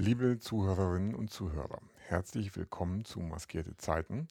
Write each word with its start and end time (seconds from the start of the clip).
Liebe 0.00 0.38
Zuhörerinnen 0.38 1.16
und 1.16 1.32
Zuhörer, 1.32 1.80
herzlich 2.06 2.54
willkommen 2.54 3.04
zu 3.04 3.18
Maskierte 3.18 3.76
Zeiten. 3.78 4.28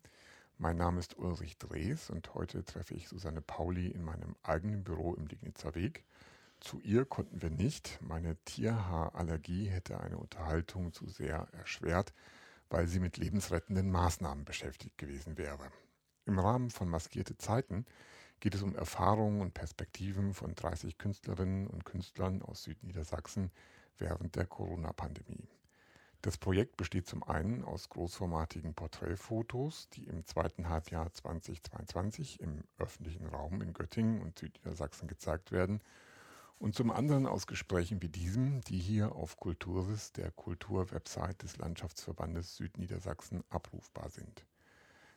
Mein 0.57 0.77
Name 0.77 0.97
ist 0.97 1.17
Ulrich 1.17 1.57
Drees 1.57 2.09
und 2.09 2.33
heute 2.35 2.63
treffe 2.63 2.93
ich 2.93 3.09
Susanne 3.09 3.41
Pauli 3.41 3.87
in 3.87 4.01
meinem 4.01 4.37
eigenen 4.43 4.85
Büro 4.85 5.13
im 5.15 5.27
Dignitzer 5.27 5.75
Weg. 5.75 6.05
Zu 6.61 6.79
ihr 6.79 7.03
konnten 7.03 7.41
wir 7.41 7.49
nicht. 7.49 7.99
Meine 8.01 8.37
Tierhaarallergie 8.45 9.65
hätte 9.65 9.99
eine 9.99 10.17
Unterhaltung 10.17 10.93
zu 10.93 11.05
sehr 11.09 11.49
erschwert, 11.51 12.13
weil 12.69 12.87
sie 12.87 13.01
mit 13.01 13.17
lebensrettenden 13.17 13.91
Maßnahmen 13.91 14.45
beschäftigt 14.45 14.97
gewesen 14.97 15.37
wäre. 15.37 15.69
Im 16.23 16.39
Rahmen 16.39 16.69
von 16.69 16.87
Maskierte 16.87 17.35
Zeiten 17.37 17.85
geht 18.39 18.55
es 18.55 18.63
um 18.63 18.73
Erfahrungen 18.73 19.41
und 19.41 19.53
Perspektiven 19.53 20.33
von 20.33 20.55
30 20.55 20.97
Künstlerinnen 20.97 21.67
und 21.67 21.83
Künstlern 21.83 22.41
aus 22.41 22.63
Südniedersachsen 22.63 23.51
während 23.97 24.37
der 24.37 24.45
Corona-Pandemie. 24.45 25.49
Das 26.27 26.37
Projekt 26.37 26.75
besteht 26.75 27.07
zum 27.07 27.23
einen 27.23 27.63
aus 27.63 27.87
großformatigen 27.87 28.73
Porträtfotos, 28.73 29.87
die 29.91 30.03
im 30.07 30.25
zweiten 30.25 30.67
Halbjahr 30.67 31.13
2022 31.13 32.41
im 32.41 32.65
öffentlichen 32.79 33.27
Raum 33.27 33.61
in 33.61 33.71
Göttingen 33.71 34.21
und 34.21 34.37
Südniedersachsen 34.37 35.07
gezeigt 35.07 35.53
werden 35.53 35.79
und 36.59 36.75
zum 36.75 36.91
anderen 36.91 37.27
aus 37.27 37.47
Gesprächen 37.47 38.01
wie 38.01 38.09
diesem, 38.09 38.59
die 38.59 38.77
hier 38.77 39.15
auf 39.15 39.37
Kulturis, 39.37 40.11
der 40.11 40.31
Kulturwebsite 40.31 41.37
des 41.43 41.55
Landschaftsverbandes 41.59 42.57
Südniedersachsen, 42.57 43.45
abrufbar 43.47 44.09
sind. 44.09 44.45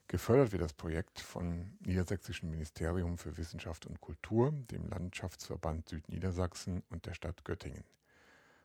Gefördert 0.06 0.52
wird 0.52 0.62
das 0.62 0.74
Projekt 0.74 1.18
vom 1.18 1.76
Niedersächsischen 1.80 2.50
Ministerium 2.50 3.18
für 3.18 3.36
Wissenschaft 3.36 3.84
und 3.84 4.00
Kultur, 4.00 4.52
dem 4.52 4.88
Landschaftsverband 4.88 5.88
Südniedersachsen 5.88 6.84
und 6.88 7.06
der 7.06 7.14
Stadt 7.14 7.44
Göttingen. 7.44 7.82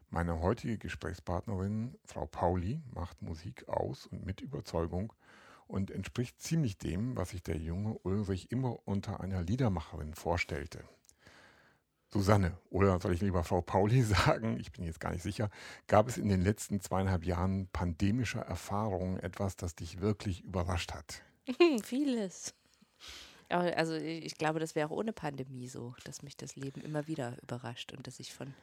Meine 0.10 0.40
heutige 0.42 0.78
Gesprächspartnerin, 0.78 1.98
Frau 2.06 2.26
Pauli, 2.26 2.82
macht 2.94 3.22
Musik 3.22 3.68
aus 3.68 4.08
und 4.08 4.26
mit 4.26 4.42
Überzeugung 4.42 5.14
und 5.68 5.92
entspricht 5.92 6.42
ziemlich 6.42 6.78
dem, 6.78 7.18
was 7.18 7.32
sich 7.32 7.44
der 7.44 7.58
junge 7.58 7.98
Ulrich 8.04 8.52
immer 8.52 8.78
unter 8.86 9.20
einer 9.20 9.42
Liedermacherin 9.42 10.14
vorstellte. 10.14 10.84
Susanne, 12.14 12.58
oder 12.70 13.00
soll 13.02 13.14
ich 13.14 13.22
lieber 13.22 13.44
Frau 13.44 13.62
Pauli 13.62 14.02
sagen, 14.04 14.58
ich 14.60 14.72
bin 14.72 14.86
jetzt 14.86 15.00
gar 15.00 15.12
nicht 15.12 15.24
sicher, 15.24 15.50
gab 15.88 16.08
es 16.08 16.18
in 16.18 16.30
den 16.30 16.42
letzten 16.42 16.80
zweieinhalb 16.80 17.26
Jahren 17.26 17.68
pandemischer 17.68 18.42
Erfahrungen 18.42 19.20
etwas, 19.20 19.58
das 19.58 19.76
dich 19.76 20.00
wirklich 20.00 20.42
überrascht 20.44 20.94
hat? 20.94 21.24
Vieles. 21.84 22.54
Also 23.50 23.94
ich 23.94 24.38
glaube, 24.38 24.60
das 24.60 24.76
wäre 24.76 24.88
auch 24.88 24.96
ohne 24.96 25.14
Pandemie 25.14 25.68
so, 25.68 25.94
dass 26.04 26.24
mich 26.24 26.36
das 26.36 26.56
Leben 26.56 26.82
immer 26.82 27.08
wieder 27.08 27.38
überrascht 27.44 27.92
und 27.94 28.08
dass 28.08 28.20
ich 28.20 28.34
von 28.34 28.54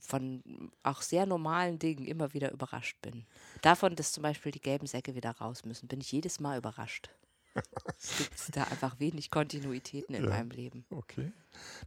von 0.00 0.70
auch 0.82 1.02
sehr 1.02 1.26
normalen 1.26 1.78
Dingen 1.78 2.06
immer 2.06 2.34
wieder 2.34 2.52
überrascht 2.52 3.00
bin. 3.02 3.26
Davon, 3.62 3.96
dass 3.96 4.12
zum 4.12 4.22
Beispiel 4.22 4.52
die 4.52 4.60
gelben 4.60 4.86
Säcke 4.86 5.14
wieder 5.14 5.32
raus 5.32 5.64
müssen, 5.64 5.88
bin 5.88 6.00
ich 6.00 6.12
jedes 6.12 6.40
Mal 6.40 6.58
überrascht. 6.58 7.10
Es 8.00 8.18
gibt 8.18 8.56
da 8.56 8.64
einfach 8.64 9.00
wenig 9.00 9.30
Kontinuitäten 9.30 10.14
in 10.14 10.24
ja, 10.24 10.30
meinem 10.30 10.50
Leben. 10.50 10.84
Okay. 10.90 11.32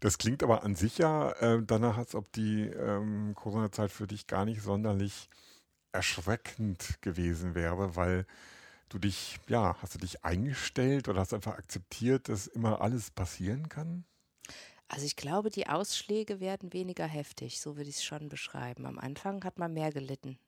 Das 0.01 0.17
klingt 0.17 0.43
aber 0.43 0.63
an 0.63 0.75
sich 0.75 0.97
ja 0.97 1.31
äh, 1.33 1.63
danach, 1.63 1.97
als 1.97 2.15
ob 2.15 2.31
die 2.33 2.63
ähm, 2.63 3.33
Corona-Zeit 3.35 3.91
für 3.91 4.07
dich 4.07 4.27
gar 4.27 4.43
nicht 4.43 4.61
sonderlich 4.61 5.29
erschreckend 5.93 7.01
gewesen 7.01 7.55
wäre, 7.55 7.95
weil 7.95 8.25
du 8.89 8.99
dich, 8.99 9.39
ja, 9.47 9.77
hast 9.81 9.95
du 9.95 9.99
dich 9.99 10.25
eingestellt 10.25 11.07
oder 11.07 11.21
hast 11.21 11.33
einfach 11.33 11.57
akzeptiert, 11.57 12.27
dass 12.27 12.47
immer 12.47 12.81
alles 12.81 13.11
passieren 13.11 13.69
kann? 13.69 14.03
Also 14.91 15.05
ich 15.05 15.15
glaube, 15.15 15.49
die 15.49 15.67
Ausschläge 15.67 16.41
werden 16.41 16.73
weniger 16.73 17.05
heftig, 17.05 17.61
so 17.61 17.77
würde 17.77 17.89
ich 17.89 17.95
es 17.97 18.03
schon 18.03 18.27
beschreiben. 18.27 18.85
Am 18.85 18.99
Anfang 18.99 19.43
hat 19.45 19.57
man 19.57 19.73
mehr 19.73 19.91
gelitten. 19.91 20.37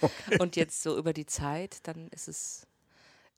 Okay. 0.00 0.38
Und 0.38 0.54
jetzt 0.54 0.84
so 0.84 0.96
über 0.96 1.12
die 1.12 1.26
Zeit, 1.26 1.88
dann 1.88 2.06
ist 2.10 2.28
es 2.28 2.64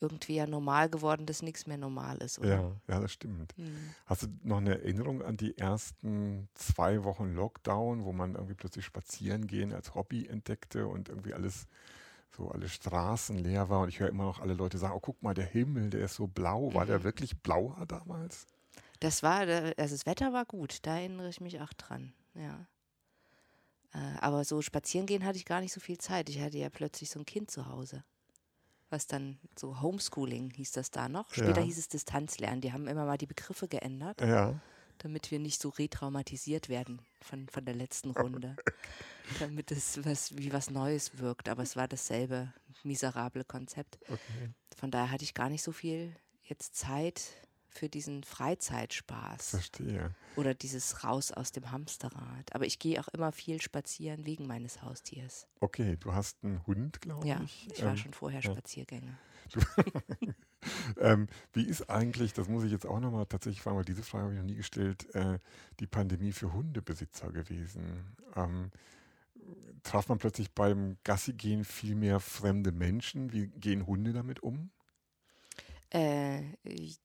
irgendwie 0.01 0.35
ja 0.35 0.47
normal 0.47 0.91
geworden, 0.91 1.25
dass 1.25 1.41
nichts 1.41 1.67
mehr 1.67 1.79
normal 1.79 2.19
ist. 2.19 2.39
Oder? 2.39 2.49
Ja, 2.49 2.73
ja, 2.89 3.01
das 3.01 3.13
stimmt. 3.13 3.57
Mhm. 3.57 3.95
Hast 4.05 4.25
du 4.25 4.27
noch 4.43 4.59
eine 4.59 4.75
Erinnerung 4.75 5.23
an 5.23 5.39
die 5.39 5.57
ersten 5.57 6.51
zwei 6.55 7.05
Wochen 7.05 7.33
Lockdown, 7.33 8.05
wo 8.05 8.13
man 8.13 8.35
irgendwie 8.35 8.53
plötzlich 8.53 8.85
spazieren 8.85 9.47
gehen 9.47 9.73
als 9.73 9.95
Hobby 9.95 10.27
entdeckte 10.27 10.87
und 10.87 11.09
irgendwie 11.09 11.33
alles 11.33 11.69
so 12.37 12.51
alle 12.51 12.69
Straßen 12.69 13.39
leer 13.39 13.71
war 13.71 13.81
und 13.81 13.89
ich 13.89 13.99
höre 13.99 14.11
immer 14.11 14.25
noch 14.25 14.41
alle 14.41 14.53
Leute 14.53 14.77
sagen, 14.77 14.93
oh 14.95 15.01
guck 15.01 15.23
mal, 15.23 15.33
der 15.33 15.47
Himmel, 15.47 15.89
der 15.89 16.05
ist 16.05 16.17
so 16.17 16.27
blau. 16.27 16.75
War 16.75 16.85
mhm. 16.85 16.89
der 16.89 17.03
wirklich 17.03 17.41
blauer 17.41 17.87
damals? 17.89 18.47
Das 19.01 19.23
war, 19.23 19.41
also 19.41 19.95
das 19.95 20.07
Wetter 20.07 20.33
war 20.33 20.45
gut, 20.45 20.79
da 20.83 20.97
erinnere 20.99 21.29
ich 21.29 21.41
mich 21.41 21.61
auch 21.61 21.73
dran, 21.75 22.13
ja. 22.35 22.67
Äh, 23.97 24.19
aber 24.21 24.45
so 24.45 24.63
spazieren 24.63 25.07
gehen 25.07 25.25
hatte 25.25 25.39
ich 25.39 25.45
gar 25.45 25.61
nicht 25.61 25.73
so 25.73 25.81
viel 25.81 25.99
Zeit. 25.99 26.29
Ich 26.29 26.41
hatte 26.41 26.59
ja 26.59 26.69
plötzlich 26.69 27.11
so 27.11 27.19
ein 27.19 27.27
Kind 27.27 27.51
zu 27.51 27.67
Hause. 27.67 28.05
Was 28.91 29.07
dann 29.07 29.39
so 29.59 29.81
Homeschooling 29.81 30.51
hieß 30.51 30.73
das 30.73 30.91
da 30.91 31.09
noch. 31.09 31.33
Später 31.33 31.61
ja. 31.61 31.67
hieß 31.67 31.79
es 31.79 31.89
Distanzlernen. 31.89 32.61
Die 32.61 32.73
haben 32.73 32.87
immer 32.87 33.05
mal 33.05 33.19
die 33.19 33.27
Begriffe 33.27 33.69
geändert. 33.69 34.21
Ja. 34.21 34.61
Damit 34.99 35.31
wir 35.31 35.39
nicht 35.39 35.61
so 35.61 35.71
retraumatisiert 35.71 36.69
werden 36.69 37.01
von, 37.21 37.49
von 37.49 37.65
der 37.65 37.75
letzten 37.75 38.11
Runde. 38.11 38.57
damit 39.41 39.73
es 39.73 40.05
was, 40.05 40.37
wie 40.37 40.53
was 40.53 40.71
Neues 40.71 41.19
wirkt. 41.19 41.49
Aber 41.49 41.63
es 41.63 41.75
war 41.75 41.89
dasselbe 41.89 42.53
miserable 42.85 43.45
Konzept. 43.45 43.99
Okay. 44.03 44.51
Von 44.77 44.91
daher 44.91 45.11
hatte 45.11 45.25
ich 45.25 45.35
gar 45.35 45.49
nicht 45.49 45.63
so 45.63 45.73
viel 45.73 46.15
jetzt 46.45 46.77
Zeit, 46.77 47.23
für 47.69 47.89
diesen 47.89 48.25
Freizeitspaß. 48.25 49.51
Verstehe. 49.51 50.15
Oder 50.37 50.55
dieses 50.55 51.05
Raus 51.05 51.33
aus 51.33 51.53
dem 51.53 51.71
Hamsterrad. 51.71 52.55
Aber 52.55 52.67
ich 52.67 52.79
gehe 52.79 53.01
auch 53.01 53.09
immer 53.09 53.33
viel 53.33 53.61
spazieren 53.61 54.27
wegen 54.27 54.47
meines 54.47 54.83
Haustiers. 54.83 55.47
Okay, 55.61 55.97
du 55.99 56.13
hast 56.13 56.43
einen 56.43 56.67
Hund, 56.67 57.01
glaube 57.01 57.27
ja, 57.27 57.41
ich. 57.43 57.67
Ja, 57.67 57.73
ich 57.73 57.83
war 57.83 57.91
ähm, 57.91 57.97
schon 57.97 58.13
vorher 58.13 58.41
ja. 58.41 58.53
Spaziergänger. 58.53 59.19
ähm, 61.01 61.29
wie 61.53 61.63
ist 61.63 61.89
eigentlich, 61.89 62.33
das 62.33 62.49
muss 62.49 62.65
ich 62.65 62.73
jetzt 62.73 62.87
auch 62.87 63.01
nochmal 63.01 63.27
tatsächlich 63.27 63.63
fragen, 63.63 63.77
weil 63.77 63.85
diese 63.85 64.03
Frage 64.03 64.25
habe 64.25 64.35
ich 64.35 64.41
noch 64.41 64.47
nie 64.47 64.57
gestellt, 64.57 65.15
äh, 65.15 65.39
die 65.79 65.87
Pandemie 65.87 66.33
für 66.33 66.53
Hundebesitzer 66.53 67.31
gewesen? 67.31 68.17
Ähm, 68.35 68.71
traf 69.83 70.09
man 70.09 70.19
plötzlich 70.19 70.53
beim 70.53 70.97
Gassi-Gehen 71.05 71.65
viel 71.65 71.95
mehr 71.95 72.21
fremde 72.21 72.73
Menschen? 72.73 73.33
Wie 73.33 73.49
gehen 73.49 73.87
Hunde 73.87 74.13
damit 74.13 74.43
um? 74.43 74.71
Äh, 75.91 76.43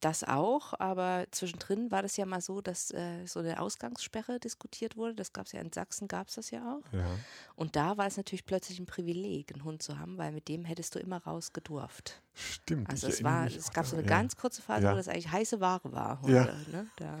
das 0.00 0.24
auch, 0.24 0.74
aber 0.78 1.26
zwischendrin 1.30 1.90
war 1.92 2.02
das 2.02 2.16
ja 2.16 2.26
mal 2.26 2.40
so, 2.40 2.60
dass 2.60 2.90
äh, 2.90 3.26
so 3.26 3.38
eine 3.40 3.60
Ausgangssperre 3.60 4.40
diskutiert 4.40 4.96
wurde. 4.96 5.14
Das 5.14 5.32
gab 5.32 5.46
es 5.46 5.52
ja 5.52 5.60
in 5.60 5.72
Sachsen, 5.72 6.08
gab 6.08 6.28
es 6.28 6.34
das 6.34 6.50
ja 6.50 6.60
auch. 6.60 6.92
Ja. 6.92 7.06
Und 7.54 7.76
da 7.76 7.96
war 7.96 8.06
es 8.06 8.16
natürlich 8.16 8.44
plötzlich 8.44 8.80
ein 8.80 8.86
Privileg, 8.86 9.52
einen 9.52 9.64
Hund 9.64 9.82
zu 9.82 9.98
haben, 9.98 10.18
weil 10.18 10.32
mit 10.32 10.48
dem 10.48 10.64
hättest 10.64 10.94
du 10.94 10.98
immer 10.98 11.18
raus 11.18 11.52
gedurft. 11.52 12.22
Stimmt. 12.34 12.90
Also 12.90 13.06
es 13.06 13.22
war, 13.22 13.46
es 13.46 13.70
gab 13.72 13.86
so 13.86 13.96
eine 13.96 14.04
ja. 14.04 14.08
ganz 14.08 14.36
kurze 14.36 14.62
Phase, 14.62 14.86
ja. 14.86 14.92
wo 14.92 14.96
das 14.96 15.08
eigentlich 15.08 15.30
heiße 15.30 15.60
Ware 15.60 15.92
war. 15.92 16.20
Hunde, 16.22 16.34
ja. 16.34 16.72
Ne? 16.72 16.86
Da 16.96 17.20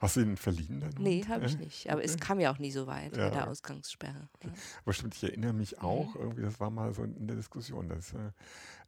Hast 0.00 0.16
du 0.16 0.20
ihn 0.20 0.36
verliehen 0.36 0.80
dann? 0.80 0.94
Nee, 0.98 1.24
habe 1.28 1.46
ich 1.46 1.58
nicht. 1.58 1.88
Aber 1.88 1.98
okay. 1.98 2.06
es 2.06 2.16
kam 2.18 2.40
ja 2.40 2.52
auch 2.52 2.58
nie 2.58 2.70
so 2.70 2.86
weit 2.86 3.16
ja. 3.16 3.26
mit 3.26 3.34
der 3.34 3.48
Ausgangssperre. 3.48 4.28
Okay. 4.34 4.50
Aber 4.82 4.92
stimmt, 4.92 5.14
ich 5.14 5.24
erinnere 5.24 5.52
mich 5.52 5.76
mhm. 5.76 5.84
auch, 5.84 6.16
irgendwie, 6.16 6.42
das 6.42 6.60
war 6.60 6.70
mal 6.70 6.92
so 6.92 7.02
in 7.04 7.26
der 7.26 7.36
Diskussion. 7.36 7.88
Das, 7.88 8.12
äh, 8.12 8.30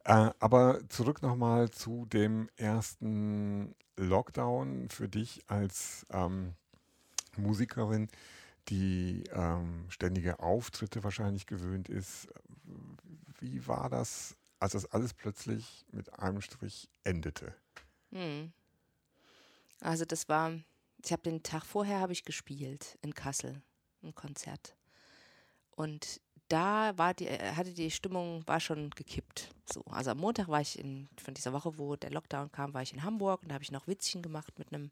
äh 0.05 0.31
aber 0.39 0.79
zurück 0.89 1.21
nochmal 1.21 1.69
zu 1.69 2.05
dem 2.05 2.49
ersten 2.55 3.75
Lockdown 3.97 4.89
für 4.89 5.07
dich 5.07 5.41
als 5.47 6.05
ähm, 6.11 6.53
Musikerin, 7.37 8.09
die 8.69 9.23
ähm, 9.33 9.85
ständige 9.89 10.39
Auftritte 10.39 11.03
wahrscheinlich 11.03 11.45
gewöhnt 11.45 11.89
ist. 11.89 12.27
Wie 13.39 13.67
war 13.67 13.89
das, 13.89 14.37
als 14.59 14.73
das 14.73 14.85
alles 14.85 15.13
plötzlich 15.13 15.85
mit 15.91 16.17
einem 16.19 16.41
Strich 16.41 16.89
endete? 17.03 17.53
Hm. 18.11 18.53
Also 19.81 20.05
das 20.05 20.29
war 20.29 20.53
ich 21.03 21.11
habe 21.11 21.23
den 21.23 21.43
Tag 21.43 21.65
vorher 21.65 21.99
habe 21.99 22.13
ich 22.13 22.23
gespielt 22.23 22.97
in 23.01 23.13
Kassel, 23.13 23.61
ein 24.03 24.15
Konzert. 24.15 24.75
Und 25.71 26.21
da 26.49 26.97
war 26.97 27.13
die, 27.13 27.27
äh, 27.27 27.53
hatte 27.55 27.73
die 27.73 27.91
Stimmung, 27.91 28.43
war 28.45 28.59
schon 28.59 28.89
gekippt. 28.91 29.49
So. 29.71 29.83
Also 29.89 30.11
am 30.11 30.17
Montag 30.17 30.47
war 30.49 30.61
ich 30.61 30.77
in, 30.77 31.07
von 31.21 31.33
dieser 31.33 31.53
Woche, 31.53 31.77
wo 31.77 31.95
der 31.95 32.11
Lockdown 32.11 32.51
kam, 32.51 32.73
war 32.73 32.81
ich 32.81 32.93
in 32.93 33.03
Hamburg 33.03 33.41
und 33.41 33.49
da 33.49 33.55
habe 33.55 33.63
ich 33.63 33.71
noch 33.71 33.87
Witzchen 33.87 34.21
gemacht 34.21 34.57
mit 34.59 34.73
einem 34.73 34.91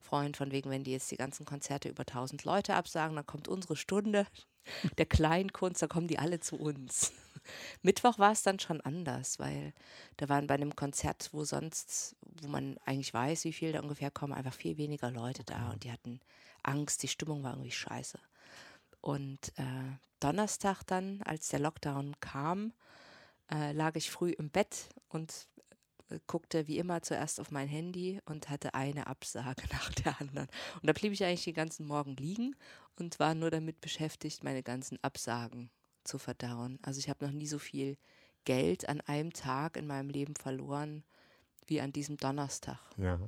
Freund, 0.00 0.36
von 0.36 0.50
wegen, 0.52 0.70
wenn 0.70 0.84
die 0.84 0.92
jetzt 0.92 1.10
die 1.10 1.16
ganzen 1.16 1.46
Konzerte 1.46 1.88
über 1.88 2.02
1000 2.02 2.44
Leute 2.44 2.74
absagen, 2.74 3.16
dann 3.16 3.26
kommt 3.26 3.48
unsere 3.48 3.76
Stunde 3.76 4.26
der 4.98 5.06
Kleinkunst, 5.06 5.82
dann 5.82 5.88
kommen 5.88 6.08
die 6.08 6.18
alle 6.18 6.40
zu 6.40 6.56
uns. 6.56 7.12
Mittwoch 7.82 8.18
war 8.18 8.32
es 8.32 8.42
dann 8.42 8.58
schon 8.58 8.80
anders, 8.80 9.38
weil 9.38 9.72
da 10.16 10.28
waren 10.28 10.46
bei 10.46 10.54
einem 10.54 10.76
Konzert, 10.76 11.30
wo 11.32 11.44
sonst, 11.44 12.16
wo 12.42 12.48
man 12.48 12.76
eigentlich 12.84 13.14
weiß, 13.14 13.44
wie 13.44 13.52
viel 13.52 13.72
da 13.72 13.80
ungefähr 13.80 14.10
kommen, 14.10 14.32
einfach 14.32 14.52
viel 14.52 14.76
weniger 14.76 15.10
Leute 15.10 15.44
da 15.44 15.70
und 15.70 15.84
die 15.84 15.92
hatten 15.92 16.20
Angst, 16.62 17.02
die 17.02 17.08
Stimmung 17.08 17.42
war 17.42 17.52
irgendwie 17.52 17.70
scheiße. 17.70 18.18
Und 19.00 19.52
äh, 19.56 19.96
Donnerstag 20.20 20.82
dann, 20.84 21.22
als 21.22 21.48
der 21.48 21.60
Lockdown 21.60 22.16
kam, 22.20 22.72
äh, 23.50 23.72
lag 23.72 23.96
ich 23.96 24.10
früh 24.10 24.30
im 24.30 24.50
Bett 24.50 24.88
und 25.08 25.48
äh, 26.10 26.18
guckte 26.26 26.66
wie 26.66 26.78
immer 26.78 27.02
zuerst 27.02 27.40
auf 27.40 27.50
mein 27.50 27.68
Handy 27.68 28.20
und 28.24 28.50
hatte 28.50 28.74
eine 28.74 29.06
Absage 29.06 29.62
nach 29.72 29.92
der 29.94 30.20
anderen. 30.20 30.48
Und 30.74 30.86
da 30.86 30.92
blieb 30.92 31.12
ich 31.12 31.24
eigentlich 31.24 31.44
den 31.44 31.54
ganzen 31.54 31.86
Morgen 31.86 32.16
liegen 32.16 32.56
und 32.98 33.18
war 33.18 33.34
nur 33.34 33.50
damit 33.50 33.80
beschäftigt, 33.80 34.44
meine 34.44 34.62
ganzen 34.62 35.02
Absagen 35.02 35.70
zu 36.04 36.18
verdauen. 36.18 36.78
Also 36.82 36.98
ich 36.98 37.08
habe 37.08 37.24
noch 37.24 37.32
nie 37.32 37.46
so 37.46 37.58
viel 37.58 37.96
Geld 38.44 38.88
an 38.88 39.00
einem 39.02 39.32
Tag 39.32 39.76
in 39.76 39.86
meinem 39.86 40.08
Leben 40.10 40.34
verloren 40.34 41.04
wie 41.68 41.80
an 41.80 41.92
diesem 41.92 42.16
Donnerstag. 42.16 42.78
Ja, 42.96 43.18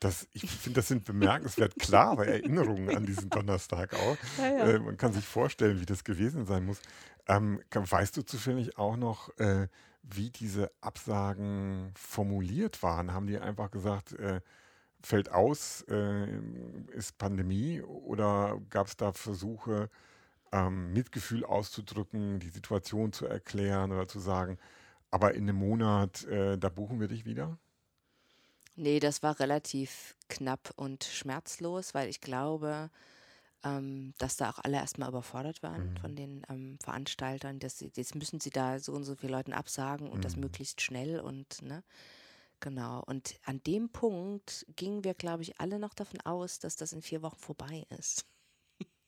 das, 0.00 0.28
ich 0.32 0.50
finde, 0.50 0.80
das 0.80 0.88
sind 0.88 1.04
bemerkenswert 1.04 1.76
klare 1.78 2.26
Erinnerungen 2.26 2.94
an 2.94 3.06
diesen 3.06 3.30
Donnerstag 3.30 3.94
auch. 3.94 4.16
Ja, 4.38 4.48
ja. 4.48 4.64
Äh, 4.66 4.78
man 4.78 4.96
kann 4.96 5.12
sich 5.12 5.24
vorstellen, 5.24 5.80
wie 5.80 5.86
das 5.86 6.04
gewesen 6.04 6.44
sein 6.44 6.64
muss. 6.64 6.80
Ähm, 7.28 7.60
weißt 7.72 8.16
du 8.16 8.22
zufällig 8.22 8.78
auch 8.78 8.96
noch, 8.96 9.36
äh, 9.38 9.68
wie 10.02 10.30
diese 10.30 10.70
Absagen 10.80 11.92
formuliert 11.96 12.82
waren? 12.82 13.12
Haben 13.12 13.26
die 13.26 13.38
einfach 13.38 13.70
gesagt, 13.70 14.12
äh, 14.12 14.40
fällt 15.02 15.30
aus, 15.30 15.82
äh, 15.88 16.26
ist 16.92 17.18
Pandemie 17.18 17.80
oder 17.82 18.60
gab 18.70 18.86
es 18.86 18.96
da 18.96 19.12
Versuche, 19.12 19.88
ähm, 20.52 20.92
Mitgefühl 20.92 21.44
auszudrücken, 21.44 22.38
die 22.38 22.48
Situation 22.48 23.12
zu 23.12 23.26
erklären 23.26 23.92
oder 23.92 24.06
zu 24.06 24.20
sagen, 24.20 24.58
aber 25.10 25.34
in 25.34 25.48
einem 25.48 25.58
Monat, 25.58 26.24
äh, 26.24 26.58
da 26.58 26.68
buchen 26.68 27.00
wir 27.00 27.08
dich 27.08 27.24
wieder? 27.24 27.58
Nee, 28.76 29.00
das 29.00 29.22
war 29.22 29.40
relativ 29.40 30.16
knapp 30.28 30.72
und 30.76 31.04
schmerzlos, 31.04 31.94
weil 31.94 32.08
ich 32.08 32.20
glaube, 32.20 32.90
ähm, 33.64 34.12
dass 34.18 34.36
da 34.36 34.50
auch 34.50 34.58
alle 34.58 34.76
erstmal 34.76 35.08
überfordert 35.08 35.62
waren 35.62 35.92
mhm. 35.92 35.96
von 35.96 36.14
den 36.14 36.42
ähm, 36.48 36.78
Veranstaltern. 36.82 37.58
Dass 37.58 37.78
sie, 37.78 37.90
jetzt 37.94 38.14
müssen 38.14 38.38
sie 38.38 38.50
da 38.50 38.78
so 38.78 38.92
und 38.92 39.04
so 39.04 39.16
viele 39.16 39.32
Leuten 39.32 39.54
absagen 39.54 40.08
und 40.08 40.18
mhm. 40.18 40.22
das 40.22 40.36
möglichst 40.36 40.82
schnell 40.82 41.20
und 41.20 41.62
ne, 41.62 41.82
genau. 42.60 43.02
Und 43.04 43.40
an 43.44 43.62
dem 43.62 43.88
Punkt 43.88 44.66
gingen 44.76 45.04
wir, 45.04 45.14
glaube 45.14 45.42
ich, 45.42 45.58
alle 45.58 45.78
noch 45.78 45.94
davon 45.94 46.20
aus, 46.20 46.58
dass 46.58 46.76
das 46.76 46.92
in 46.92 47.02
vier 47.02 47.22
Wochen 47.22 47.38
vorbei 47.38 47.86
ist. 47.98 48.26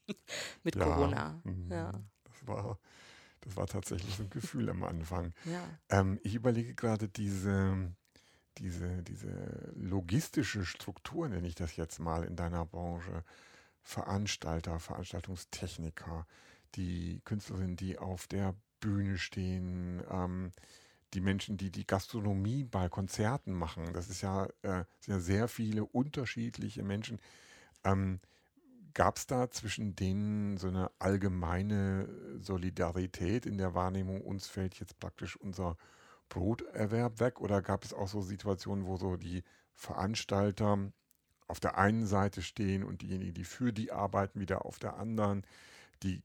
Mit 0.64 0.76
ja. 0.76 0.84
Corona. 0.84 1.40
Mhm. 1.44 1.70
Ja. 1.70 1.92
Das 2.24 2.46
war, 2.46 2.78
das 3.40 3.56
war 3.56 3.66
tatsächlich 3.66 4.16
so 4.16 4.22
ein 4.22 4.30
Gefühl 4.30 4.70
am 4.70 4.82
Anfang. 4.82 5.34
Ja. 5.44 5.62
Ähm, 5.90 6.18
ich 6.22 6.34
überlege 6.34 6.74
gerade 6.74 7.08
diese, 7.08 7.92
diese, 8.58 9.02
diese 9.02 9.72
logistische 9.74 10.64
Struktur, 10.64 11.28
nenne 11.28 11.46
ich 11.46 11.54
das 11.54 11.76
jetzt 11.76 11.98
mal 11.98 12.24
in 12.24 12.36
deiner 12.36 12.66
Branche. 12.66 13.24
Veranstalter, 13.82 14.80
Veranstaltungstechniker, 14.80 16.26
die 16.74 17.20
Künstlerinnen, 17.24 17.76
die 17.76 17.98
auf 17.98 18.26
der 18.26 18.54
Bühne 18.80 19.16
stehen, 19.16 20.02
ähm, 20.10 20.52
die 21.14 21.20
Menschen, 21.20 21.56
die 21.56 21.70
die 21.70 21.86
Gastronomie 21.86 22.64
bei 22.64 22.88
Konzerten 22.88 23.52
machen. 23.52 23.92
Das 23.94 24.10
ist 24.10 24.20
ja, 24.20 24.46
äh, 24.62 24.84
sind 25.00 25.14
ja 25.14 25.20
sehr 25.20 25.48
viele 25.48 25.84
unterschiedliche 25.84 26.82
Menschen. 26.82 27.18
Ähm, 27.84 28.20
Gab 28.94 29.16
es 29.16 29.26
da 29.26 29.48
zwischen 29.50 29.94
denen 29.94 30.56
so 30.56 30.66
eine 30.66 30.90
allgemeine 30.98 32.08
Solidarität 32.40 33.46
in 33.46 33.56
der 33.56 33.74
Wahrnehmung, 33.74 34.22
uns 34.22 34.48
fällt 34.48 34.74
jetzt 34.80 34.98
praktisch 34.98 35.36
unser 35.36 35.76
Broterwerb 36.28 37.20
weg? 37.20 37.40
Oder 37.40 37.62
gab 37.62 37.84
es 37.84 37.92
auch 37.92 38.08
so 38.08 38.20
Situationen, 38.20 38.86
wo 38.86 38.96
so 38.96 39.16
die 39.16 39.42
Veranstalter 39.74 40.92
auf 41.46 41.60
der 41.60 41.78
einen 41.78 42.06
Seite 42.06 42.42
stehen 42.42 42.84
und 42.84 43.02
diejenigen, 43.02 43.34
die 43.34 43.44
für 43.44 43.72
die 43.72 43.90
arbeiten, 43.90 44.40
wieder 44.40 44.64
auf 44.64 44.78
der 44.78 44.96
anderen, 44.96 45.44
die 46.02 46.22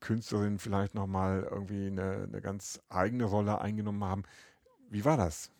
Künstlerinnen 0.00 0.58
vielleicht 0.58 0.94
nochmal 0.94 1.46
irgendwie 1.48 1.86
eine, 1.86 2.24
eine 2.24 2.40
ganz 2.40 2.80
eigene 2.88 3.24
Rolle 3.24 3.60
eingenommen 3.60 4.04
haben. 4.04 4.22
Wie 4.88 5.04
war 5.04 5.16
das? 5.16 5.50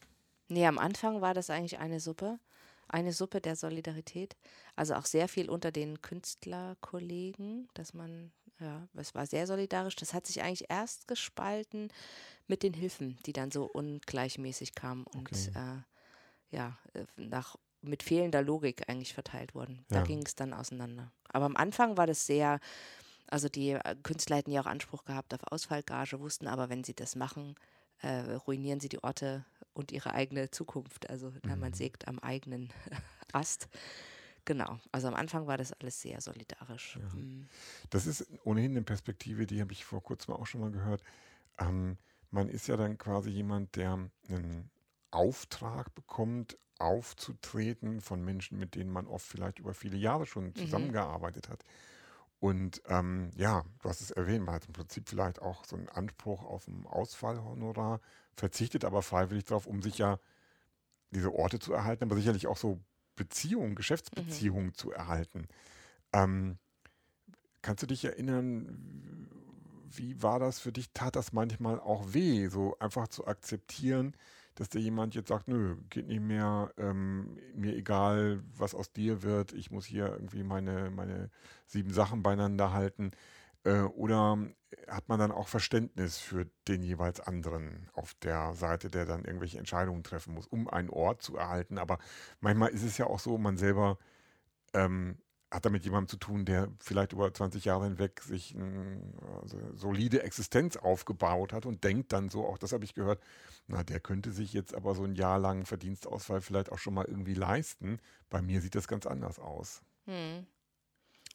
Nee, 0.49 0.67
am 0.67 0.79
Anfang 0.79 1.21
war 1.21 1.33
das 1.33 1.49
eigentlich 1.49 1.79
eine 1.79 2.01
Suppe, 2.01 2.39
eine 2.89 3.13
Suppe 3.13 3.41
der 3.41 3.57
Solidarität. 3.57 4.37
Also 4.77 4.95
auch 4.95 5.07
sehr 5.07 5.29
viel 5.29 5.49
unter 5.49 5.71
den 5.73 6.03
Künstlerkollegen, 6.03 7.69
dass 7.75 7.95
man, 7.95 8.33
ja, 8.63 8.89
es 8.95 9.15
war 9.15 9.27
sehr 9.27 9.47
solidarisch. 9.47 9.97
Das 9.97 10.15
hat 10.15 10.27
sich 10.27 10.43
eigentlich 10.43 10.71
erst 10.71 11.09
gespalten 11.09 11.89
mit 12.47 12.63
den 12.63 12.75
Hilfen, 12.75 13.19
die 13.27 13.33
dann 13.33 13.51
so 13.51 13.65
ungleichmäßig 13.65 14.75
kamen 14.75 15.05
und 15.05 15.33
okay. 15.33 15.51
äh, 15.55 16.57
ja, 16.57 16.79
äh, 16.95 17.05
nach 17.17 17.57
mit 17.83 18.03
fehlender 18.03 18.43
Logik 18.43 18.89
eigentlich 18.89 19.13
verteilt 19.13 19.55
wurden. 19.55 19.85
Da 19.89 19.99
ja. 19.99 20.05
ging 20.05 20.23
es 20.25 20.37
dann 20.37 20.53
auseinander. 20.53 21.11
Aber 21.29 21.47
am 21.47 21.57
Anfang 21.57 21.97
war 21.97 22.07
das 22.07 22.27
sehr, 22.27 22.61
also 23.27 23.49
die 23.49 23.71
äh, 23.71 23.97
Künstler 24.03 24.37
hätten 24.37 24.53
ja 24.53 24.61
auch 24.61 24.67
Anspruch 24.67 25.05
gehabt 25.05 25.35
auf 25.35 25.41
Ausfallgage, 25.51 26.21
wussten 26.21 26.47
aber, 26.47 26.69
wenn 26.69 26.85
sie 26.85 26.95
das 26.95 27.17
machen, 27.17 27.57
äh, 28.01 28.35
ruinieren 28.47 28.79
sie 28.79 28.89
die 28.89 29.03
Orte 29.03 29.45
und 29.75 29.91
ihre 29.91 30.13
eigene 30.15 30.51
Zukunft. 30.51 31.11
Also 31.11 31.33
mhm. 31.43 31.59
man 31.59 31.73
sägt 31.73 32.07
am 32.07 32.19
eigenen 32.21 32.73
Ast. 33.33 33.69
Genau, 34.45 34.79
also 34.91 35.09
am 35.09 35.15
Anfang 35.15 35.47
war 35.47 35.57
das 35.57 35.73
alles 35.73 36.01
sehr 36.01 36.21
solidarisch. 36.21 36.99
Ja. 37.01 37.15
Mhm. 37.15 37.47
Das 37.91 38.07
ist 38.07 38.27
ohnehin 38.45 38.73
eine 38.73 38.83
Perspektive, 38.83 39.47
die 39.47 39.61
habe 39.61 39.73
ich 39.73 39.85
vor 39.85 40.03
kurzem 40.03 40.35
auch 40.35 40.47
schon 40.47 40.61
mal 40.61 40.73
gehört. 40.73 41.03
Ähm, 41.59 41.97
man 42.31 42.49
ist 42.49 42.67
ja 42.67 42.77
dann 42.77 42.99
quasi 42.99 43.31
jemand, 43.31 43.77
der 43.77 44.11
einen 44.29 44.71
Auftrag 45.11 45.95
bekommt, 45.95 46.59
aufzutreten 46.79 48.01
von 48.01 48.25
Menschen, 48.25 48.59
mit 48.59 48.75
denen 48.75 48.91
man 48.91 49.07
oft 49.07 49.27
vielleicht 49.27 49.61
über 49.61 49.75
viele 49.75 49.97
Jahre 49.97 50.27
schon 50.27 50.47
mhm. 50.47 50.57
zusammengearbeitet 50.57 51.49
hat. 51.49 51.65
Und 52.41 52.83
ähm, 52.87 53.31
ja, 53.37 53.63
du 53.81 53.89
hast 53.89 54.01
es 54.01 54.11
erwähnt, 54.11 54.45
man 54.45 54.57
hat 54.57 54.67
im 54.67 54.73
Prinzip 54.73 55.09
vielleicht 55.09 55.41
auch 55.41 55.65
so 55.65 55.77
einen 55.77 55.89
Anspruch 55.89 56.43
auf 56.43 56.67
ein 56.67 56.87
Ausfallhonorar, 56.87 58.01
verzichtet 58.35 58.85
aber 58.85 59.03
freiwillig 59.03 59.45
darauf, 59.45 59.69
um 59.69 59.81
sich 59.81 59.99
ja 59.99 60.19
diese 61.13 61.33
Orte 61.33 61.61
zu 61.61 61.73
erhalten, 61.73 62.03
aber 62.03 62.17
sicherlich 62.17 62.49
auch 62.49 62.57
so 62.57 62.81
Beziehungen, 63.23 63.77
Geschäftsbeziehungen 63.77 64.67
mhm. 64.67 64.75
zu 64.75 64.91
erhalten. 64.91 65.47
Ähm, 66.13 66.59
kannst 67.63 67.85
du 67.85 67.87
dich 67.87 68.05
erinnern, 68.05 69.29
wie 69.91 70.21
war 70.23 70.41
das 70.41 70.59
für 70.59 70.73
dich? 70.73 70.91
Tat 70.93 71.15
das 71.15 71.33
manchmal 71.33 71.79
auch 71.79 72.15
weh, 72.15 72.49
so 72.49 72.77
einfach 72.81 73.07
zu 73.07 73.27
akzeptieren, 73.27 74.17
dass 74.57 74.71
dir 74.71 74.81
jemand 74.81 75.15
jetzt 75.15 75.29
sagt, 75.29 75.47
nö, 75.47 75.77
geht 75.89 76.09
nicht 76.09 76.21
mehr, 76.21 76.73
ähm, 76.77 77.39
mir 77.55 77.77
egal, 77.77 78.43
was 78.57 78.75
aus 78.75 78.93
dir 78.93 79.23
wird, 79.23 79.53
ich 79.53 79.71
muss 79.71 79.87
hier 79.87 80.09
irgendwie 80.09 80.43
meine, 80.43 80.91
meine 80.91 81.31
sieben 81.67 81.93
Sachen 81.93 82.23
beieinander 82.23 82.73
halten. 82.73 83.13
Äh, 83.65 83.83
oder 83.83 84.39
hat 84.89 85.09
man 85.09 85.19
dann 85.19 85.33
auch 85.33 85.49
Verständnis 85.49 86.19
für 86.19 86.47
den 86.69 86.83
jeweils 86.83 87.21
anderen 87.21 87.89
auf 87.93 88.15
der 88.15 88.55
Seite, 88.55 88.91
der 88.91 89.05
dann 89.05 89.25
irgendwelche 89.25 89.59
Entscheidungen 89.59 90.03
treffen 90.03 90.35
muss, 90.35 90.47
um 90.47 90.69
einen 90.69 90.91
Ort 90.91 91.23
zu 91.23 91.37
erhalten. 91.37 91.79
Aber 91.79 91.99
manchmal 92.41 92.71
ist 92.71 92.83
es 92.83 92.99
ja 92.99 93.07
auch 93.07 93.21
so, 93.21 93.39
man 93.39 93.57
selber 93.57 93.99
ähm, 94.75 95.19
hat 95.53 95.67
damit 95.67 95.85
jemandem 95.85 96.09
zu 96.09 96.17
tun, 96.17 96.45
der 96.45 96.69
vielleicht 96.81 97.13
über 97.13 97.33
20 97.33 97.67
Jahre 97.67 97.85
hinweg 97.85 98.23
sich 98.23 98.55
eine 98.55 99.01
also 99.43 99.59
solide 99.75 100.23
Existenz 100.23 100.77
aufgebaut 100.77 101.53
hat 101.53 101.67
und 101.67 101.85
denkt 101.85 102.13
dann 102.13 102.31
so, 102.31 102.47
auch 102.47 102.59
das 102.59 102.73
habe 102.73 102.85
ich 102.85 102.95
gehört, 102.95 103.23
na, 103.67 103.85
der 103.85 104.01
könnte 104.01 104.33
sich 104.33 104.53
jetzt 104.55 104.75
aber 104.75 104.95
so 104.95 105.05
ein 105.05 105.15
Jahr 105.15 105.39
lang 105.39 105.67
Verdienstausfall 105.67 106.41
vielleicht 106.41 106.73
auch 106.73 106.79
schon 106.79 106.95
mal 106.95 107.05
irgendwie 107.05 107.35
leisten. 107.35 107.99
Bei 108.31 108.41
mir 108.41 108.61
sieht 108.63 108.75
das 108.75 108.89
ganz 108.89 109.07
anders 109.07 109.39
aus. 109.39 109.83
Hm. 110.07 110.47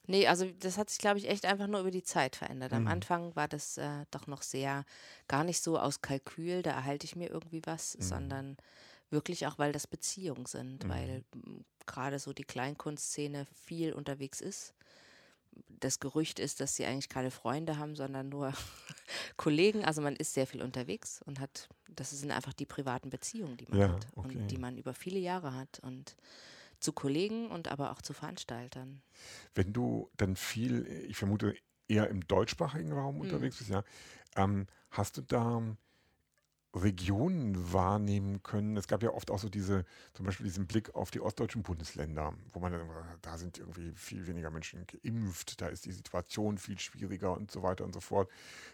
Nee, 0.09 0.25
also 0.27 0.45
das 0.59 0.77
hat 0.77 0.89
sich, 0.89 0.99
glaube 0.99 1.19
ich, 1.19 1.29
echt 1.29 1.45
einfach 1.45 1.67
nur 1.67 1.81
über 1.81 1.91
die 1.91 2.03
Zeit 2.03 2.37
verändert. 2.37 2.71
Am 2.71 2.83
mhm. 2.83 2.87
Anfang 2.87 3.35
war 3.35 3.49
das 3.49 3.77
äh, 3.77 4.05
doch 4.09 4.25
noch 4.25 4.41
sehr, 4.41 4.85
gar 5.27 5.43
nicht 5.43 5.61
so 5.61 5.77
aus 5.77 6.01
Kalkül, 6.01 6.61
da 6.61 6.71
erhalte 6.71 7.05
ich 7.05 7.17
mir 7.17 7.29
irgendwie 7.29 7.61
was, 7.65 7.97
mhm. 7.97 8.01
sondern 8.01 8.57
wirklich 9.09 9.47
auch, 9.47 9.57
weil 9.59 9.73
das 9.73 9.85
Beziehungen 9.85 10.45
sind, 10.45 10.85
mhm. 10.85 10.89
weil 10.89 11.23
gerade 11.85 12.19
so 12.19 12.33
die 12.33 12.45
Kleinkunstszene 12.45 13.45
viel 13.65 13.93
unterwegs 13.93 14.39
ist. 14.39 14.73
Das 15.79 15.99
Gerücht 15.99 16.39
ist, 16.39 16.61
dass 16.61 16.75
sie 16.75 16.85
eigentlich 16.85 17.09
keine 17.09 17.31
Freunde 17.31 17.77
haben, 17.77 17.95
sondern 17.95 18.29
nur 18.29 18.53
Kollegen. 19.37 19.83
Also 19.83 20.01
man 20.01 20.15
ist 20.15 20.33
sehr 20.33 20.47
viel 20.47 20.61
unterwegs 20.61 21.21
und 21.25 21.39
hat, 21.39 21.67
das 21.89 22.11
sind 22.11 22.31
einfach 22.31 22.53
die 22.53 22.65
privaten 22.65 23.09
Beziehungen, 23.09 23.57
die 23.57 23.65
man 23.67 23.79
ja, 23.79 23.89
hat 23.89 24.07
okay. 24.15 24.37
und 24.37 24.47
die 24.47 24.57
man 24.57 24.77
über 24.77 24.93
viele 24.93 25.19
Jahre 25.19 25.53
hat 25.53 25.79
und 25.79 26.15
zu 26.79 26.93
Kollegen 26.93 27.49
und 27.49 27.67
aber 27.67 27.91
auch 27.91 28.01
zu 28.01 28.13
Veranstaltern. 28.13 29.01
Wenn 29.55 29.73
du 29.73 30.09
dann 30.17 30.35
viel, 30.35 30.85
ich 31.07 31.17
vermute, 31.17 31.55
eher 31.87 32.09
im 32.09 32.27
deutschsprachigen 32.27 32.91
Raum 32.91 33.15
mhm. 33.15 33.21
unterwegs 33.21 33.57
bist, 33.57 33.69
ja, 33.69 33.83
ähm, 34.35 34.67
hast 34.91 35.17
du 35.17 35.21
da 35.21 35.61
Regionen 36.75 37.73
wahrnehmen 37.73 38.43
können. 38.43 38.77
Es 38.77 38.87
gab 38.87 39.03
ja 39.03 39.11
oft 39.11 39.31
auch 39.31 39.39
so 39.39 39.49
diese, 39.49 39.85
zum 40.13 40.25
Beispiel 40.25 40.45
diesen 40.45 40.67
Blick 40.67 40.93
auf 40.95 41.11
die 41.11 41.21
ostdeutschen 41.21 41.63
Bundesländer, 41.63 42.33
wo 42.51 42.59
man 42.59 42.71
dann, 42.71 42.87
da 43.21 43.37
sind 43.37 43.57
irgendwie 43.57 43.93
viel 43.93 44.27
weniger 44.27 44.51
Menschen 44.51 44.85
geimpft, 44.85 45.59
da 45.61 45.67
ist 45.67 45.85
die 45.85 45.91
Situation 45.91 46.57
viel 46.57 46.79
schwieriger 46.79 47.33
und 47.33 47.51
so 47.51 47.63
weiter 47.63 47.83
und 47.83 47.93
so 47.93 47.99
fort. 47.99 48.29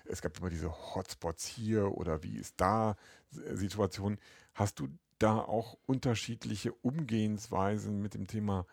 Es 0.05 0.21
gab 0.21 0.37
immer 0.39 0.49
diese 0.49 0.71
Hotspots 0.71 1.45
hier 1.45 1.91
oder 1.91 2.23
wie 2.23 2.37
ist 2.37 2.55
da 2.59 2.95
Situation. 3.31 4.17
Hast 4.53 4.79
du 4.79 4.89
da 5.23 5.39
auch 5.39 5.77
unterschiedliche 5.87 6.73
Umgehensweisen 6.73 8.01
mit 8.01 8.13
dem 8.15 8.27
Thema 8.27 8.65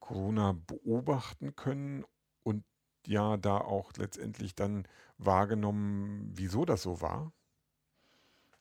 Corona 0.00 0.52
beobachten 0.52 1.56
können 1.56 2.04
und 2.44 2.64
ja, 3.06 3.36
da 3.38 3.58
auch 3.60 3.92
letztendlich 3.98 4.54
dann 4.56 4.86
wahrgenommen, 5.18 6.30
wieso 6.34 6.64
das 6.66 6.82
so 6.82 7.00
war? 7.02 7.32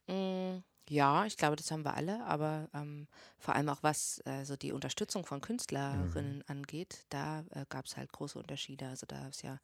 Mm, 0.07 0.63
Ja, 0.89 1.25
ich 1.25 1.35
glaube, 1.37 1.57
das 1.57 1.69
haben 1.71 1.83
wir 1.83 1.95
alle, 1.95 2.23
aber 2.25 2.69
ähm, 2.73 3.07
vor 3.37 3.55
allem 3.55 3.67
auch 3.69 3.83
was 3.83 4.21
äh, 4.25 4.45
so 4.45 4.55
die 4.55 4.71
Unterstützung 4.71 5.25
von 5.25 5.41
Künstlerinnen 5.41 6.43
angeht, 6.47 7.05
da 7.09 7.41
äh, 7.51 7.65
gab 7.69 7.85
es 7.85 7.97
halt 7.97 8.13
große 8.13 8.39
Unterschiede. 8.39 8.87
Also 8.87 9.05
da 9.05 9.27
ist 9.27 9.43
ja 9.43 9.59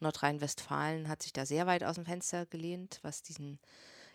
Nordrhein-Westfalen 0.00 1.08
hat 1.08 1.22
sich 1.24 1.32
da 1.32 1.44
sehr 1.46 1.66
weit 1.66 1.82
aus 1.82 1.96
dem 1.96 2.04
Fenster 2.04 2.46
gelehnt, 2.46 3.00
was 3.02 3.22
diesen, 3.24 3.58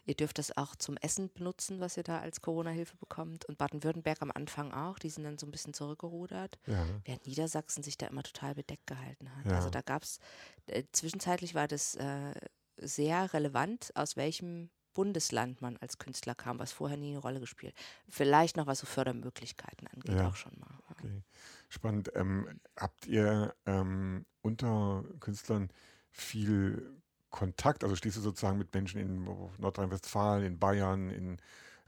ihr 0.05 0.15
dürft 0.15 0.37
das 0.37 0.55
auch 0.57 0.75
zum 0.75 0.97
Essen 0.97 1.31
benutzen, 1.33 1.79
was 1.79 1.97
ihr 1.97 2.03
da 2.03 2.19
als 2.19 2.41
Corona-Hilfe 2.41 2.95
bekommt. 2.97 3.45
Und 3.45 3.57
Baden-Württemberg 3.57 4.21
am 4.21 4.31
Anfang 4.31 4.73
auch, 4.73 4.99
die 4.99 5.09
sind 5.09 5.23
dann 5.23 5.37
so 5.37 5.45
ein 5.47 5.51
bisschen 5.51 5.73
zurückgerudert, 5.73 6.59
Ja. 6.67 6.85
während 7.05 7.25
Niedersachsen 7.27 7.83
sich 7.83 7.97
da 7.97 8.07
immer 8.07 8.23
total 8.23 8.55
bedeckt 8.55 8.87
gehalten 8.87 9.35
hat. 9.35 9.45
Ja. 9.45 9.53
Also 9.55 9.69
da 9.69 9.81
gab 9.81 10.03
es, 10.03 10.19
äh, 10.67 10.83
zwischenzeitlich 10.91 11.55
war 11.55 11.67
das 11.67 11.95
äh, 11.95 12.33
sehr 12.77 13.33
relevant, 13.33 13.91
aus 13.95 14.15
welchem 14.17 14.69
Bundesland 14.93 15.59
man 15.61 15.77
als 15.77 15.97
Künstler 15.97 16.35
kam, 16.35 16.59
was 16.59 16.71
vorher 16.71 16.97
nie 16.97 17.09
eine 17.11 17.19
Rolle 17.19 17.39
gespielt. 17.39 17.73
Vielleicht 18.09 18.57
noch 18.57 18.67
was 18.67 18.79
so 18.79 18.85
Fördermöglichkeiten 18.85 19.87
angeht, 19.87 20.15
Ja. 20.15 20.27
auch 20.27 20.35
schon 20.35 20.53
mal. 20.59 20.69
Okay. 20.91 21.23
Spannend. 21.69 22.11
Ähm, 22.13 22.59
habt 22.77 23.07
ihr 23.07 23.55
ähm, 23.65 24.25
unter 24.41 25.03
Künstlern 25.19 25.71
viel 26.11 27.01
Kontakt? 27.33 27.83
Also 27.83 27.97
stehst 27.97 28.15
du 28.15 28.21
sozusagen 28.21 28.57
mit 28.57 28.73
Menschen 28.73 29.01
in 29.01 29.27
Nordrhein-Westfalen, 29.57 30.45
in 30.45 30.59
Bayern, 30.59 31.09
in 31.09 31.39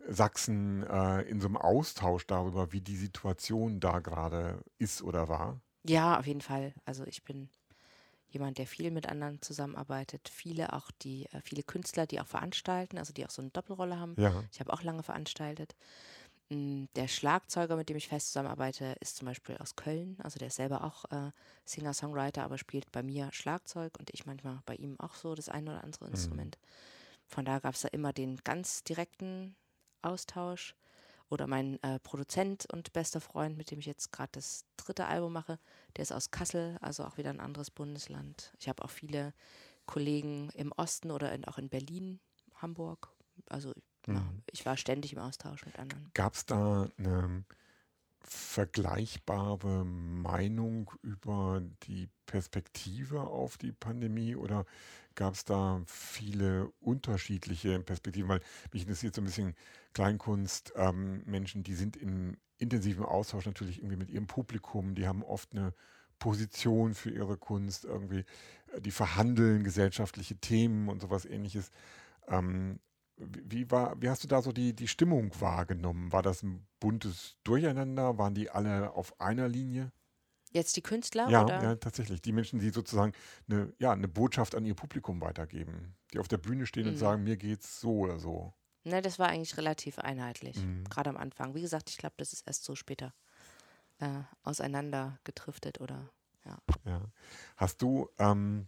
Sachsen 0.07 0.83
äh, 0.83 1.21
in 1.21 1.39
so 1.39 1.47
einem 1.47 1.57
Austausch 1.57 2.27
darüber, 2.27 2.73
wie 2.73 2.81
die 2.81 2.97
Situation 2.97 3.79
da 3.79 3.99
gerade 3.99 4.63
ist 4.77 5.01
oder 5.01 5.29
war? 5.29 5.61
Ja, 5.87 6.19
auf 6.19 6.27
jeden 6.27 6.41
Fall. 6.41 6.73
Also 6.83 7.05
ich 7.05 7.23
bin 7.23 7.49
jemand, 8.29 8.57
der 8.57 8.67
viel 8.67 8.91
mit 8.91 9.07
anderen 9.07 9.41
zusammenarbeitet. 9.41 10.29
Viele 10.29 10.73
auch 10.73 10.91
die, 11.01 11.27
äh, 11.31 11.41
viele 11.41 11.63
Künstler, 11.63 12.05
die 12.05 12.19
auch 12.19 12.27
veranstalten, 12.27 12.97
also 12.97 13.13
die 13.13 13.25
auch 13.25 13.29
so 13.29 13.41
eine 13.41 13.51
Doppelrolle 13.51 13.99
haben. 13.99 14.15
Ja. 14.17 14.43
Ich 14.51 14.59
habe 14.59 14.73
auch 14.73 14.83
lange 14.83 15.03
veranstaltet. 15.03 15.75
Mm, 16.49 16.85
Der 16.95 17.07
Schlagzeuger, 17.07 17.75
mit 17.75 17.89
dem 17.89 17.97
ich 17.97 18.07
fest 18.07 18.27
zusammenarbeite, 18.27 18.95
ist 18.99 19.17
zum 19.17 19.25
Beispiel 19.27 19.57
aus 19.57 19.75
Köln. 19.75 20.17
Also 20.23 20.37
der 20.39 20.49
ist 20.49 20.55
selber 20.55 20.83
auch 20.83 21.05
äh, 21.11 21.31
Singer-Songwriter, 21.65 22.43
aber 22.43 22.57
spielt 22.57 22.91
bei 22.91 23.03
mir 23.03 23.29
Schlagzeug 23.31 23.97
und 23.99 24.11
ich 24.13 24.25
manchmal 24.25 24.61
bei 24.65 24.75
ihm 24.75 24.99
auch 24.99 25.15
so 25.15 25.35
das 25.35 25.49
ein 25.49 25.67
oder 25.67 25.83
andere 25.83 26.07
Instrument. 26.07 26.57
Von 27.27 27.45
da 27.45 27.59
gab 27.59 27.73
es 27.73 27.81
da 27.81 27.87
immer 27.89 28.13
den 28.13 28.37
ganz 28.43 28.83
direkten 28.83 29.55
Austausch. 30.01 30.75
Oder 31.27 31.47
mein 31.47 31.81
äh, 31.81 31.99
Produzent 31.99 32.67
und 32.71 32.93
bester 32.93 33.19
Freund, 33.19 33.57
mit 33.57 33.71
dem 33.71 33.79
ich 33.79 33.87
jetzt 33.87 34.11
gerade 34.11 34.29
das 34.33 34.63
dritte 34.77 35.07
Album 35.07 35.33
mache, 35.33 35.57
der 35.97 36.03
ist 36.03 36.11
aus 36.11 36.29
Kassel, 36.29 36.77
also 36.81 37.03
auch 37.03 37.17
wieder 37.17 37.31
ein 37.31 37.39
anderes 37.39 37.71
Bundesland. 37.71 38.53
Ich 38.59 38.69
habe 38.69 38.85
auch 38.85 38.91
viele 38.91 39.33
Kollegen 39.87 40.49
im 40.53 40.71
Osten 40.73 41.09
oder 41.09 41.33
in, 41.33 41.43
auch 41.45 41.57
in 41.57 41.69
Berlin, 41.69 42.19
Hamburg. 42.61 43.09
Also 43.49 43.73
Mhm. 44.13 44.41
ich 44.51 44.65
war 44.65 44.77
ständig 44.77 45.13
im 45.13 45.19
Austausch 45.19 45.65
mit 45.65 45.77
anderen. 45.79 46.09
Gab 46.13 46.33
es 46.33 46.45
da 46.45 46.89
eine 46.97 47.43
vergleichbare 48.21 49.85
Meinung 49.85 50.91
über 51.01 51.61
die 51.83 52.09
Perspektive 52.25 53.21
auf 53.21 53.57
die 53.57 53.71
Pandemie 53.71 54.35
oder 54.35 54.65
gab 55.13 55.35
es 55.35 55.45
da 55.45 55.81
viele 55.85 56.71
unterschiedliche 56.79 57.79
Perspektiven? 57.79 58.29
Weil 58.29 58.41
mich 58.71 58.81
interessiert 58.83 59.15
so 59.15 59.21
ein 59.21 59.25
bisschen 59.25 59.55
Kleinkunst, 59.93 60.73
ähm, 60.75 61.23
Menschen, 61.25 61.63
die 61.63 61.75
sind 61.75 61.95
im 61.97 62.37
intensiven 62.57 63.05
Austausch 63.05 63.45
natürlich 63.45 63.79
irgendwie 63.79 63.97
mit 63.97 64.09
ihrem 64.09 64.27
Publikum, 64.27 64.95
die 64.95 65.07
haben 65.07 65.23
oft 65.23 65.51
eine 65.53 65.73
Position 66.19 66.93
für 66.93 67.11
ihre 67.11 67.37
Kunst, 67.37 67.85
irgendwie, 67.85 68.25
äh, 68.73 68.81
die 68.81 68.91
verhandeln 68.91 69.63
gesellschaftliche 69.63 70.37
Themen 70.37 70.89
und 70.89 71.01
sowas 71.01 71.25
ähnliches. 71.25 71.71
Ähm, 72.27 72.79
wie, 73.17 73.69
war, 73.71 74.01
wie 74.01 74.09
hast 74.09 74.23
du 74.23 74.27
da 74.27 74.41
so 74.41 74.51
die, 74.51 74.73
die 74.75 74.87
Stimmung 74.87 75.31
wahrgenommen? 75.39 76.11
War 76.11 76.21
das 76.21 76.43
ein 76.43 76.67
buntes 76.79 77.37
Durcheinander? 77.43 78.17
Waren 78.17 78.35
die 78.35 78.49
alle 78.49 78.91
auf 78.93 79.19
einer 79.21 79.47
Linie? 79.47 79.91
Jetzt 80.51 80.75
die 80.77 80.81
Künstler 80.81 81.29
Ja, 81.29 81.43
oder? 81.43 81.61
ja, 81.61 81.75
tatsächlich. 81.75 82.21
Die 82.21 82.31
Menschen, 82.31 82.59
die 82.59 82.69
sozusagen 82.69 83.13
eine, 83.49 83.73
ja, 83.79 83.91
eine 83.91 84.07
Botschaft 84.07 84.55
an 84.55 84.65
ihr 84.65 84.75
Publikum 84.75 85.21
weitergeben, 85.21 85.95
die 86.13 86.19
auf 86.19 86.27
der 86.27 86.37
Bühne 86.37 86.65
stehen 86.65 86.87
und 86.87 86.93
Mhm. 86.93 86.99
sagen, 86.99 87.23
mir 87.23 87.37
geht's 87.37 87.79
so 87.79 87.99
oder 87.99 88.19
so. 88.19 88.53
Ne, 88.83 89.01
das 89.01 89.17
war 89.17 89.29
eigentlich 89.29 89.57
relativ 89.57 89.97
einheitlich, 89.99 90.57
Mhm. 90.57 90.83
gerade 90.89 91.09
am 91.09 91.17
Anfang. 91.17 91.55
Wie 91.55 91.61
gesagt, 91.61 91.89
ich 91.89 91.97
glaube, 91.97 92.15
das 92.17 92.33
ist 92.33 92.45
erst 92.47 92.63
so 92.63 92.75
später 92.75 93.13
äh, 93.99 94.21
auseinander 94.43 95.19
gedriftet 95.23 95.81
oder 95.81 96.09
ja. 96.45 96.57
Ja. 96.85 97.01
Hast 97.57 97.81
du 97.81 98.09
ähm, 98.19 98.67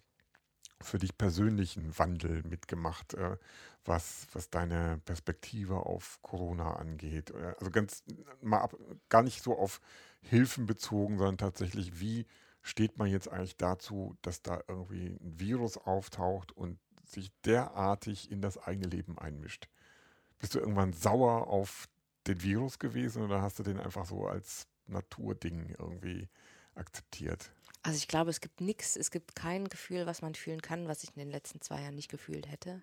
für 0.81 0.97
dich 0.99 1.17
persönlich 1.17 1.77
einen 1.77 1.97
Wandel 1.97 2.43
mitgemacht, 2.43 3.13
äh, 3.15 3.37
was, 3.85 4.27
was 4.33 4.49
deine 4.49 4.99
Perspektive 5.05 5.85
auf 5.85 6.19
Corona 6.21 6.75
angeht? 6.75 7.31
Äh, 7.31 7.55
Also 7.59 7.71
ganz 7.71 8.03
mal 8.41 8.59
ab, 8.59 8.75
gar 9.09 9.23
nicht 9.23 9.43
so 9.43 9.57
auf 9.57 9.81
Hilfen 10.21 10.65
bezogen, 10.65 11.17
sondern 11.17 11.37
tatsächlich, 11.37 11.99
wie 11.99 12.25
steht 12.61 12.97
man 12.97 13.07
jetzt 13.09 13.29
eigentlich 13.31 13.57
dazu, 13.57 14.17
dass 14.21 14.41
da 14.41 14.61
irgendwie 14.67 15.17
ein 15.21 15.39
Virus 15.39 15.77
auftaucht 15.77 16.51
und 16.51 16.79
sich 17.05 17.31
derartig 17.45 18.29
in 18.31 18.41
das 18.41 18.57
eigene 18.57 18.87
Leben 18.87 19.17
einmischt? 19.17 19.69
Bist 20.39 20.55
du 20.55 20.59
irgendwann 20.59 20.93
sauer 20.93 21.47
auf 21.47 21.87
den 22.27 22.41
Virus 22.43 22.79
gewesen 22.79 23.23
oder 23.23 23.41
hast 23.41 23.59
du 23.59 23.63
den 23.63 23.79
einfach 23.79 24.05
so 24.05 24.27
als 24.27 24.67
Naturding 24.87 25.75
irgendwie 25.79 26.27
akzeptiert? 26.75 27.51
Also 27.83 27.97
ich 27.97 28.07
glaube, 28.07 28.29
es 28.31 28.41
gibt 28.41 28.59
nichts, 28.61 28.95
es 28.95 29.11
gibt 29.11 29.35
kein 29.35 29.67
Gefühl, 29.67 30.05
was 30.05 30.21
man 30.21 30.35
fühlen 30.35 30.61
kann, 30.61 30.87
was 30.87 31.03
ich 31.03 31.09
in 31.15 31.19
den 31.19 31.29
letzten 31.31 31.61
zwei 31.61 31.81
Jahren 31.81 31.95
nicht 31.95 32.09
gefühlt 32.09 32.49
hätte. 32.49 32.81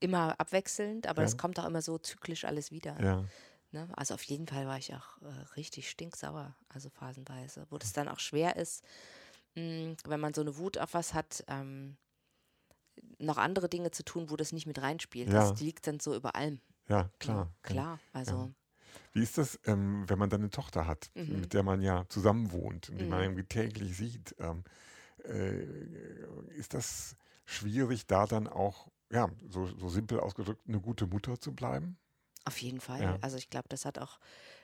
Immer 0.00 0.38
abwechselnd, 0.40 1.06
aber 1.06 1.22
Ja. 1.22 1.28
es 1.28 1.36
kommt 1.36 1.58
auch 1.60 1.64
immer 1.66 1.82
so 1.82 1.98
zyklisch 1.98 2.44
alles 2.44 2.70
wieder. 2.70 2.98
Ja. 3.02 3.24
Ne? 3.72 3.88
Also 3.96 4.14
auf 4.14 4.22
jeden 4.22 4.46
Fall 4.46 4.66
war 4.66 4.78
ich 4.78 4.94
auch 4.94 5.20
äh, 5.22 5.26
richtig 5.56 5.90
stinksauer, 5.90 6.54
also 6.70 6.88
phasenweise, 6.88 7.66
wo 7.70 7.76
das 7.78 7.92
dann 7.92 8.08
auch 8.08 8.18
schwer 8.20 8.56
ist, 8.56 8.82
mh, 9.56 9.96
wenn 10.06 10.20
man 10.20 10.32
so 10.32 10.40
eine 10.40 10.56
Wut 10.56 10.78
auf 10.78 10.94
was 10.94 11.12
hat, 11.12 11.44
ähm, 11.48 11.96
noch 13.18 13.36
andere 13.36 13.68
Dinge 13.68 13.90
zu 13.90 14.04
tun, 14.04 14.30
wo 14.30 14.36
das 14.36 14.52
nicht 14.52 14.66
mit 14.66 14.80
reinspielt. 14.80 15.28
Ja. 15.28 15.50
Das 15.50 15.60
liegt 15.60 15.86
dann 15.86 16.00
so 16.00 16.14
über 16.14 16.34
allem. 16.36 16.60
Ja, 16.88 17.10
klar. 17.18 17.36
Ja, 17.36 17.42
kann- 17.62 17.72
klar. 17.76 18.00
Also 18.14 18.54
Wie 19.12 19.22
ist 19.22 19.38
das, 19.38 19.58
ähm, 19.64 20.04
wenn 20.08 20.18
man 20.18 20.30
dann 20.30 20.40
eine 20.42 20.50
Tochter 20.50 20.86
hat, 20.86 21.10
Mhm. 21.14 21.40
mit 21.40 21.52
der 21.54 21.62
man 21.62 21.80
ja 21.82 22.04
zusammen 22.08 22.52
wohnt 22.52 22.88
und 22.90 22.98
die 22.98 23.06
man 23.06 23.18
Mhm. 23.18 23.24
irgendwie 23.24 23.44
täglich 23.44 23.96
sieht? 23.96 24.34
Ähm, 24.38 24.64
äh, 25.24 25.64
ist 26.56 26.74
das 26.74 27.16
schwierig, 27.44 28.06
da 28.06 28.26
dann 28.26 28.46
auch, 28.46 28.88
ja, 29.10 29.28
so, 29.48 29.66
so 29.66 29.88
simpel 29.88 30.20
ausgedrückt, 30.20 30.62
eine 30.68 30.80
gute 30.80 31.06
Mutter 31.06 31.40
zu 31.40 31.54
bleiben? 31.54 31.96
auf 32.44 32.56
jeden 32.62 32.80
Fall. 32.80 33.02
Ja. 33.02 33.18
Also 33.20 33.36
ich 33.36 33.50
glaube, 33.50 33.68
das 33.68 33.84
hat 33.84 33.98
auch 33.98 34.18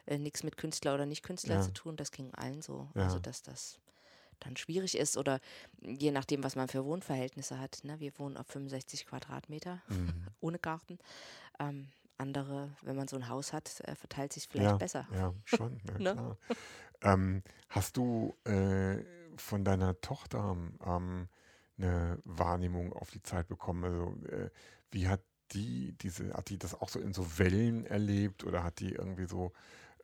äh, 0.06 0.18
nichts 0.18 0.42
mit 0.42 0.56
Künstler 0.56 0.94
oder 0.94 1.04
Nicht-Künstler 1.06 1.56
Ja. 1.56 1.60
zu 1.60 1.72
tun. 1.72 1.96
Das 1.96 2.12
ging 2.12 2.32
allen 2.34 2.62
so. 2.62 2.88
Ja. 2.94 3.02
Also 3.02 3.18
dass 3.18 3.42
das 3.42 3.78
dann 4.40 4.56
schwierig 4.56 4.96
ist 4.96 5.16
oder 5.18 5.40
je 5.82 6.10
nachdem, 6.10 6.42
was 6.42 6.56
man 6.56 6.68
für 6.68 6.84
Wohnverhältnisse 6.84 7.58
hat. 7.58 7.80
Ne? 7.84 8.00
Wir 8.00 8.18
wohnen 8.18 8.36
auf 8.38 8.46
65 8.48 9.06
Quadratmeter 9.06 9.82
Mhm. 9.88 10.26
ohne 10.40 10.58
Garten. 10.58 10.98
Ähm, 11.58 11.88
andere, 12.18 12.76
wenn 12.82 12.96
man 12.96 13.08
so 13.08 13.16
ein 13.16 13.28
Haus 13.28 13.52
hat, 13.52 13.80
äh, 13.80 13.94
verteilt 13.94 14.32
sich 14.32 14.48
vielleicht 14.48 14.64
ja, 14.64 14.78
besser. 14.78 15.08
Ja, 15.12 15.34
schon, 15.44 15.80
ja, 15.88 15.98
Ne? 15.98 16.12
klar. 16.12 16.38
Ähm, 17.02 17.42
hast 17.68 17.96
du 17.96 18.36
äh, 18.44 19.04
von 19.36 19.64
deiner 19.64 20.00
Tochter 20.00 20.56
ähm, 20.86 21.28
eine 21.78 22.18
Wahrnehmung 22.24 22.92
auf 22.92 23.10
die 23.10 23.22
Zeit 23.22 23.48
bekommen? 23.48 23.84
Also, 23.84 24.26
äh, 24.28 24.50
wie 24.90 25.08
hat 25.08 25.22
die 25.52 25.92
diese, 25.98 26.34
hat 26.34 26.48
die 26.50 26.58
das 26.58 26.74
auch 26.74 26.88
so 26.88 27.00
in 27.00 27.12
so 27.12 27.38
Wellen 27.38 27.86
erlebt 27.86 28.44
oder 28.44 28.64
hat 28.64 28.80
die 28.80 28.92
irgendwie 28.92 29.26
so 29.26 29.52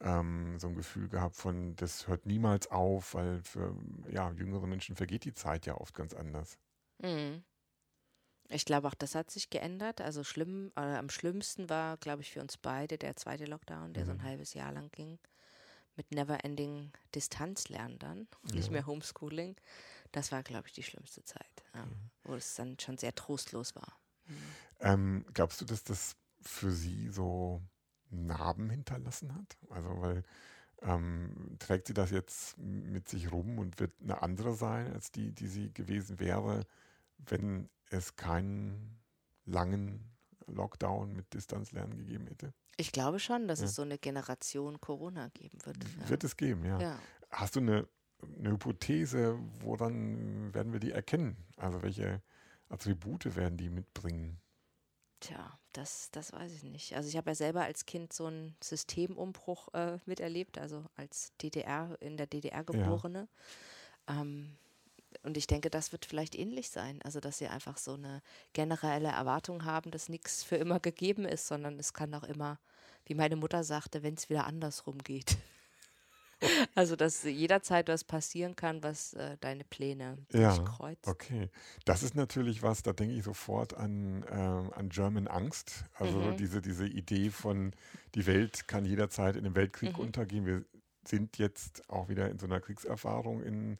ähm, 0.00 0.59
so 0.59 0.69
ein 0.69 0.75
Gefühl 0.76 1.09
gehabt 1.09 1.37
von, 1.37 1.76
das 1.76 2.09
hört 2.09 2.26
niemals 2.26 2.71
auf, 2.71 3.14
weil 3.14 3.43
für 3.43 3.76
ja, 4.11 4.33
jüngere 4.33 4.67
Menschen 4.67 4.97
vergeht 4.97 5.25
die 5.25 5.35
Zeit 5.35 5.67
ja 5.67 5.76
oft 5.76 5.95
ganz 5.95 6.14
anders. 6.14 6.59
Mhm. 7.02 7.43
Ich 8.50 8.64
glaube, 8.64 8.88
auch 8.88 8.95
das 8.95 9.14
hat 9.14 9.30
sich 9.30 9.50
geändert. 9.50 10.00
Also 10.00 10.25
schlimm, 10.25 10.73
äh, 10.76 10.80
am 10.80 11.09
schlimmsten 11.09 11.71
war, 11.71 11.97
glaube 11.97 12.23
ich, 12.23 12.33
für 12.33 12.40
uns 12.40 12.57
beide 12.57 12.99
der 12.99 13.16
zweite 13.16 13.45
Lockdown, 13.45 13.92
der 13.95 14.04
so 14.07 14.12
ein 14.12 14.23
Mhm. 14.23 14.25
halbes 14.25 14.54
Jahr 14.54 14.73
lang 14.73 14.90
ging. 14.90 15.19
Mit 15.97 16.12
Neverending 16.12 16.92
Distanzlernen 17.14 17.99
dann, 17.99 18.28
nicht 18.52 18.71
Ja. 18.71 18.73
mehr 18.73 18.87
Homeschooling. 18.87 19.57
Das 20.12 20.33
war, 20.33 20.42
glaube 20.42 20.69
ich, 20.69 20.75
die 20.75 20.83
schlimmste 20.85 21.25
Zeit, 21.25 21.64
ja, 21.75 21.88
wo 22.25 22.35
es 22.35 22.54
dann 22.57 22.78
schon 22.80 22.99
sehr 22.99 23.14
trostlos 23.14 23.76
war. 23.76 23.99
Ähm, 24.80 25.25
glaubst 25.35 25.61
du, 25.61 25.64
dass 25.64 25.85
das 25.85 26.16
für 26.42 26.71
sie 26.71 27.09
so 27.11 27.62
Narben 28.11 28.71
hinterlassen 28.71 29.35
hat? 29.35 29.57
Also, 29.71 30.00
weil 30.00 30.23
ähm, 30.83 31.57
trägt 31.59 31.88
sie 31.88 31.95
das 31.95 32.11
jetzt 32.12 32.59
mit 32.59 33.09
sich 33.09 33.33
rum 33.33 33.59
und 33.59 33.80
wird 33.80 33.95
eine 34.02 34.23
andere 34.23 34.54
sein, 34.54 34.92
als 34.95 35.12
die, 35.12 35.33
die 35.35 35.49
sie 35.49 35.73
gewesen 35.75 36.21
wäre, 36.21 36.66
wenn 37.27 37.69
es 37.91 38.17
keinen 38.17 39.00
langen 39.45 40.11
Lockdown 40.47 41.15
mit 41.15 41.33
Distanzlernen 41.35 41.97
gegeben 41.99 42.27
hätte? 42.27 42.53
Ich 42.77 42.93
glaube 42.93 43.19
schon, 43.21 43.47
dass 43.49 43.61
Ja. 43.61 43.67
es 43.67 43.75
so 43.75 43.83
eine 43.83 43.99
Generation 43.99 44.81
Corona 44.81 45.29
geben 45.35 45.59
wird. 45.65 45.77
Ja. 46.00 46.09
Wird 46.09 46.25
es 46.25 46.37
geben, 46.37 46.65
ja. 46.65 46.81
ja. 46.81 46.99
Hast 47.31 47.57
du 47.57 47.61
eine, 47.61 47.87
eine 48.39 48.50
Hypothese, 48.53 49.39
woran 49.61 50.53
werden 50.55 50.73
wir 50.73 50.81
die 50.81 50.93
erkennen? 50.93 51.37
Also 51.57 51.83
welche 51.83 52.23
Attribute 52.69 53.37
werden 53.37 53.59
die 53.59 53.69
mitbringen? 53.69 54.41
Tja, 55.21 55.59
das, 55.75 56.11
das 56.12 56.33
weiß 56.33 56.50
ich 56.53 56.62
nicht. 56.62 56.97
Also 56.97 57.09
ich 57.11 57.17
habe 57.19 57.31
ja 57.31 57.35
selber 57.35 57.62
als 57.65 57.85
Kind 57.85 58.12
so 58.12 58.27
einen 58.27 58.57
Systemumbruch 58.62 59.69
äh, 59.75 59.99
miterlebt, 60.07 60.57
also 60.57 60.87
als 60.97 61.37
DDR, 61.43 61.97
in 62.00 62.17
der 62.17 62.27
DDR 62.27 62.65
geborene. 62.65 63.29
Ja. 64.09 64.23
Ähm, 64.23 64.57
und 65.23 65.37
ich 65.37 65.47
denke, 65.47 65.69
das 65.71 65.93
wird 65.93 66.07
vielleicht 66.07 66.35
ähnlich 66.35 66.71
sein. 66.71 67.00
Also, 67.03 67.21
dass 67.21 67.39
sie 67.39 67.49
einfach 67.49 67.77
so 67.77 67.95
eine 67.95 68.23
generelle 68.53 69.09
Erwartung 69.09 69.65
haben, 69.65 69.91
dass 69.91 70.09
nichts 70.09 70.43
für 70.43 70.57
immer 70.57 70.81
gegeben 70.81 71.25
ist, 71.25 71.47
sondern 71.47 71.79
es 71.79 71.93
kann 71.93 72.15
auch 72.15 72.25
immer, 72.25 72.59
wie 73.05 73.15
meine 73.15 73.37
Mutter 73.37 73.62
sagte, 73.62 74.03
wenn 74.03 74.15
es 74.15 74.31
wieder 74.31 74.47
andersrum 74.47 74.99
geht. 74.99 75.37
Also, 76.75 76.97
dass 76.97 77.23
jederzeit 77.25 77.89
was 77.89 78.03
passieren 78.03 78.57
kann, 78.57 78.83
was 78.83 79.12
äh, 79.12 79.37
deine 79.43 79.62
Pläne 79.62 80.17
ja, 80.33 80.57
durchkreuzt. 80.57 81.07
Okay. 81.07 81.50
Das 81.85 82.03
ist 82.03 82.15
natürlich 82.15 82.62
was, 82.62 82.83
da 82.83 82.95
denke 82.95 83.15
ich 83.15 83.25
sofort 83.25 83.75
an, 83.75 84.23
äh, 84.23 84.75
an 84.75 84.89
German 84.89 85.29
Angst. 85.29 85.85
Also 85.93 86.17
mhm. 86.17 86.39
diese, 86.39 86.62
diese 86.62 86.87
Idee 86.87 87.29
von, 87.29 87.75
die 88.15 88.27
Welt 88.27 88.69
kann 88.69 88.87
jederzeit 88.87 89.37
in 89.37 89.45
einem 89.45 89.55
Weltkrieg 89.55 89.99
mhm. 89.99 90.05
untergehen. 90.05 90.47
Wir 90.47 90.65
sind 91.07 91.37
jetzt 91.37 91.87
auch 91.91 92.09
wieder 92.09 92.31
in 92.31 92.39
so 92.39 92.47
einer 92.47 92.61
Kriegserfahrung 92.61 93.43
in, 93.43 93.79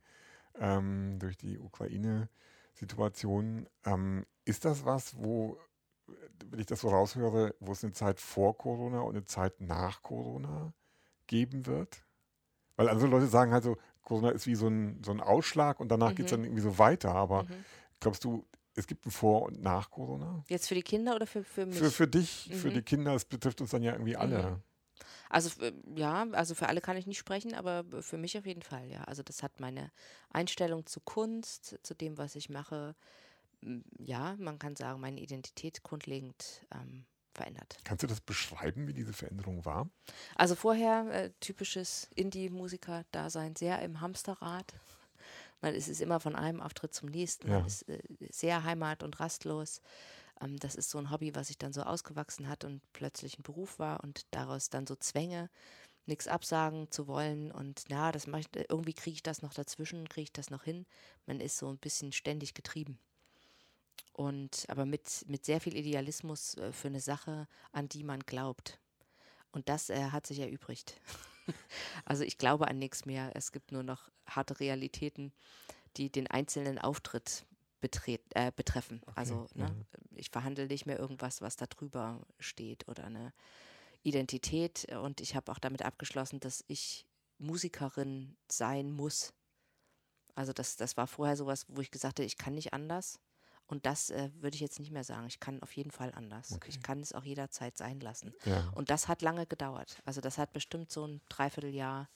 ähm, 0.61 1.19
durch 1.19 1.37
die 1.37 1.59
Ukraine-Situation. 1.59 3.69
Ähm, 3.85 4.25
ist 4.45 4.65
das 4.65 4.85
was, 4.85 5.17
wo, 5.17 5.59
wenn 6.51 6.61
ich 6.61 6.67
das 6.67 6.81
so 6.81 6.91
raushöre, 6.91 7.57
wo 7.59 7.73
es 7.73 7.83
eine 7.83 7.93
Zeit 7.93 8.21
vor 8.21 8.57
Corona 8.57 9.01
und 9.01 9.17
eine 9.17 9.25
Zeit 9.25 9.61
nach 9.61 10.03
Corona 10.03 10.73
geben 11.27 11.67
wird? 11.67 12.05
Weil 12.77 12.89
andere 12.89 13.09
Leute 13.09 13.27
sagen 13.27 13.53
halt 13.53 13.65
so, 13.65 13.77
Corona 14.03 14.31
ist 14.31 14.47
wie 14.47 14.55
so 14.55 14.69
ein, 14.69 15.03
so 15.05 15.11
ein 15.11 15.21
Ausschlag 15.21 15.81
und 15.81 15.89
danach 15.89 16.11
mhm. 16.11 16.17
geht 16.17 16.27
es 16.27 16.31
dann 16.31 16.45
irgendwie 16.45 16.63
so 16.63 16.79
weiter. 16.79 17.15
Aber 17.15 17.45
mhm. 17.45 17.65
glaubst 17.99 18.25
du, 18.25 18.47
es 18.75 18.87
gibt 18.87 19.07
ein 19.07 19.11
Vor- 19.11 19.43
und 19.43 19.63
Nach 19.63 19.91
Corona? 19.91 20.45
Jetzt 20.49 20.69
für 20.69 20.75
die 20.75 20.83
Kinder 20.83 21.15
oder 21.15 21.27
für, 21.27 21.45
für 21.45 21.67
mich? 21.67 21.79
Für, 21.79 21.91
für 21.91 22.09
dich, 22.09 22.49
mhm. 22.51 22.55
für 22.55 22.71
die 22.71 22.83
Kinder, 22.83 23.15
es 23.15 23.25
betrifft 23.25 23.61
uns 23.61 23.71
dann 23.71 23.83
ja 23.83 23.93
irgendwie 23.93 24.17
alle. 24.17 24.63
Also 25.31 25.51
ja, 25.95 26.27
also 26.33 26.55
für 26.55 26.69
alle 26.69 26.81
kann 26.81 26.97
ich 26.97 27.07
nicht 27.07 27.19
sprechen, 27.19 27.55
aber 27.55 27.85
für 28.03 28.19
mich 28.19 28.37
auf 28.37 28.47
jeden 28.47 28.63
Fall, 28.63 28.91
ja. 28.91 29.05
Also 29.05 29.23
das 29.23 29.43
hat 29.43 29.61
meine 29.61 29.91
Einstellung 30.31 30.85
zu 30.87 31.01
Kunst, 31.01 31.79
zu 31.83 31.95
dem, 31.95 32.19
was 32.19 32.35
ich 32.35 32.51
mache, 32.51 32.95
ja, 33.99 34.37
man 34.39 34.59
kann 34.59 34.77
sagen, 34.77 35.01
meine 35.01 35.21
Identität 35.21 35.83
grundlegend 35.83 36.67
ähm, 36.75 37.05
verändert. 37.33 37.79
Kannst 37.85 38.03
du 38.03 38.07
das 38.07 38.21
beschreiben, 38.21 38.89
wie 38.89 38.93
diese 38.93 39.13
Veränderung 39.13 39.65
war? 39.65 39.89
Also 40.35 40.55
vorher 40.55 41.07
äh, 41.13 41.31
typisches 41.41 42.09
Indie-Musiker-Dasein, 42.15 43.57
sehr 43.57 43.81
im 43.83 44.01
Hamsterrad. 44.01 44.75
Man 45.61 45.75
ist, 45.75 45.89
ist 45.89 46.01
immer 46.01 46.21
von 46.21 46.37
einem 46.37 46.61
Auftritt 46.61 46.95
zum 46.95 47.11
nächsten, 47.11 47.49
ja. 47.49 47.59
man 47.59 47.67
ist 47.67 47.89
äh, 47.89 48.01
sehr 48.31 48.65
heimat- 48.65 49.03
und 49.03 49.21
rastlos. 49.21 49.81
Ähm, 50.41 50.59
das 50.59 50.75
ist 50.75 50.91
so 50.91 50.99
ein 50.99 51.11
Hobby, 51.11 51.35
was 51.35 51.49
sich 51.49 51.59
dann 51.59 51.73
so 51.73 51.83
ausgewachsen 51.83 52.49
hat 52.49 52.65
und 52.65 52.83
plötzlich 52.93 53.39
ein 53.39 53.43
Beruf 53.43 53.79
war 53.79 54.03
und 54.03 54.27
daraus 54.33 54.71
dann 54.71 54.87
so 54.87 54.97
Zwänge, 54.97 55.51
nichts 56.07 56.27
absagen 56.27 56.91
zu 56.91 57.07
wollen 57.07 57.53
und 57.53 57.85
na, 57.89 58.11
das 58.11 58.27
mache 58.27 58.41
ich, 58.41 58.49
irgendwie 58.69 58.95
kriege 58.95 59.15
ich 59.15 59.23
das 59.23 59.43
noch 59.43 59.55
dazwischen, 59.55 60.09
kriege 60.09 60.25
ich 60.25 60.33
das 60.33 60.51
noch 60.51 60.65
hin. 60.65 60.87
Man 61.27 61.41
ist 61.41 61.59
so 61.59 61.69
ein 61.69 61.79
bisschen 61.79 62.13
ständig 62.13 62.55
getrieben 62.55 62.99
und 64.13 64.67
aber 64.69 64.87
mit, 64.87 65.25
mit 65.29 65.45
sehr 65.45 65.61
viel 65.61 65.77
Idealismus 65.77 66.55
äh, 66.57 66.73
für 66.73 66.89
eine 66.89 67.01
Sache, 67.01 67.49
an 67.73 67.89
die 67.89 68.05
man 68.05 68.21
glaubt. 68.21 68.79
Und 69.53 69.69
das 69.69 69.91
äh, 69.91 70.11
hat 70.11 70.27
sich 70.27 70.41
erübrigt. 70.41 71.01
also 72.05 72.23
ich 72.23 72.39
glaube 72.39 72.69
an 72.69 72.79
nichts 72.79 73.07
mehr. 73.07 73.31
Es 73.35 73.51
gibt 73.51 73.73
nur 73.73 73.83
noch 73.83 74.11
harte 74.27 74.61
Realitäten, 74.61 75.33
die 75.97 76.11
den 76.11 76.27
einzelnen 76.27 76.79
Auftritt 76.79 77.47
betret, 77.81 78.23
äh, 78.35 78.53
betreffen. 78.55 79.01
Okay, 79.03 79.13
also 79.17 79.47
ne, 79.55 79.85
ich 80.15 80.31
verhandle 80.31 80.67
nicht 80.67 80.87
mehr 80.87 80.99
irgendwas, 80.99 81.43
was 81.43 81.57
da 81.57 81.67
drüber 81.67 82.21
steht 82.39 82.89
oder 82.89 83.05
eine 83.05 83.33
Identität. 84.03 84.87
Und 85.03 85.21
ich 85.21 85.35
habe 85.35 85.51
auch 85.53 85.59
damit 85.59 85.83
abgeschlossen, 85.83 86.41
dass 86.41 86.65
ich 86.69 87.07
Musikerin 87.39 88.37
sein 88.49 88.91
muss. 88.91 89.33
Also 90.35 90.53
das, 90.53 90.77
das 90.77 90.97
war 90.97 91.07
vorher 91.07 91.37
sowas, 91.37 91.67
wo 91.69 91.81
ich 91.81 91.91
gesagt 91.91 92.19
habe, 92.19 92.27
ich 92.27 92.39
kann 92.39 92.55
nicht 92.55 92.73
anders. 92.73 93.19
Und 93.67 93.87
das 93.87 94.11
äh, 94.11 94.31
würde 94.35 94.57
ich 94.57 94.61
jetzt 94.61 94.81
nicht 94.81 94.91
mehr 94.91 95.05
sagen. 95.05 95.27
Ich 95.29 95.39
kann 95.39 95.63
auf 95.63 95.77
jeden 95.77 95.93
Fall 95.93 96.13
anders. 96.15 96.53
Okay. 96.53 96.69
Ich 96.71 96.83
kann 96.83 97.01
es 97.01 97.13
auch 97.13 97.25
jederzeit 97.25 97.77
sein 97.77 98.01
lassen. 98.01 98.35
Ja. 98.45 98.69
Und 98.75 98.91
das 98.91 99.07
hat 99.07 99.23
lange 99.23 99.47
gedauert. 99.47 100.03
Also 100.05 100.21
das 100.21 100.39
hat 100.39 100.53
bestimmt 100.53 100.91
so 100.91 101.07
ein 101.07 101.21
Dreivierteljahr 101.29 102.09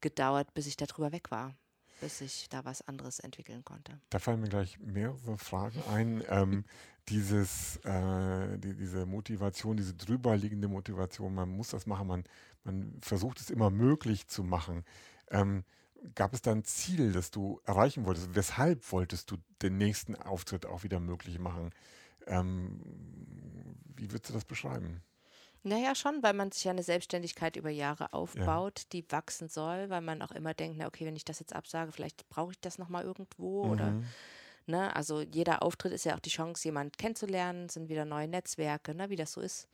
gedauert, 0.00 0.54
bis 0.54 0.66
ich 0.66 0.76
darüber 0.76 1.12
weg 1.12 1.30
war, 1.30 1.54
bis 2.00 2.20
ich 2.20 2.48
da 2.48 2.64
was 2.64 2.86
anderes 2.86 3.18
entwickeln 3.20 3.64
konnte. 3.64 3.98
Da 4.10 4.18
fallen 4.18 4.40
mir 4.40 4.48
gleich 4.48 4.78
mehrere 4.78 5.38
Fragen 5.38 5.82
ein. 5.88 6.22
ähm, 6.28 6.64
dieses, 7.08 7.76
äh, 7.84 8.58
die, 8.58 8.74
diese 8.74 9.06
Motivation, 9.06 9.76
diese 9.76 9.94
drüberliegende 9.94 10.68
Motivation, 10.68 11.34
man 11.34 11.48
muss 11.48 11.70
das 11.70 11.86
machen, 11.86 12.06
man, 12.06 12.24
man 12.64 12.98
versucht 13.00 13.40
es 13.40 13.50
immer 13.50 13.70
möglich 13.70 14.28
zu 14.28 14.42
machen. 14.42 14.84
Ähm, 15.30 15.64
gab 16.14 16.34
es 16.34 16.42
da 16.42 16.52
ein 16.52 16.64
Ziel, 16.64 17.12
das 17.12 17.30
du 17.30 17.60
erreichen 17.64 18.04
wolltest? 18.04 18.34
Weshalb 18.34 18.92
wolltest 18.92 19.30
du 19.30 19.36
den 19.62 19.78
nächsten 19.78 20.14
Auftritt 20.16 20.66
auch 20.66 20.82
wieder 20.82 21.00
möglich 21.00 21.38
machen? 21.38 21.70
Ähm, 22.26 22.80
wie 23.96 24.10
würdest 24.10 24.28
du 24.28 24.34
das 24.34 24.44
beschreiben? 24.44 25.02
Naja, 25.64 25.94
schon, 25.94 26.22
weil 26.22 26.34
man 26.34 26.52
sich 26.52 26.64
ja 26.64 26.70
eine 26.70 26.82
Selbstständigkeit 26.82 27.56
über 27.56 27.70
Jahre 27.70 28.12
aufbaut, 28.12 28.80
ja. 28.80 28.84
die 28.92 29.10
wachsen 29.10 29.48
soll, 29.48 29.90
weil 29.90 30.00
man 30.00 30.22
auch 30.22 30.30
immer 30.30 30.54
denkt, 30.54 30.78
na 30.78 30.86
okay, 30.86 31.04
wenn 31.04 31.16
ich 31.16 31.24
das 31.24 31.40
jetzt 31.40 31.54
absage, 31.54 31.92
vielleicht 31.92 32.28
brauche 32.28 32.52
ich 32.52 32.60
das 32.60 32.78
nochmal 32.78 33.04
irgendwo 33.04 33.64
mhm. 33.64 33.70
oder 33.70 34.02
ne, 34.66 34.94
also 34.94 35.20
jeder 35.20 35.62
Auftritt 35.62 35.92
ist 35.92 36.04
ja 36.04 36.14
auch 36.14 36.20
die 36.20 36.30
Chance, 36.30 36.68
jemanden 36.68 36.92
kennenzulernen, 36.92 37.68
sind 37.68 37.88
wieder 37.88 38.04
neue 38.04 38.28
Netzwerke, 38.28 38.94
ne, 38.94 39.10
wie 39.10 39.16
das 39.16 39.32
so 39.32 39.40
ist. 39.40 39.68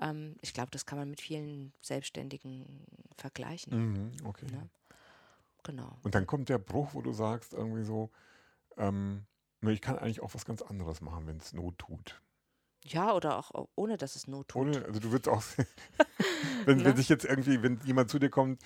Ähm, 0.00 0.36
ich 0.40 0.52
glaube, 0.52 0.70
das 0.70 0.86
kann 0.86 0.98
man 0.98 1.10
mit 1.10 1.20
vielen 1.20 1.72
Selbstständigen 1.82 2.84
vergleichen. 3.16 3.92
Mhm, 3.92 4.26
okay. 4.26 4.46
Ne? 4.50 4.68
Genau. 5.62 5.98
Und 6.02 6.14
dann 6.14 6.26
kommt 6.26 6.48
der 6.48 6.58
Bruch, 6.58 6.94
wo 6.94 7.02
du 7.02 7.12
sagst, 7.12 7.52
irgendwie 7.52 7.84
so, 7.84 8.10
ähm, 8.76 9.26
ich 9.60 9.80
kann 9.80 9.98
eigentlich 9.98 10.20
auch 10.20 10.34
was 10.34 10.44
ganz 10.44 10.62
anderes 10.62 11.00
machen, 11.00 11.26
wenn 11.26 11.36
es 11.36 11.52
Not 11.52 11.78
tut. 11.78 12.20
Ja, 12.84 13.14
oder 13.14 13.38
auch 13.38 13.68
ohne, 13.74 13.96
dass 13.96 14.16
es 14.16 14.26
Not 14.26 14.48
tut. 14.48 14.62
Ohne, 14.62 14.84
also 14.84 15.00
du 15.00 15.12
würdest 15.12 15.28
auch, 15.28 15.42
wenn, 16.64 16.84
wenn 16.84 16.96
sich 16.96 17.08
jetzt 17.08 17.24
irgendwie, 17.24 17.62
wenn 17.62 17.80
jemand 17.84 18.10
zu 18.10 18.18
dir 18.18 18.30
kommt, 18.30 18.60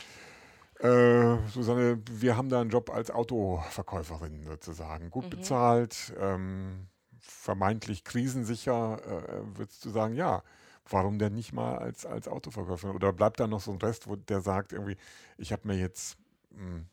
äh, 0.81 1.37
Susanne, 1.49 2.03
wir 2.11 2.37
haben 2.37 2.49
da 2.49 2.61
einen 2.61 2.71
Job 2.71 2.91
als 2.91 3.11
Autoverkäuferin 3.11 4.45
sozusagen, 4.47 5.11
gut 5.11 5.25
mhm. 5.25 5.31
bezahlt, 5.31 6.15
ähm, 6.19 6.89
vermeintlich 7.21 8.05
krisensicher, 8.05 9.01
äh, 9.05 9.59
würdest 9.59 9.85
du 9.85 9.91
sagen, 9.91 10.15
ja, 10.15 10.43
warum 10.89 11.19
denn 11.19 11.35
nicht 11.35 11.53
mal 11.53 11.79
als, 11.79 12.07
als 12.07 12.29
Autoverkäuferin? 12.29 12.95
Oder 12.95 13.13
bleibt 13.13 13.41
da 13.41 13.47
noch 13.47 13.61
so 13.61 13.73
ein 13.73 13.79
Rest, 13.79 14.09
wo 14.09 14.17
der 14.17 14.41
sagt 14.41 14.73
irgendwie, 14.73 14.97
ich 15.37 15.53
habe 15.53 15.67
mir 15.67 15.77
jetzt 15.77 16.19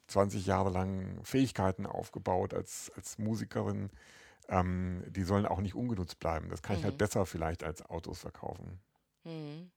20 0.07 0.45
Jahre 0.45 0.69
lang 0.69 1.19
Fähigkeiten 1.23 1.85
aufgebaut 1.85 2.53
als, 2.53 2.91
als 2.95 3.17
Musikerin. 3.17 3.89
Ähm, 4.49 5.03
die 5.09 5.23
sollen 5.23 5.45
auch 5.45 5.61
nicht 5.61 5.75
ungenutzt 5.75 6.19
bleiben. 6.19 6.49
Das 6.49 6.61
kann 6.61 6.75
mhm. 6.75 6.79
ich 6.79 6.83
halt 6.85 6.95
mhm. 6.95 6.99
besser 6.99 7.25
vielleicht 7.25 7.63
als 7.63 7.85
Autos 7.85 8.19
verkaufen. 8.19 8.79
Mhm. 9.23 9.71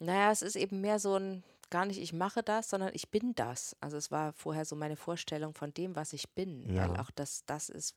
Naja, 0.00 0.30
es 0.30 0.42
ist 0.42 0.56
eben 0.56 0.80
mehr 0.80 0.98
so 0.98 1.16
ein, 1.16 1.44
gar 1.70 1.86
nicht 1.86 2.00
ich 2.00 2.12
mache 2.12 2.42
das, 2.42 2.70
sondern 2.70 2.90
ich 2.94 3.10
bin 3.10 3.34
das. 3.34 3.76
Also 3.80 3.96
es 3.96 4.10
war 4.10 4.32
vorher 4.32 4.64
so 4.64 4.76
meine 4.76 4.96
Vorstellung 4.96 5.54
von 5.54 5.72
dem, 5.74 5.96
was 5.96 6.12
ich 6.12 6.30
bin. 6.30 6.72
Ja. 6.74 6.88
Weil 6.88 7.00
auch 7.00 7.10
das, 7.10 7.44
das 7.46 7.68
ist, 7.68 7.96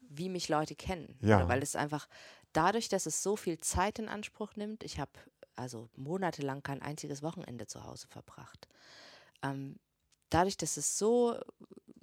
wie 0.00 0.28
mich 0.28 0.48
Leute 0.48 0.74
kennen. 0.74 1.16
Ja. 1.20 1.48
Weil 1.48 1.62
es 1.62 1.76
einfach, 1.76 2.08
dadurch, 2.52 2.88
dass 2.88 3.06
es 3.06 3.22
so 3.22 3.36
viel 3.36 3.58
Zeit 3.58 3.98
in 3.98 4.08
Anspruch 4.08 4.56
nimmt, 4.56 4.84
ich 4.84 4.98
habe 4.98 5.12
also 5.56 5.88
monatelang 5.96 6.62
kein 6.62 6.80
einziges 6.80 7.22
Wochenende 7.22 7.66
zu 7.66 7.84
Hause 7.84 8.06
verbracht. 8.08 8.66
Ähm, 9.42 9.78
dadurch, 10.30 10.56
dass 10.56 10.76
es 10.76 10.98
so 10.98 11.38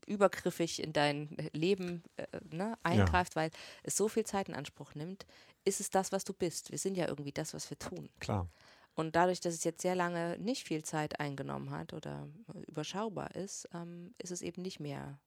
übergriffig 0.07 0.81
in 0.81 0.93
dein 0.93 1.35
Leben 1.53 2.03
äh, 2.15 2.25
ne, 2.49 2.77
eingreift, 2.83 3.35
ja. 3.35 3.41
weil 3.41 3.51
es 3.83 3.95
so 3.95 4.07
viel 4.07 4.25
Zeit 4.25 4.49
in 4.49 4.55
Anspruch 4.55 4.95
nimmt, 4.95 5.25
ist 5.65 5.79
es 5.79 5.89
das, 5.89 6.11
was 6.11 6.23
du 6.23 6.33
bist. 6.33 6.71
Wir 6.71 6.77
sind 6.77 6.95
ja 6.95 7.07
irgendwie 7.07 7.31
das, 7.31 7.53
was 7.53 7.69
wir 7.69 7.77
tun. 7.77 8.09
Klar. 8.19 8.47
Und 8.95 9.15
dadurch, 9.15 9.41
dass 9.41 9.53
es 9.53 9.63
jetzt 9.63 9.81
sehr 9.81 9.93
lange 9.93 10.37
nicht 10.39 10.67
viel 10.67 10.83
Zeit 10.83 11.19
eingenommen 11.19 11.69
hat 11.69 11.93
oder 11.93 12.27
überschaubar 12.67 13.35
ist, 13.35 13.69
ähm, 13.73 14.15
ist 14.17 14.31
es 14.31 14.41
eben 14.41 14.63
nicht 14.63 14.79
mehr. 14.79 15.19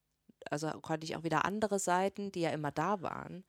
Also 0.50 0.68
konnte 0.80 1.04
ich 1.04 1.14
auch 1.14 1.22
wieder 1.22 1.44
andere 1.44 1.78
Seiten, 1.78 2.32
die 2.32 2.40
ja 2.40 2.50
immer 2.50 2.72
da 2.72 3.00
waren, 3.00 3.44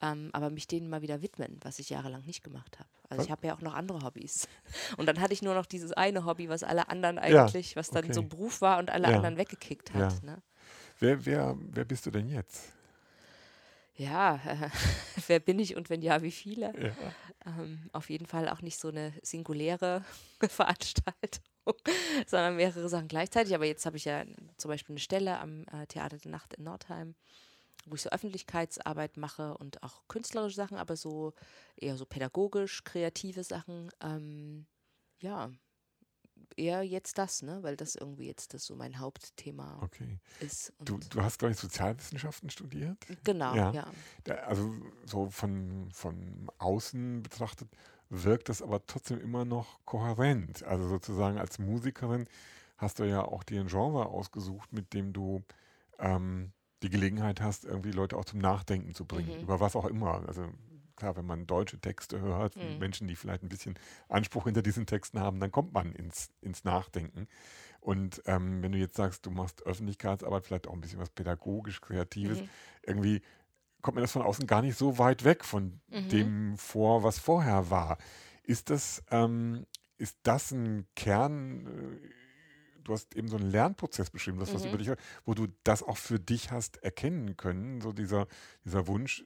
ähm, 0.00 0.30
aber 0.32 0.50
mich 0.50 0.68
denen 0.68 0.88
mal 0.88 1.02
wieder 1.02 1.22
widmen, 1.22 1.58
was 1.62 1.80
ich 1.80 1.90
jahrelang 1.90 2.24
nicht 2.24 2.44
gemacht 2.44 2.78
habe. 2.78 2.88
Also 3.08 3.24
ich 3.24 3.30
habe 3.30 3.46
ja 3.46 3.56
auch 3.56 3.60
noch 3.60 3.74
andere 3.74 4.02
Hobbys. 4.02 4.46
Und 4.96 5.06
dann 5.06 5.20
hatte 5.20 5.32
ich 5.32 5.42
nur 5.42 5.54
noch 5.54 5.66
dieses 5.66 5.92
eine 5.92 6.24
Hobby, 6.24 6.48
was 6.48 6.62
alle 6.62 6.88
anderen 6.88 7.18
eigentlich, 7.18 7.70
ja, 7.70 7.76
was 7.76 7.88
dann 7.88 8.04
okay. 8.04 8.12
so 8.12 8.20
ein 8.20 8.28
Beruf 8.28 8.60
war 8.60 8.78
und 8.78 8.90
alle 8.90 9.08
ja. 9.08 9.16
anderen 9.16 9.38
weggekickt 9.38 9.94
hat. 9.94 10.12
Ja. 10.12 10.20
Ne? 10.22 10.42
Wer, 10.98 11.24
wer, 11.24 11.56
wer 11.58 11.84
bist 11.84 12.06
du 12.06 12.10
denn 12.10 12.28
jetzt? 12.28 12.72
Ja, 13.94 14.36
äh, 14.46 14.70
wer 15.26 15.40
bin 15.40 15.58
ich 15.58 15.76
und 15.76 15.90
wenn 15.90 16.02
ja, 16.02 16.22
wie 16.22 16.30
viele? 16.30 16.72
Ja. 16.80 16.92
Ähm, 17.46 17.90
auf 17.92 18.10
jeden 18.10 18.26
Fall 18.26 18.48
auch 18.48 18.62
nicht 18.62 18.78
so 18.78 18.88
eine 18.88 19.12
singuläre 19.22 20.04
Veranstaltung, 20.48 21.44
sondern 22.26 22.56
mehrere 22.56 22.88
Sachen 22.88 23.08
gleichzeitig. 23.08 23.54
Aber 23.54 23.64
jetzt 23.64 23.86
habe 23.86 23.96
ich 23.96 24.04
ja 24.04 24.24
zum 24.56 24.70
Beispiel 24.70 24.94
eine 24.94 25.00
Stelle 25.00 25.38
am 25.38 25.64
äh, 25.72 25.86
Theater 25.86 26.18
der 26.18 26.30
Nacht 26.30 26.54
in 26.54 26.64
Nordheim 26.64 27.14
wo 27.90 27.94
ich 27.94 28.02
so 28.02 28.10
Öffentlichkeitsarbeit 28.10 29.16
mache 29.16 29.56
und 29.56 29.82
auch 29.82 30.02
künstlerische 30.08 30.56
Sachen, 30.56 30.76
aber 30.76 30.96
so 30.96 31.32
eher 31.76 31.96
so 31.96 32.04
pädagogisch, 32.04 32.84
kreative 32.84 33.44
Sachen. 33.44 33.90
Ähm, 34.02 34.66
ja, 35.20 35.50
eher 36.56 36.82
jetzt 36.82 37.18
das, 37.18 37.42
ne? 37.42 37.62
Weil 37.62 37.76
das 37.76 37.94
irgendwie 37.94 38.26
jetzt 38.26 38.54
das 38.54 38.64
so 38.64 38.76
mein 38.76 38.98
Hauptthema 38.98 39.80
Okay. 39.82 40.18
ist. 40.40 40.72
Du, 40.80 40.98
du 40.98 41.22
hast, 41.22 41.38
glaube 41.38 41.52
ich, 41.52 41.58
Sozialwissenschaften 41.58 42.50
studiert. 42.50 42.98
genau, 43.24 43.54
Ja. 43.56 43.72
ja. 43.72 43.92
Also 44.46 44.72
so 45.04 45.30
von, 45.30 45.88
von 45.92 46.48
außen 46.58 47.22
betrachtet 47.22 47.68
wirkt 48.10 48.48
das 48.48 48.62
aber 48.62 48.84
trotzdem 48.86 49.20
immer 49.20 49.44
noch 49.44 49.80
kohärent. 49.84 50.62
Also 50.64 50.88
sozusagen 50.88 51.38
als 51.38 51.58
Musikerin 51.58 52.26
hast 52.78 52.98
du 52.98 53.04
ja 53.04 53.22
auch 53.22 53.42
dir 53.42 53.60
ein 53.60 53.66
Genre 53.68 54.06
ausgesucht, 54.06 54.72
mit 54.72 54.94
dem 54.94 55.12
du 55.12 55.42
ähm, 55.98 56.52
die 56.82 56.90
Gelegenheit 56.90 57.40
hast, 57.40 57.64
irgendwie 57.64 57.90
Leute 57.90 58.16
auch 58.16 58.24
zum 58.24 58.38
Nachdenken 58.38 58.94
zu 58.94 59.04
bringen, 59.04 59.34
Mhm. 59.34 59.42
über 59.42 59.60
was 59.60 59.76
auch 59.76 59.84
immer. 59.86 60.26
Also 60.26 60.46
klar, 60.98 61.16
wenn 61.16 61.24
man 61.26 61.46
deutsche 61.46 61.80
Texte 61.80 62.20
hört, 62.20 62.56
Mhm. 62.56 62.78
Menschen, 62.78 63.08
die 63.08 63.16
vielleicht 63.16 63.42
ein 63.42 63.48
bisschen 63.48 63.78
Anspruch 64.08 64.44
hinter 64.44 64.62
diesen 64.62 64.84
Texten 64.86 65.20
haben, 65.20 65.40
dann 65.40 65.50
kommt 65.52 65.72
man 65.72 65.92
ins, 65.92 66.30
ins 66.42 66.64
Nachdenken. 66.64 67.28
Und 67.80 68.22
ähm, 68.26 68.62
wenn 68.62 68.72
du 68.72 68.78
jetzt 68.78 68.96
sagst, 68.96 69.24
du 69.24 69.30
machst 69.30 69.62
Öffentlichkeitsarbeit, 69.64 70.44
vielleicht 70.46 70.66
auch 70.66 70.72
ein 70.74 70.80
bisschen 70.80 70.98
was 71.00 71.10
pädagogisch, 71.10 71.80
kreatives, 71.80 72.40
Mhm. 72.40 72.48
irgendwie 72.82 73.22
kommt 73.80 73.94
mir 73.94 74.00
das 74.02 74.12
von 74.12 74.22
außen 74.22 74.46
gar 74.46 74.62
nicht 74.62 74.76
so 74.76 74.98
weit 74.98 75.24
weg 75.24 75.44
von 75.44 75.80
Mhm. 75.88 76.08
dem 76.10 76.58
vor, 76.58 77.02
was 77.04 77.18
vorher 77.18 77.70
war. 77.70 77.98
Ist 78.42 78.70
das, 78.70 79.02
ähm, 79.10 79.66
ist 79.98 80.18
das 80.24 80.50
ein 80.50 80.86
Kern? 80.96 81.66
Äh, 81.66 82.08
du 82.82 82.92
hast 82.92 83.14
eben 83.14 83.28
so 83.28 83.36
einen 83.36 83.50
Lernprozess 83.50 84.10
beschrieben, 84.10 84.38
das 84.40 84.54
was 84.54 84.64
Mhm. 84.64 84.68
über 84.68 84.78
dich, 84.78 84.90
wo 85.24 85.34
du 85.34 85.46
das 85.62 85.82
auch 85.82 85.98
für 85.98 86.18
dich 86.18 86.50
hast 86.50 86.82
erkennen 86.82 87.36
können, 87.36 87.80
so 87.80 87.92
dieser, 87.92 88.26
dieser 88.64 88.86
Wunsch, 88.86 89.24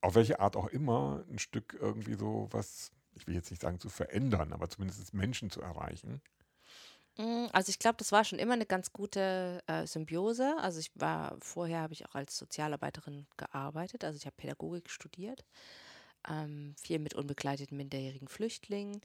auf 0.00 0.14
welche 0.14 0.40
Art 0.40 0.56
auch 0.56 0.68
immer, 0.68 1.24
ein 1.30 1.38
Stück 1.38 1.76
irgendwie 1.80 2.14
so 2.14 2.48
was, 2.52 2.92
ich 3.14 3.26
will 3.26 3.34
jetzt 3.34 3.50
nicht 3.50 3.62
sagen 3.62 3.80
zu 3.80 3.88
verändern, 3.88 4.52
aber 4.52 4.68
zumindest 4.68 5.14
Menschen 5.14 5.50
zu 5.50 5.60
erreichen. 5.62 6.22
Mm, 7.16 7.46
Also 7.52 7.70
ich 7.70 7.78
glaube, 7.78 7.96
das 7.98 8.12
war 8.12 8.24
schon 8.24 8.38
immer 8.38 8.54
eine 8.54 8.66
ganz 8.66 8.92
gute 8.92 9.62
äh, 9.66 9.86
Symbiose. 9.86 10.56
Also 10.58 10.80
ich 10.80 10.90
war 10.94 11.36
vorher 11.40 11.80
habe 11.80 11.92
ich 11.94 12.06
auch 12.06 12.14
als 12.14 12.36
Sozialarbeiterin 12.36 13.26
gearbeitet. 13.36 14.04
Also 14.04 14.16
ich 14.16 14.26
habe 14.26 14.36
Pädagogik 14.36 14.90
studiert, 14.90 15.44
ähm, 16.28 16.74
viel 16.80 16.98
mit 16.98 17.14
unbegleiteten 17.14 17.76
minderjährigen 17.76 18.28
Flüchtlingen 18.28 19.02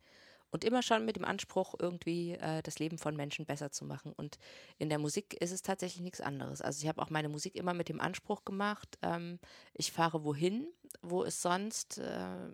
und 0.53 0.63
immer 0.63 0.83
schon 0.83 1.03
mit 1.03 1.15
dem 1.17 1.25
Anspruch, 1.25 1.73
irgendwie 1.79 2.33
äh, 2.33 2.61
das 2.61 2.77
Leben 2.79 2.99
von 2.99 3.15
Menschen 3.15 3.45
besser 3.47 3.71
zu 3.71 3.85
machen. 3.85 4.13
Und 4.13 4.37
in 4.77 4.89
der 4.89 4.99
Musik 4.99 5.33
ist 5.41 5.51
es 5.51 5.63
tatsächlich 5.63 6.01
nichts 6.03 6.21
anderes. 6.21 6.61
Also 6.61 6.83
ich 6.83 6.87
habe 6.87 7.01
auch 7.01 7.09
meine 7.09 7.27
Musik 7.29 7.55
immer 7.55 7.73
mit 7.73 7.89
dem 7.89 7.99
Anspruch 7.99 8.45
gemacht, 8.45 8.99
ähm, 9.01 9.39
ich 9.73 9.91
fahre 9.91 10.23
wohin, 10.23 10.67
wo 11.01 11.23
es 11.23 11.41
sonst 11.41 11.97
äh, 11.97 12.51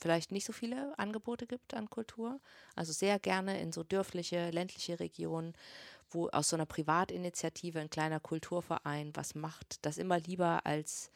vielleicht 0.00 0.30
nicht 0.30 0.44
so 0.44 0.52
viele 0.52 0.98
Angebote 0.98 1.46
gibt 1.46 1.72
an 1.74 1.88
Kultur. 1.90 2.40
Also 2.76 2.92
sehr 2.92 3.18
gerne 3.18 3.60
in 3.60 3.72
so 3.72 3.82
dörfliche, 3.82 4.50
ländliche 4.50 5.00
Regionen, 5.00 5.54
wo 6.10 6.28
aus 6.30 6.50
so 6.50 6.56
einer 6.56 6.66
Privatinitiative 6.66 7.80
ein 7.80 7.90
kleiner 7.90 8.20
Kulturverein 8.20 9.12
was 9.14 9.34
macht, 9.34 9.84
das 9.86 9.98
immer 9.98 10.18
lieber 10.20 10.66
als 10.66 11.10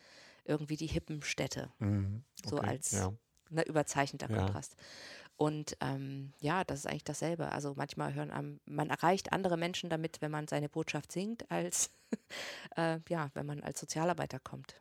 irgendwie 0.45 0.77
die 0.77 0.87
hippen 0.89 1.23
Städte. 1.23 1.73
Mhm. 1.81 2.25
So 2.45 2.59
Okay, 2.59 2.61
als 2.61 2.91
ja. 2.91 3.13
ne, 3.51 3.63
überzeichneter 3.67 4.29
Ja. 4.29 4.29
Kontrast. 4.29 4.77
Und 5.43 5.77
ähm, 5.81 6.33
ja, 6.39 6.63
das 6.63 6.79
ist 6.81 6.87
eigentlich 6.87 7.03
dasselbe. 7.05 7.51
Also 7.51 7.75
manchmal 7.77 8.15
hören 8.15 8.31
einem, 8.31 8.61
man 8.65 8.91
erreicht 8.91 9.33
andere 9.33 9.57
Menschen 9.57 9.91
damit, 9.91 10.21
wenn 10.23 10.31
man 10.31 10.47
seine 10.47 10.69
Botschaft 10.69 11.11
singt, 11.11 11.51
als 11.51 11.91
äh, 12.77 13.01
ja, 13.09 13.31
wenn 13.35 13.47
man 13.47 13.61
als 13.63 13.81
Sozialarbeiter 13.81 14.39
kommt. 14.39 14.77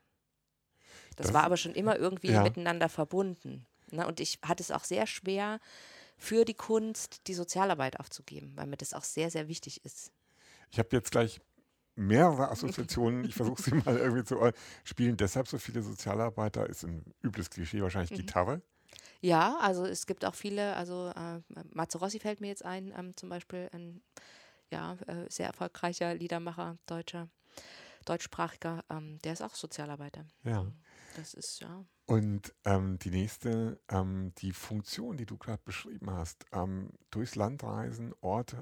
Das, 1.16 1.28
Das- 1.28 1.34
war 1.34 1.44
aber 1.44 1.58
schon 1.58 1.74
immer 1.74 1.98
irgendwie 1.98 2.32
ja. 2.32 2.44
miteinander 2.44 2.90
verbunden. 2.90 3.66
Ne? 3.92 4.06
Und 4.08 4.20
ich 4.20 4.40
hatte 4.44 4.62
es 4.64 4.72
auch 4.72 4.84
sehr 4.84 5.08
schwer, 5.08 5.60
für 6.18 6.46
die 6.46 6.54
Kunst 6.54 7.28
die 7.28 7.34
Sozialarbeit 7.34 8.00
aufzugeben, 8.00 8.54
weil 8.56 8.68
mir 8.68 8.78
das 8.78 8.94
auch 8.94 9.04
sehr, 9.04 9.32
sehr 9.32 9.48
wichtig 9.48 9.84
ist. 9.84 10.12
Ich 10.72 10.80
habe 10.80 10.90
jetzt 10.96 11.12
gleich 11.12 11.42
mehrere 11.96 12.50
Assoziationen. 12.50 13.26
Ich 13.26 13.36
versuche 13.36 13.62
sie 13.62 13.74
mal 13.74 13.98
irgendwie 13.98 14.24
zu 14.24 14.40
ordnen. 14.40 14.62
Spielen 14.84 15.18
deshalb 15.18 15.48
so 15.48 15.58
viele 15.58 15.82
Sozialarbeiter, 15.82 16.68
ist 16.70 16.84
ein 16.84 17.04
übles 17.24 17.50
Klischee, 17.50 17.82
wahrscheinlich 17.82 18.12
Mhm. 18.12 18.16
Gitarre. 18.16 18.62
Ja, 19.22 19.58
also 19.60 19.86
es 19.86 20.08
gibt 20.08 20.26
auch 20.26 20.36
viele, 20.36 20.76
also 20.76 21.10
äh, 21.16 21.42
Mazzarossi 21.74 22.20
fällt 22.20 22.42
mir 22.42 22.48
jetzt 22.48 22.66
ein, 22.66 22.94
ähm, 22.98 23.16
zum 23.16 23.30
Beispiel 23.30 23.70
ein 23.72 24.02
ja, 24.72 24.96
äh, 25.08 25.26
sehr 25.30 25.48
erfolgreicher 25.48 26.16
Liedermacher, 26.16 26.78
deutscher, 26.88 27.30
deutschsprachiger, 28.06 28.84
ähm, 28.90 29.20
der 29.24 29.34
ist 29.34 29.42
auch 29.44 29.56
Sozialarbeiter. 29.56 30.26
Ja. 30.44 30.66
Das 31.14 31.34
ist, 31.34 31.60
ja. 31.62 31.86
Und 32.08 32.54
ähm, 32.66 33.00
die 33.00 33.10
nächste, 33.10 33.80
ähm, 33.88 34.34
die 34.40 34.52
Funktion, 34.52 35.16
die 35.18 35.26
du 35.26 35.38
gerade 35.38 35.62
beschrieben 35.64 36.12
hast, 36.12 36.46
ähm, 36.52 36.90
durchs 37.10 37.36
Land 37.36 37.64
reisen, 37.64 38.14
Orte 38.20 38.58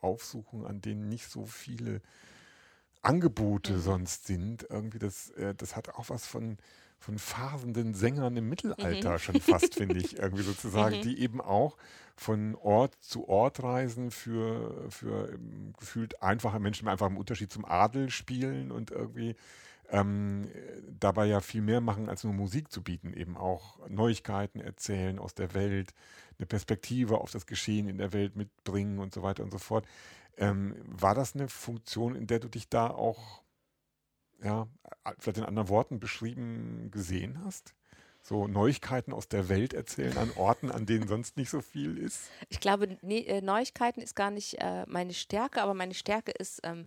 äh, 0.00 0.04
aufsuchen, 0.04 0.64
an 0.64 0.80
denen 0.80 1.08
nicht 1.08 1.28
so 1.28 1.44
viele 1.44 2.00
Angebote 3.02 3.78
Mhm. 3.78 3.80
sonst 3.80 4.26
sind, 4.26 4.66
irgendwie 4.68 4.98
das, 4.98 5.30
äh, 5.30 5.54
das 5.54 5.76
hat 5.76 5.90
auch 5.90 6.08
was 6.10 6.26
von, 6.26 6.58
von 6.98 7.18
phasenden 7.18 7.94
Sängern 7.94 8.36
im 8.36 8.48
Mittelalter 8.48 9.18
schon 9.18 9.40
fast, 9.40 9.74
finde 9.74 9.98
ich, 9.98 10.18
irgendwie 10.18 10.42
sozusagen, 10.42 10.96
Mhm. 10.96 11.02
die 11.02 11.20
eben 11.20 11.40
auch 11.40 11.76
von 12.16 12.54
Ort 12.56 12.96
zu 13.00 13.28
Ort 13.28 13.62
reisen 13.62 14.10
für, 14.10 14.90
für 14.90 15.28
ähm, 15.32 15.74
gefühlt 15.78 16.22
einfache 16.22 16.58
Menschen, 16.58 16.88
einfach 16.88 17.06
im 17.08 17.18
Unterschied 17.18 17.52
zum 17.52 17.64
Adel 17.66 18.08
spielen 18.10 18.72
und 18.72 18.90
irgendwie 18.90 19.36
ähm, 19.90 20.48
äh, 20.52 20.82
dabei 20.98 21.26
ja 21.26 21.40
viel 21.40 21.60
mehr 21.62 21.80
machen, 21.80 22.08
als 22.08 22.24
nur 22.24 22.32
Musik 22.32 22.72
zu 22.72 22.82
bieten, 22.82 23.12
eben 23.12 23.36
auch 23.36 23.78
Neuigkeiten 23.88 24.60
erzählen 24.60 25.18
aus 25.18 25.34
der 25.34 25.54
Welt, 25.54 25.92
eine 26.38 26.46
Perspektive 26.46 27.18
auf 27.18 27.30
das 27.30 27.46
Geschehen 27.46 27.88
in 27.88 27.98
der 27.98 28.12
Welt 28.12 28.34
mitbringen 28.34 28.98
und 28.98 29.14
so 29.14 29.22
weiter 29.22 29.42
und 29.44 29.52
so 29.52 29.58
fort. 29.58 29.86
Ähm, 30.38 30.74
war 30.86 31.14
das 31.14 31.34
eine 31.34 31.48
Funktion, 31.48 32.14
in 32.16 32.26
der 32.26 32.40
du 32.40 32.48
dich 32.48 32.68
da 32.68 32.88
auch, 32.88 33.42
ja, 34.42 34.68
vielleicht 35.18 35.38
in 35.38 35.44
anderen 35.44 35.68
Worten 35.68 36.00
beschrieben 36.00 36.90
gesehen 36.90 37.42
hast? 37.44 37.74
So 38.22 38.48
Neuigkeiten 38.48 39.12
aus 39.12 39.28
der 39.28 39.48
Welt 39.48 39.72
erzählen 39.72 40.18
an 40.18 40.32
Orten, 40.34 40.72
an 40.72 40.84
denen 40.84 41.06
sonst 41.06 41.36
nicht 41.36 41.48
so 41.48 41.60
viel 41.60 41.96
ist? 41.96 42.28
Ich 42.48 42.58
glaube, 42.58 42.98
ne, 43.00 43.40
Neuigkeiten 43.40 44.00
ist 44.00 44.16
gar 44.16 44.32
nicht 44.32 44.60
äh, 44.60 44.84
meine 44.88 45.14
Stärke, 45.14 45.62
aber 45.62 45.74
meine 45.74 45.94
Stärke 45.94 46.32
ist 46.32 46.60
ähm, 46.64 46.86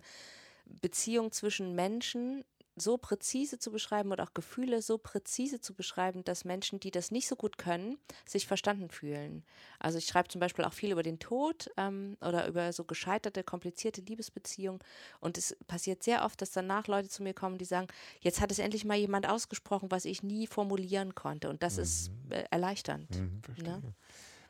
Beziehung 0.66 1.32
zwischen 1.32 1.74
Menschen 1.74 2.44
so 2.76 2.98
präzise 2.98 3.58
zu 3.58 3.70
beschreiben 3.70 4.10
und 4.10 4.20
auch 4.20 4.34
Gefühle 4.34 4.82
so 4.82 4.98
präzise 4.98 5.60
zu 5.60 5.74
beschreiben, 5.74 6.24
dass 6.24 6.44
Menschen, 6.44 6.80
die 6.80 6.90
das 6.90 7.10
nicht 7.10 7.28
so 7.28 7.36
gut 7.36 7.58
können, 7.58 7.98
sich 8.26 8.46
verstanden 8.46 8.88
fühlen. 8.90 9.44
Also 9.78 9.98
ich 9.98 10.06
schreibe 10.06 10.28
zum 10.28 10.40
Beispiel 10.40 10.64
auch 10.64 10.72
viel 10.72 10.92
über 10.92 11.02
den 11.02 11.18
Tod 11.18 11.70
ähm, 11.76 12.16
oder 12.20 12.46
über 12.46 12.72
so 12.72 12.84
gescheiterte, 12.84 13.44
komplizierte 13.44 14.00
Liebesbeziehungen. 14.00 14.80
Und 15.20 15.38
es 15.38 15.56
passiert 15.66 16.02
sehr 16.02 16.24
oft, 16.24 16.40
dass 16.40 16.50
danach 16.52 16.86
Leute 16.86 17.08
zu 17.08 17.22
mir 17.22 17.34
kommen, 17.34 17.58
die 17.58 17.64
sagen, 17.64 17.88
jetzt 18.20 18.40
hat 18.40 18.50
es 18.50 18.58
endlich 18.58 18.84
mal 18.84 18.96
jemand 18.96 19.28
ausgesprochen, 19.28 19.90
was 19.90 20.04
ich 20.04 20.22
nie 20.22 20.46
formulieren 20.46 21.14
konnte. 21.14 21.50
Und 21.50 21.62
das 21.62 21.78
ist 21.78 22.10
äh, 22.30 22.44
erleichternd. 22.50 23.10
Mhm, 23.10 23.42
verstehe. 23.42 23.82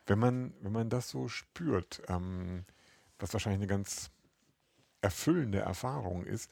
Wenn 0.05 0.19
man, 0.19 0.53
wenn 0.61 0.71
man 0.71 0.89
das 0.89 1.09
so 1.09 1.27
spürt, 1.27 2.01
ähm, 2.07 2.65
was 3.19 3.33
wahrscheinlich 3.33 3.59
eine 3.59 3.67
ganz 3.67 4.09
erfüllende 5.01 5.59
Erfahrung 5.59 6.25
ist, 6.25 6.49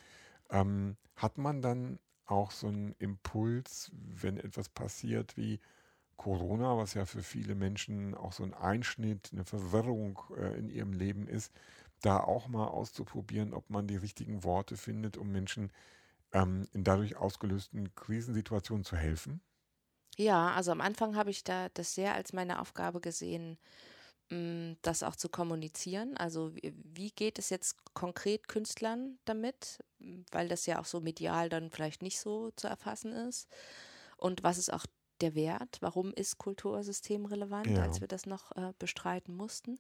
ähm, 0.50 0.98
hat 1.16 1.38
man 1.38 1.62
dann 1.62 2.00
auch 2.26 2.52
so 2.52 2.68
einen 2.68 2.94
Impuls, 3.00 3.92
wenn 3.94 4.38
etwas 4.38 4.70
passiert 4.70 5.38
wie 5.38 5.60
Corona, 6.18 6.78
was 6.78 6.94
ja 6.96 7.06
für 7.06 7.24
viele 7.24 7.56
Menschen 7.56 8.16
auch 8.16 8.34
so 8.34 8.44
ein 8.44 8.54
Einschnitt, 8.54 9.32
eine 9.34 9.46
Verwirrung 9.46 10.20
äh, 10.38 10.58
in 10.60 10.70
ihrem 10.70 10.94
Leben 10.94 11.28
ist, 11.28 11.54
da 12.02 12.20
auch 12.20 12.48
mal 12.48 12.68
auszuprobieren, 12.68 13.54
ob 13.54 13.70
man 13.70 13.88
die 13.88 13.98
richtigen 13.98 14.44
Worte 14.44 14.78
findet, 14.78 15.18
um 15.18 15.32
Menschen 15.32 15.72
ähm, 16.34 16.68
in 16.74 16.84
dadurch 16.84 17.18
ausgelösten 17.18 17.96
Krisensituationen 17.96 18.86
zu 18.86 18.98
helfen? 18.98 19.42
Ja, 20.18 20.52
also 20.54 20.72
am 20.72 20.82
Anfang 20.82 21.16
habe 21.16 21.30
ich 21.32 21.44
da 21.44 21.70
das 21.70 21.96
sehr 21.96 22.14
als 22.14 22.34
meine 22.34 22.60
Aufgabe 22.60 23.00
gesehen, 23.00 23.58
das 24.84 25.02
auch 25.04 25.15
zu 25.15 25.28
kommunizieren. 25.30 26.15
Also 26.15 26.54
wie, 26.56 27.12
geht 27.12 27.39
es 27.39 27.50
jetzt 27.50 27.78
konkret 27.94 28.48
Künstlern 28.48 29.18
damit, 29.26 29.84
weil 30.32 30.48
das 30.48 30.65
ja 30.68 30.80
auch 30.80 30.86
so 30.86 31.02
medial 31.02 31.50
dann 31.50 31.72
vielleicht 31.72 32.02
nicht 32.04 32.20
so 32.20 32.52
zu 32.52 32.68
erfassen 32.68 33.12
ist. 33.12 33.48
Und 34.18 34.44
was 34.44 34.58
ist 34.58 34.72
auch 34.72 34.86
der 35.22 35.34
Wert? 35.36 35.78
Warum 35.82 36.13
ist 36.13 36.38
Kultursystem 36.38 37.26
relevant, 37.26 37.68
Ja. 37.68 37.84
als 37.84 38.02
wir 38.02 38.08
das 38.08 38.26
noch 38.26 38.56
äh, 38.56 38.74
bestreiten 38.78 39.36
mussten? 39.36 39.80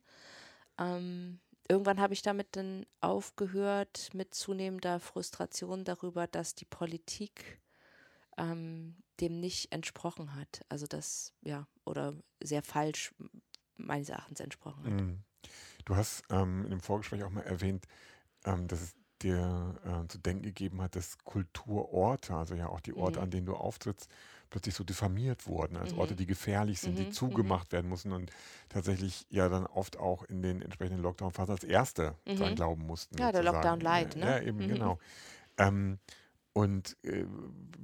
Ähm, 0.79 1.39
irgendwann 1.67 1.99
habe 1.99 2.13
ich 2.13 2.21
damit 2.23 2.55
dann 2.55 2.85
aufgehört 3.01 4.09
mit 4.13 4.33
zunehmender 4.33 4.99
Frustration 4.99 5.83
darüber, 5.83 6.25
dass 6.27 6.55
die 6.55 6.65
Politik 6.65 7.61
ähm, 8.37 8.95
dem 9.19 9.39
nicht 9.39 9.71
entsprochen 9.71 10.35
hat. 10.35 10.61
Also 10.69 10.87
das, 10.87 11.33
ja, 11.41 11.67
oder 11.85 12.15
sehr 12.41 12.63
falsch 12.63 13.13
meines 13.79 14.09
Erachtens 14.09 14.39
entsprochen 14.39 14.87
hat. 14.87 15.03
Mhm. 15.03 15.23
Du 15.85 15.95
hast 15.97 16.23
ähm, 16.31 16.65
in 16.65 16.71
dem 16.71 16.81
Vorgespräch 16.81 17.23
auch 17.23 17.31
mal 17.31 17.43
erwähnt, 17.43 17.85
ähm, 18.45 18.67
dass 18.67 18.81
es 18.81 18.95
dir 19.21 19.75
äh, 19.85 20.07
zu 20.09 20.19
denken 20.19 20.43
gegeben 20.43 20.81
hat, 20.81 20.95
dass 20.95 21.17
Kulturorte, 21.19 22.35
also 22.35 22.55
ja 22.55 22.67
auch 22.69 22.81
die 22.81 22.95
Orte, 22.95 23.21
Mhm. 23.21 23.23
an 23.23 23.31
denen 23.31 23.45
du 23.47 23.55
auftrittst, 23.55 24.09
plötzlich 24.49 24.75
so 24.75 24.83
diffamiert 24.85 25.47
wurden, 25.47 25.77
als 25.77 25.93
Mhm. 25.93 25.95
Orte, 25.95 26.15
die 26.15 26.27
gefährlich 26.27 26.81
sind, 26.81 26.99
die 26.99 27.07
Mhm, 27.07 27.17
mhm. 27.29 27.55
zugemacht 27.55 27.71
werden 27.73 27.89
müssen 27.89 28.13
und 28.13 28.31
tatsächlich 28.69 29.25
ja 29.29 29.49
dann 29.49 29.65
oft 29.67 29.97
auch 29.97 30.23
in 30.23 30.41
den 30.43 30.61
entsprechenden 30.61 31.03
Lockdown-Phasen 31.03 31.53
als 31.53 31.63
Erste 31.65 32.15
dran 32.35 32.55
Mhm. 32.55 32.55
glauben 32.55 32.85
mussten. 32.85 33.17
Ja, 33.19 33.31
der 33.31 33.43
sozusagen. 33.43 33.43
Lockdown 33.43 33.79
Light, 33.81 34.15
Ja, 34.17 34.17
ne? 34.17 34.37
ja, 34.37 34.41
eben, 34.41 34.67
Mhm. 34.67 34.67
genau. 34.67 34.99
Ähm, 35.57 35.99
und 36.53 36.97
äh, 37.03 37.25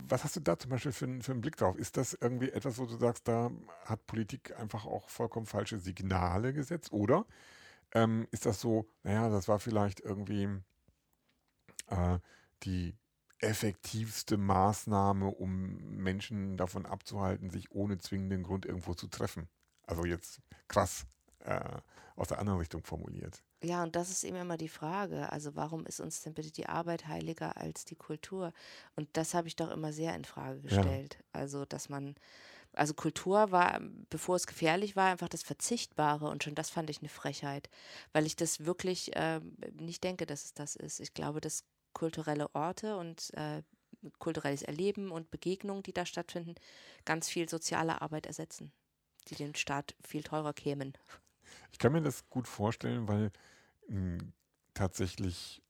was 0.07 0.23
hast 0.23 0.35
du 0.35 0.39
da 0.41 0.57
zum 0.59 0.71
Beispiel 0.71 0.91
für, 0.91 1.05
einen- 1.05 1.21
für 1.21 1.31
einen 1.33 1.41
Blick 1.41 1.57
drauf? 1.57 1.77
Ist 1.77 1.97
das 1.97 2.17
irgendwie 2.19 2.51
etwas, 2.51 2.77
wo 2.79 2.85
du 2.85 2.97
sagst, 2.97 3.27
da 3.27 3.51
hat 3.85 4.05
Politik 4.07 4.57
einfach 4.59 4.85
auch 4.85 5.09
vollkommen 5.09 5.45
falsche 5.47 5.79
Signale 5.79 6.53
gesetzt? 6.53 6.91
Oder 6.93 7.25
ähm, 7.93 8.27
ist 8.31 8.45
das 8.47 8.61
so, 8.61 8.87
naja, 9.03 9.29
das 9.29 9.47
war 9.49 9.59
vielleicht 9.59 10.01
irgendwie 10.01 10.49
äh, 11.87 12.19
die 12.63 12.95
effektivste 13.39 14.37
Maßnahme, 14.37 15.27
um 15.27 15.75
Menschen 15.97 16.57
davon 16.57 16.85
abzuhalten, 16.85 17.49
sich 17.49 17.71
ohne 17.71 17.97
zwingenden 17.97 18.43
Grund 18.43 18.65
irgendwo 18.65 18.93
zu 18.93 19.07
treffen? 19.07 19.49
Also 19.83 20.05
jetzt 20.05 20.41
krass 20.67 21.05
äh, 21.39 21.79
aus 22.15 22.29
der 22.29 22.39
anderen 22.39 22.59
Richtung 22.59 22.83
formuliert. 22.83 23.44
Ja, 23.63 23.83
und 23.83 23.95
das 23.95 24.09
ist 24.11 24.23
eben 24.23 24.35
immer 24.37 24.57
die 24.57 24.67
Frage. 24.69 25.31
Also 25.31 25.55
warum 25.55 25.85
ist 25.85 25.99
uns 25.99 26.21
denn 26.21 26.33
bitte 26.33 26.51
die 26.51 26.67
Arbeit 26.67 27.07
heiliger 27.07 27.57
als 27.57 27.85
die 27.85 27.95
Kultur? 27.95 28.51
Und 28.95 29.09
das 29.13 29.33
habe 29.33 29.47
ich 29.47 29.55
doch 29.55 29.71
immer 29.71 29.91
sehr 29.93 30.13
in 30.15 30.25
Frage 30.25 30.61
Ja. 30.69 30.99
gestellt. 31.01 31.23
Also, 31.31 31.65
dass 31.65 31.89
man, 31.89 32.15
also 32.73 32.93
Kultur 32.95 33.51
war, 33.51 33.79
bevor 34.09 34.35
es 34.37 34.47
gefährlich 34.47 34.95
war, 34.95 35.11
einfach 35.11 35.29
das 35.29 35.43
Verzichtbare 35.43 36.29
und 36.29 36.43
schon 36.43 36.55
das 36.55 36.69
fand 36.71 36.89
ich 36.89 36.99
eine 37.01 37.09
Frechheit, 37.09 37.69
weil 38.13 38.25
ich 38.27 38.35
das 38.35 38.65
wirklich 38.65 39.11
ähm, 39.15 39.57
nicht 39.73 40.03
denke, 40.03 40.25
dass 40.25 40.45
es 40.45 40.53
das 40.55 40.75
ist. 40.75 40.99
Ich 40.99 41.13
glaube, 41.13 41.41
dass 41.41 41.63
kulturelle 41.93 42.53
Orte 42.55 42.97
und 42.97 43.33
äh, 43.35 43.63
kulturelles 44.19 44.63
Erleben 44.63 45.11
und 45.11 45.31
Begegnungen, 45.31 45.83
die 45.83 45.93
da 45.93 46.05
stattfinden, 46.05 46.55
ganz 47.05 47.29
viel 47.29 47.49
soziale 47.49 48.01
Arbeit 48.01 48.27
ersetzen, 48.27 48.73
die 49.29 49.35
den 49.35 49.55
Staat 49.55 49.95
viel 50.05 50.23
teurer 50.23 50.53
kämen. 50.53 50.93
Ich 51.71 51.79
kann 51.79 51.93
mir 51.93 52.01
das 52.01 52.29
gut 52.29 52.47
vorstellen, 52.47 53.07
weil 53.07 53.31
mh, 53.89 54.19
tatsächlich 54.73 55.63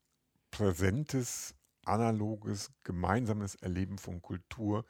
präsentes, 0.51 1.55
analoges, 1.85 2.71
gemeinsames 2.83 3.55
Erleben 3.55 3.97
von 3.99 4.21
Kultur, 4.21 4.85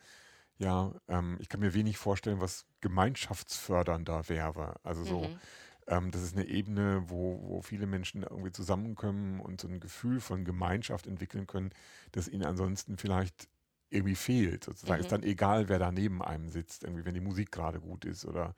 ja, 0.58 0.93
ähm, 1.08 1.38
ich 1.41 1.50
kann 1.50 1.60
mir 1.60 1.74
wenig 1.74 1.98
vorstellen, 1.98 2.39
was 2.41 2.65
gemeinschaftsfördernder 2.82 4.30
wäre. 4.30 4.76
Also 4.84 5.04
so, 5.04 5.32
Mhm. 5.32 5.41
ähm, 5.88 6.12
das 6.12 6.24
ist 6.24 6.36
eine 6.36 6.48
Ebene, 6.48 7.04
wo, 7.10 7.41
wo 7.50 7.62
viele 7.62 7.88
Menschen 7.88 8.24
irgendwie 8.24 8.52
zusammenkommen 8.52 9.39
und 9.41 9.62
so 9.62 9.67
ein 9.67 9.80
Gefühl 9.80 10.19
von 10.21 10.45
Gemeinschaft 10.45 11.08
entwickeln 11.08 11.48
können, 11.48 11.71
das 12.13 12.28
ihnen 12.28 12.45
ansonsten 12.45 12.98
vielleicht 12.98 13.50
irgendwie 13.89 14.15
fehlt. 14.15 14.63
Sozusagen 14.65 15.02
ist 15.02 15.12
Mhm. 15.12 15.13
dann 15.13 15.24
egal, 15.24 15.69
wer 15.69 15.80
da 15.80 15.91
neben 15.91 16.21
einem 16.24 16.50
sitzt, 16.50 16.84
irgendwie, 16.84 17.06
wenn 17.06 17.13
die 17.15 17.21
Musik 17.21 17.52
gerade 17.52 17.80
gut 17.82 18.06
ist 18.06 18.26
oder 18.26 18.56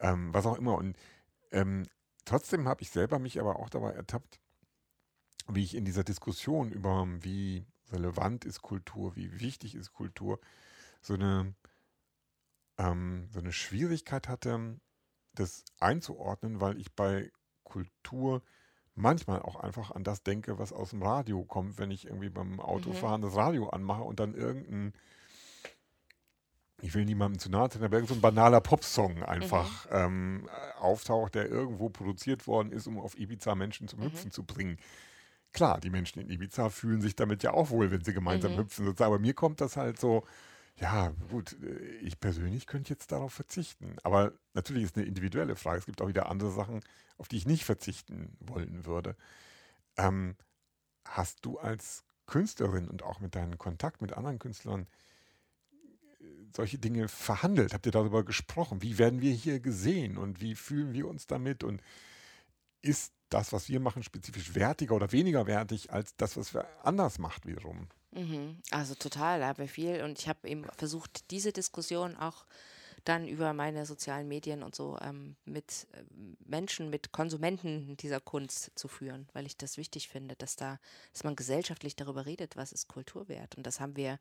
ähm, 0.00 0.32
was 0.34 0.46
auch 0.46 0.56
immer. 0.58 0.76
Und 0.76 0.96
ähm, 1.50 1.86
trotzdem 2.24 2.68
habe 2.68 2.82
ich 2.82 2.90
selber 2.90 3.18
mich 3.18 3.40
aber 3.40 3.58
auch 3.58 3.70
dabei 3.70 3.92
ertappt, 3.92 4.40
wie 5.48 5.64
ich 5.64 5.74
in 5.74 5.84
dieser 5.84 6.04
Diskussion 6.04 6.70
über 6.70 7.06
wie 7.20 7.66
relevant 7.90 8.44
ist 8.44 8.62
Kultur, 8.62 9.16
wie 9.16 9.40
wichtig 9.40 9.74
ist 9.74 9.92
Kultur, 9.92 10.38
so 11.00 11.14
eine, 11.14 11.54
ähm, 12.76 13.28
so 13.32 13.40
eine 13.40 13.52
Schwierigkeit 13.52 14.28
hatte, 14.28 14.78
das 15.34 15.64
einzuordnen, 15.78 16.60
weil 16.60 16.78
ich 16.78 16.94
bei 16.94 17.30
Kultur 17.64 18.42
manchmal 18.94 19.40
auch 19.40 19.56
einfach 19.56 19.92
an 19.92 20.04
das 20.04 20.22
denke, 20.22 20.58
was 20.58 20.72
aus 20.72 20.90
dem 20.90 21.02
Radio 21.02 21.44
kommt, 21.44 21.78
wenn 21.78 21.90
ich 21.90 22.06
irgendwie 22.06 22.30
beim 22.30 22.60
Autofahren 22.60 23.22
das 23.22 23.36
Radio 23.36 23.68
anmache 23.68 24.02
und 24.02 24.20
dann 24.20 24.34
irgendein, 24.34 24.92
ich 26.80 26.94
will 26.94 27.04
niemandem 27.04 27.38
zu 27.40 27.50
nahe 27.50 27.68
treten, 27.68 27.84
aber 27.84 27.96
irgend 27.96 28.08
so 28.10 28.14
ein 28.14 28.20
banaler 28.20 28.60
Popsong 28.60 29.22
einfach 29.24 29.86
ähm, 29.90 30.48
äh, 30.48 30.78
auftaucht, 30.80 31.34
der 31.34 31.48
irgendwo 31.48 31.88
produziert 31.88 32.46
worden 32.46 32.70
ist, 32.72 32.86
um 32.86 32.98
auf 33.00 33.18
Ibiza 33.18 33.54
Menschen 33.54 33.88
zum 33.88 34.00
Mhm. 34.00 34.04
Hüpfen 34.04 34.30
zu 34.30 34.44
bringen. 34.44 34.78
Klar, 35.52 35.80
die 35.80 35.90
Menschen 35.90 36.20
in 36.20 36.30
Ibiza 36.30 36.70
fühlen 36.70 37.00
sich 37.00 37.16
damit 37.16 37.42
ja 37.42 37.52
auch 37.52 37.70
wohl, 37.70 37.90
wenn 37.90 38.04
sie 38.04 38.12
gemeinsam 38.12 38.52
Mhm. 38.52 38.58
hüpfen. 38.58 38.84
Sozusagen. 38.86 39.08
Aber 39.12 39.18
mir 39.18 39.34
kommt 39.34 39.60
das 39.60 39.76
halt 39.76 39.98
so, 39.98 40.24
ja, 40.76 41.12
gut, 41.30 41.56
ich 42.02 42.20
persönlich 42.20 42.66
könnte 42.66 42.90
jetzt 42.90 43.10
darauf 43.12 43.32
verzichten. 43.32 43.96
Aber 44.04 44.32
natürlich 44.54 44.84
ist 44.84 44.96
eine 44.96 45.06
individuelle 45.06 45.56
Frage. 45.56 45.78
Es 45.78 45.86
gibt 45.86 46.00
auch 46.02 46.08
wieder 46.08 46.28
andere 46.30 46.52
Sachen, 46.52 46.80
auf 47.16 47.28
die 47.28 47.36
ich 47.38 47.46
nicht 47.46 47.64
verzichten 47.64 48.36
wollen 48.40 48.86
würde. 48.86 49.16
Ähm, 49.96 50.36
hast 51.06 51.44
du 51.44 51.58
als 51.58 52.04
Künstlerin 52.26 52.88
und 52.88 53.02
auch 53.02 53.20
mit 53.20 53.34
deinem 53.34 53.58
Kontakt 53.58 54.02
mit 54.02 54.12
anderen 54.12 54.38
Künstlern 54.38 54.86
solche 56.54 56.78
Dinge 56.78 57.08
verhandelt? 57.08 57.74
Habt 57.74 57.86
ihr 57.86 57.92
darüber 57.92 58.24
gesprochen? 58.24 58.82
Wie 58.82 58.98
werden 58.98 59.20
wir 59.20 59.32
hier 59.32 59.60
gesehen 59.60 60.18
und 60.18 60.40
wie 60.40 60.54
fühlen 60.54 60.92
wir 60.92 61.08
uns 61.08 61.26
damit? 61.26 61.64
Und 61.64 61.82
ist 62.82 63.12
das, 63.28 63.52
was 63.52 63.68
wir 63.68 63.80
machen, 63.80 64.02
spezifisch 64.02 64.54
wertiger 64.54 64.94
oder 64.94 65.12
weniger 65.12 65.46
wertig 65.46 65.92
als 65.92 66.16
das, 66.16 66.36
was 66.36 66.54
wir 66.54 66.66
anders 66.84 67.18
macht 67.18 67.46
wiederum? 67.46 67.88
Mhm. 68.12 68.62
Also 68.70 68.94
total, 68.94 69.40
da 69.40 69.48
haben 69.48 69.58
wir 69.58 69.68
viel. 69.68 70.02
Und 70.02 70.18
ich 70.18 70.28
habe 70.28 70.48
eben 70.48 70.64
versucht, 70.76 71.30
diese 71.30 71.52
Diskussion 71.52 72.16
auch 72.16 72.46
dann 73.04 73.28
über 73.28 73.52
meine 73.52 73.86
sozialen 73.86 74.28
Medien 74.28 74.62
und 74.62 74.74
so 74.74 74.98
ähm, 75.00 75.36
mit 75.44 75.86
ähm, 75.94 76.36
Menschen, 76.44 76.90
mit 76.90 77.12
Konsumenten 77.12 77.96
dieser 77.96 78.20
Kunst 78.20 78.72
zu 78.74 78.88
führen, 78.88 79.28
weil 79.32 79.46
ich 79.46 79.56
das 79.56 79.76
wichtig 79.76 80.08
finde, 80.08 80.36
dass 80.36 80.56
da, 80.56 80.78
dass 81.12 81.24
man 81.24 81.36
gesellschaftlich 81.36 81.96
darüber 81.96 82.26
redet, 82.26 82.56
was 82.56 82.72
ist 82.72 82.88
Kultur 82.88 83.28
wert. 83.28 83.56
Und 83.56 83.66
das 83.66 83.80
haben 83.80 83.96
wir 83.96 84.18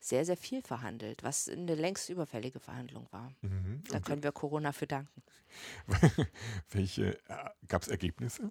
sehr, 0.00 0.24
sehr 0.24 0.36
viel 0.36 0.62
verhandelt, 0.62 1.22
was 1.22 1.48
eine 1.48 1.74
längst 1.74 2.08
überfällige 2.08 2.60
Verhandlung 2.60 3.06
war. 3.10 3.32
Mhm. 3.42 3.82
Da 3.90 4.00
können 4.00 4.22
wir 4.22 4.32
Corona 4.32 4.72
für 4.72 4.86
danken. 4.86 5.22
Welche 6.70 7.18
äh, 7.28 7.50
gab 7.66 7.82
es 7.82 7.88
Ergebnisse? 7.88 8.50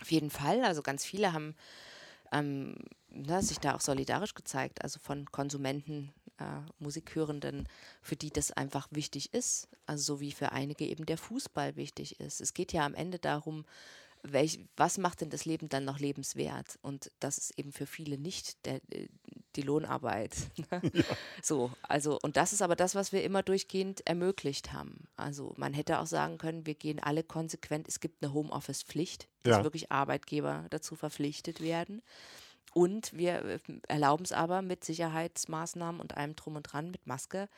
Auf 0.00 0.10
jeden 0.10 0.30
Fall. 0.30 0.62
Also 0.64 0.82
ganz 0.82 1.04
viele 1.04 1.32
haben 1.32 1.54
ähm, 2.32 2.76
ne, 3.08 3.42
sich 3.42 3.58
da 3.58 3.74
auch 3.74 3.80
solidarisch 3.80 4.34
gezeigt, 4.34 4.82
also 4.82 4.98
von 4.98 5.26
Konsumenten, 5.30 6.12
äh, 6.38 6.60
Musikhörenden, 6.78 7.68
für 8.02 8.16
die 8.16 8.30
das 8.30 8.50
einfach 8.50 8.88
wichtig 8.90 9.32
ist. 9.32 9.68
Also 9.86 10.14
so 10.14 10.20
wie 10.20 10.32
für 10.32 10.52
einige 10.52 10.84
eben 10.84 11.06
der 11.06 11.18
Fußball 11.18 11.76
wichtig 11.76 12.20
ist. 12.20 12.40
Es 12.40 12.54
geht 12.54 12.72
ja 12.72 12.84
am 12.84 12.94
Ende 12.94 13.18
darum, 13.18 13.64
welch, 14.26 14.58
was 14.76 14.98
macht 14.98 15.20
denn 15.20 15.30
das 15.30 15.44
Leben 15.44 15.68
dann 15.68 15.84
noch 15.84 15.98
lebenswert? 15.98 16.78
Und 16.82 17.10
das 17.20 17.38
ist 17.38 17.58
eben 17.58 17.72
für 17.72 17.86
viele 17.86 18.18
nicht 18.18 18.64
der, 18.66 18.76
äh, 18.90 19.08
die 19.54 19.62
Lohnarbeit. 19.62 20.34
ne? 20.70 20.82
So, 21.42 21.70
also, 21.82 22.18
und 22.22 22.36
das 22.36 22.52
ist 22.52 22.62
aber 22.62 22.74
das, 22.74 22.94
was 22.94 23.12
wir 23.12 23.22
immer 23.22 23.42
durchgehend 23.42 24.06
ermöglicht 24.06 24.72
haben. 24.72 25.06
Also 25.16 25.52
man 25.56 25.74
hätte 25.74 26.00
auch 26.00 26.06
sagen 26.06 26.38
können, 26.38 26.66
wir 26.66 26.74
gehen 26.74 27.00
alle 27.00 27.22
konsequent, 27.22 27.86
es 27.86 28.00
gibt 28.00 28.22
eine 28.24 28.32
Homeoffice-Pflicht, 28.32 29.28
dass 29.42 29.58
Ja. 29.58 29.64
wirklich 29.64 29.92
Arbeitgeber 29.92 30.66
dazu 30.70 30.96
verpflichtet 30.96 31.60
werden. 31.60 32.02
Und 32.72 33.12
wir 33.12 33.44
äh, 33.44 33.58
erlauben 33.88 34.24
es 34.24 34.32
aber 34.32 34.62
mit 34.62 34.84
Sicherheitsmaßnahmen 34.84 36.00
und 36.00 36.16
allem 36.16 36.34
drum 36.34 36.56
und 36.56 36.62
dran, 36.64 36.90
mit 36.90 37.06
Maske, 37.06 37.48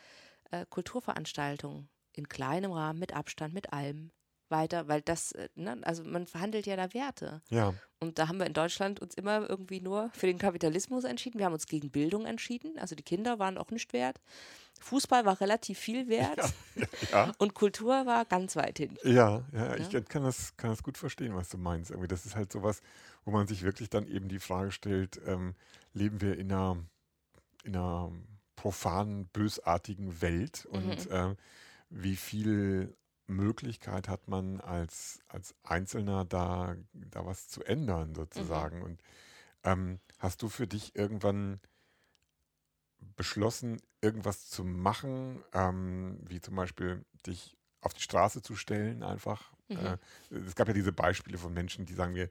äh, 0.50 0.66
Kulturveranstaltungen 0.68 1.88
in 2.12 2.28
kleinem 2.28 2.72
Rahmen, 2.72 2.98
mit 2.98 3.14
Abstand, 3.14 3.54
mit 3.54 3.72
allem 3.72 4.10
weiter, 4.50 4.88
weil 4.88 5.02
das, 5.02 5.32
äh, 5.32 5.48
ne, 5.54 5.78
also 5.82 6.04
man 6.04 6.26
verhandelt 6.26 6.66
ja 6.66 6.76
da 6.76 6.92
Werte. 6.94 7.42
Ja, 7.50 7.74
Und 8.00 8.18
da 8.18 8.28
haben 8.28 8.38
wir 8.38 8.46
in 8.46 8.52
Deutschland 8.52 9.00
uns 9.00 9.14
immer 9.14 9.48
irgendwie 9.48 9.80
nur 9.80 10.10
für 10.12 10.26
den 10.26 10.38
Kapitalismus 10.38 11.04
entschieden. 11.04 11.38
Wir 11.38 11.46
haben 11.46 11.52
uns 11.54 11.66
gegen 11.66 11.90
Bildung 11.90 12.26
entschieden. 12.26 12.78
Also 12.78 12.94
die 12.94 13.02
Kinder 13.02 13.38
waren 13.38 13.58
auch 13.58 13.70
nicht 13.70 13.92
wert. 13.92 14.20
Fußball 14.80 15.24
war 15.24 15.40
relativ 15.40 15.78
viel 15.78 16.08
wert. 16.08 16.38
ja. 17.10 17.32
Und 17.38 17.54
Kultur 17.54 18.04
war 18.06 18.24
ganz 18.24 18.56
weit 18.56 18.78
hin. 18.78 18.98
Ja, 19.04 19.42
ja, 19.52 19.76
ich 19.76 19.90
Ja. 19.92 20.00
kann 20.02 20.22
das, 20.24 20.56
kann 20.56 20.70
das 20.70 20.82
gut 20.82 20.98
verstehen, 20.98 21.34
was 21.34 21.48
du 21.48 21.58
meinst. 21.58 21.90
Irgendwie, 21.90 22.08
das 22.08 22.26
ist 22.26 22.36
halt 22.36 22.52
sowas, 22.52 22.82
wo 23.24 23.30
man 23.30 23.46
sich 23.46 23.62
wirklich 23.62 23.88
dann 23.90 24.06
eben 24.06 24.28
die 24.28 24.38
Frage 24.40 24.70
stellt, 24.72 25.20
ähm, 25.26 25.54
leben 25.94 26.20
wir 26.20 26.36
in 26.38 26.52
einer, 26.52 26.76
in 27.64 27.74
einer 27.76 28.12
profanen, 28.56 29.26
bösartigen 29.28 30.20
Welt 30.22 30.66
und 30.66 31.08
ähm, 31.10 31.36
wie 31.90 32.16
viel 32.16 32.94
Möglichkeit 33.26 34.08
hat 34.08 34.28
man 34.28 34.60
als, 34.60 35.20
als 35.28 35.54
Einzelner 35.62 36.24
da, 36.24 36.76
da 36.92 37.26
was 37.26 37.48
zu 37.48 37.62
ändern 37.64 38.14
sozusagen. 38.14 38.82
Und 38.82 39.02
ähm, 39.64 40.00
hast 40.18 40.42
du 40.42 40.48
für 40.48 40.66
dich 40.66 40.94
irgendwann 40.96 41.60
beschlossen, 43.16 43.80
irgendwas 44.00 44.48
zu 44.48 44.64
machen, 44.64 45.42
ähm, 45.52 46.18
wie 46.28 46.40
zum 46.40 46.54
Beispiel 46.56 47.04
dich 47.26 47.56
auf 47.80 47.94
die 47.94 48.02
Straße 48.02 48.42
zu 48.42 48.56
stellen 48.56 49.02
einfach. 49.02 49.52
Mhm. 49.68 49.76
Äh, 49.78 49.98
es 50.46 50.54
gab 50.54 50.68
ja 50.68 50.74
diese 50.74 50.92
Beispiele 50.92 51.38
von 51.38 51.52
Menschen, 51.52 51.86
die 51.86 51.94
sagen 51.94 52.14
wir, 52.14 52.30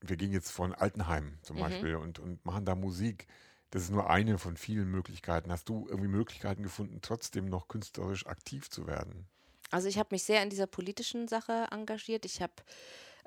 wir 0.00 0.16
gehen 0.16 0.32
jetzt 0.32 0.50
von 0.50 0.74
Altenheim 0.74 1.38
zum 1.42 1.56
Mhm. 1.56 1.60
Beispiel 1.60 1.96
und, 1.96 2.18
und 2.18 2.44
machen 2.44 2.64
da 2.64 2.74
Musik. 2.74 3.26
Das 3.70 3.82
ist 3.82 3.90
nur 3.90 4.08
eine 4.08 4.38
von 4.38 4.56
vielen 4.56 4.90
Möglichkeiten. 4.90 5.50
Hast 5.50 5.68
du 5.68 5.86
irgendwie 5.88 6.08
Möglichkeiten 6.08 6.62
gefunden, 6.62 7.00
trotzdem 7.02 7.46
noch 7.46 7.68
künstlerisch 7.68 8.26
aktiv 8.26 8.70
zu 8.70 8.86
werden? 8.86 9.28
Also 9.70 9.88
ich 9.88 9.98
habe 9.98 10.08
mich 10.12 10.24
sehr 10.24 10.42
in 10.42 10.50
dieser 10.50 10.66
politischen 10.66 11.28
Sache 11.28 11.66
engagiert. 11.70 12.24
Ich 12.24 12.40
habe 12.40 12.54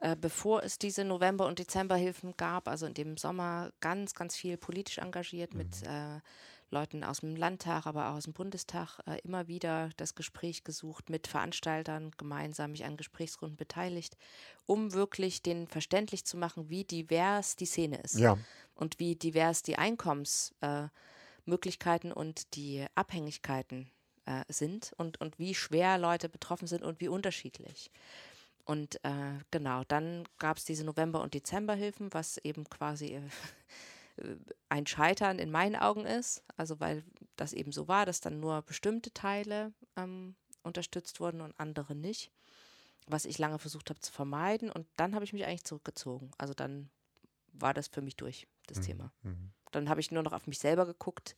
äh, 0.02 0.16
bevor 0.16 0.64
es 0.64 0.80
diese 0.80 1.04
November- 1.04 1.46
und 1.46 1.60
Dezemberhilfen 1.60 2.38
gab, 2.38 2.70
also 2.70 2.86
in 2.86 2.94
dem 2.94 3.18
Sommer 3.18 3.72
ganz, 3.82 4.14
ganz 4.14 4.34
viel 4.36 4.56
politisch 4.58 5.00
engagiert 5.00 5.54
mhm. 5.54 5.58
mit 5.58 5.84
äh, 5.84 6.22
Leuten 6.72 7.04
aus 7.04 7.20
dem 7.20 7.36
Landtag, 7.36 7.86
aber 7.86 8.10
auch 8.10 8.16
aus 8.16 8.24
dem 8.24 8.34
Bundestag 8.34 9.00
äh, 9.06 9.20
immer 9.24 9.48
wieder 9.48 9.90
das 9.98 10.16
Gespräch 10.16 10.64
gesucht, 10.64 11.10
mit 11.10 11.28
Veranstaltern 11.28 12.12
gemeinsam 12.18 12.72
mich 12.72 12.86
an 12.86 12.96
Gesprächsrunden 12.96 13.58
beteiligt, 13.58 14.16
um 14.66 14.94
wirklich 14.94 15.42
den 15.42 15.68
verständlich 15.68 16.24
zu 16.26 16.38
machen, 16.38 16.70
wie 16.70 16.86
divers 16.86 17.58
die 17.58 17.66
Szene 17.66 17.98
ist 17.98 18.20
ja. 18.20 18.38
und 18.76 19.00
wie 19.00 19.16
divers 19.16 19.64
die 19.64 19.78
Einkommensmöglichkeiten 19.78 22.14
und 22.14 22.56
die 22.56 22.86
Abhängigkeiten 22.96 23.92
äh, 24.30 24.44
sind 24.48 24.94
und, 24.98 25.20
und 25.20 25.40
wie 25.40 25.56
schwer 25.56 25.98
Leute 25.98 26.30
betroffen 26.30 26.68
sind 26.68 26.84
und 26.84 27.02
wie 27.02 27.08
unterschiedlich. 27.08 27.92
Und 28.64 29.04
äh, 29.04 29.40
genau, 29.50 29.84
dann 29.86 30.28
gab 30.38 30.58
es 30.58 30.66
diese 30.66 30.86
November- 30.86 31.24
und 31.24 31.34
Dezemberhilfen, 31.34 32.14
was 32.14 32.38
eben 32.38 32.70
quasi 32.70 33.16
äh, 33.16 33.22
ein 34.70 34.86
Scheitern 34.86 35.40
in 35.40 35.50
meinen 35.50 35.76
Augen 35.76 36.06
ist. 36.06 36.44
Also 36.56 36.80
weil 36.80 37.04
das 37.36 37.54
eben 37.54 37.72
so 37.72 37.88
war, 37.88 38.06
dass 38.06 38.22
dann 38.22 38.40
nur 38.40 38.62
bestimmte 38.62 39.12
Teile 39.12 39.74
ähm, 39.96 40.36
unterstützt 40.62 41.20
wurden 41.20 41.42
und 41.42 41.60
andere 41.60 41.96
nicht. 41.96 42.32
Was 43.08 43.26
ich 43.26 43.40
lange 43.40 43.58
versucht 43.58 43.90
habe 43.90 44.00
zu 44.00 44.12
vermeiden. 44.12 44.70
Und 44.70 44.86
dann 44.96 45.16
habe 45.16 45.26
ich 45.26 45.34
mich 45.34 45.46
eigentlich 45.46 45.64
zurückgezogen. 45.64 46.30
Also 46.38 46.54
dann 46.54 46.92
war 47.54 47.74
das 47.74 47.88
für 47.88 48.04
mich 48.04 48.16
durch, 48.16 48.46
das 48.68 48.78
mhm. 48.78 48.84
Thema. 48.84 49.12
Mhm. 49.24 49.52
Dann 49.72 49.90
habe 49.90 50.00
ich 50.00 50.12
nur 50.12 50.24
noch 50.24 50.34
auf 50.34 50.48
mich 50.48 50.60
selber 50.60 50.86
geguckt, 50.86 51.36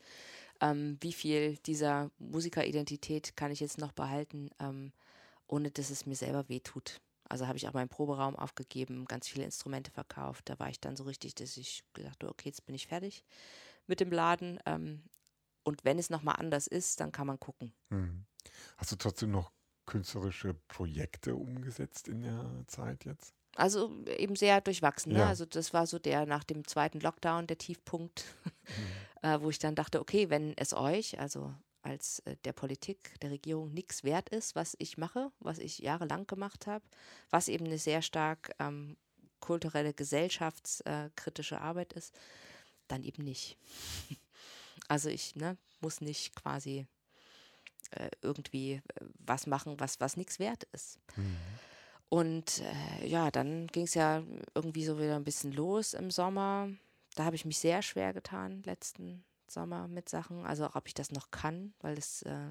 ähm, 0.61 0.97
wie 1.01 1.13
viel 1.13 1.57
dieser 1.65 2.11
Musikeridentität 2.19 3.35
kann 3.35 3.51
ich 3.51 3.59
jetzt 3.59 3.77
noch 3.77 3.91
behalten, 3.91 4.49
ähm, 4.59 4.91
ohne 5.47 5.71
dass 5.71 5.89
es 5.89 6.05
mir 6.05 6.15
selber 6.15 6.47
wehtut. 6.49 7.01
Also 7.27 7.47
habe 7.47 7.57
ich 7.57 7.67
auch 7.67 7.73
meinen 7.73 7.89
Proberaum 7.89 8.35
aufgegeben, 8.35 9.05
ganz 9.05 9.27
viele 9.27 9.45
Instrumente 9.45 9.91
verkauft. 9.91 10.49
Da 10.49 10.59
war 10.59 10.69
ich 10.69 10.79
dann 10.79 10.95
so 10.95 11.05
richtig, 11.05 11.33
dass 11.35 11.57
ich 11.57 11.83
gesagt 11.93 12.23
habe, 12.23 12.31
okay, 12.31 12.49
jetzt 12.49 12.65
bin 12.65 12.75
ich 12.75 12.87
fertig 12.87 13.23
mit 13.87 13.99
dem 13.99 14.11
Laden. 14.11 14.59
Ähm, 14.65 15.03
und 15.63 15.85
wenn 15.85 15.99
es 15.99 16.09
nochmal 16.09 16.35
anders 16.37 16.67
ist, 16.67 16.99
dann 16.99 17.11
kann 17.11 17.27
man 17.27 17.39
gucken. 17.39 17.73
Hm. 17.89 18.25
Hast 18.77 18.91
du 18.91 18.95
trotzdem 18.95 19.31
noch 19.31 19.51
künstlerische 19.85 20.53
Projekte 20.67 21.35
umgesetzt 21.35 22.07
in 22.07 22.21
der 22.21 22.63
Zeit 22.67 23.05
jetzt? 23.05 23.33
Also 23.55 23.91
eben 24.17 24.35
sehr 24.35 24.61
durchwachsen. 24.61 25.13
Ne? 25.13 25.19
Ja. 25.19 25.27
Also 25.27 25.45
das 25.45 25.73
war 25.73 25.85
so 25.85 25.99
der 25.99 26.25
nach 26.25 26.43
dem 26.43 26.65
zweiten 26.65 26.99
Lockdown 26.99 27.47
der 27.47 27.57
Tiefpunkt, 27.57 28.23
mhm. 28.43 28.81
äh, 29.29 29.41
wo 29.41 29.49
ich 29.49 29.59
dann 29.59 29.75
dachte, 29.75 29.99
okay, 29.99 30.29
wenn 30.29 30.55
es 30.57 30.73
euch, 30.73 31.19
also 31.19 31.53
als 31.83 32.19
äh, 32.19 32.35
der 32.45 32.53
Politik, 32.53 33.19
der 33.21 33.31
Regierung 33.31 33.73
nichts 33.73 34.03
wert 34.03 34.29
ist, 34.29 34.55
was 34.55 34.75
ich 34.79 34.97
mache, 34.97 35.31
was 35.39 35.59
ich 35.59 35.79
jahrelang 35.79 36.27
gemacht 36.27 36.67
habe, 36.67 36.85
was 37.29 37.47
eben 37.47 37.65
eine 37.65 37.77
sehr 37.77 38.01
stark 38.01 38.51
ähm, 38.59 38.95
kulturelle, 39.39 39.93
gesellschaftskritische 39.93 41.59
Arbeit 41.59 41.93
ist, 41.93 42.17
dann 42.87 43.03
eben 43.03 43.23
nicht. 43.23 43.57
also 44.87 45.09
ich 45.09 45.35
ne, 45.35 45.57
muss 45.81 45.99
nicht 45.99 46.35
quasi 46.35 46.85
äh, 47.91 48.09
irgendwie 48.21 48.73
äh, 48.73 49.05
was 49.19 49.47
machen, 49.47 49.79
was, 49.79 49.99
was 49.99 50.15
nichts 50.15 50.39
wert 50.39 50.63
ist. 50.71 50.99
Mhm. 51.15 51.37
Und 52.11 52.61
äh, 53.01 53.07
ja, 53.07 53.31
dann 53.31 53.67
ging 53.67 53.85
es 53.85 53.93
ja 53.93 54.21
irgendwie 54.53 54.83
so 54.83 54.99
wieder 54.99 55.15
ein 55.15 55.23
bisschen 55.23 55.53
los 55.53 55.93
im 55.93 56.11
Sommer. 56.11 56.67
Da 57.15 57.23
habe 57.23 57.37
ich 57.37 57.45
mich 57.45 57.57
sehr 57.57 57.81
schwer 57.81 58.11
getan, 58.11 58.63
letzten 58.63 59.23
Sommer 59.47 59.87
mit 59.87 60.09
Sachen. 60.09 60.45
Also 60.45 60.69
ob 60.73 60.87
ich 60.87 60.93
das 60.93 61.11
noch 61.11 61.31
kann, 61.31 61.73
weil 61.79 61.97
es, 61.97 62.23
äh, 62.23 62.49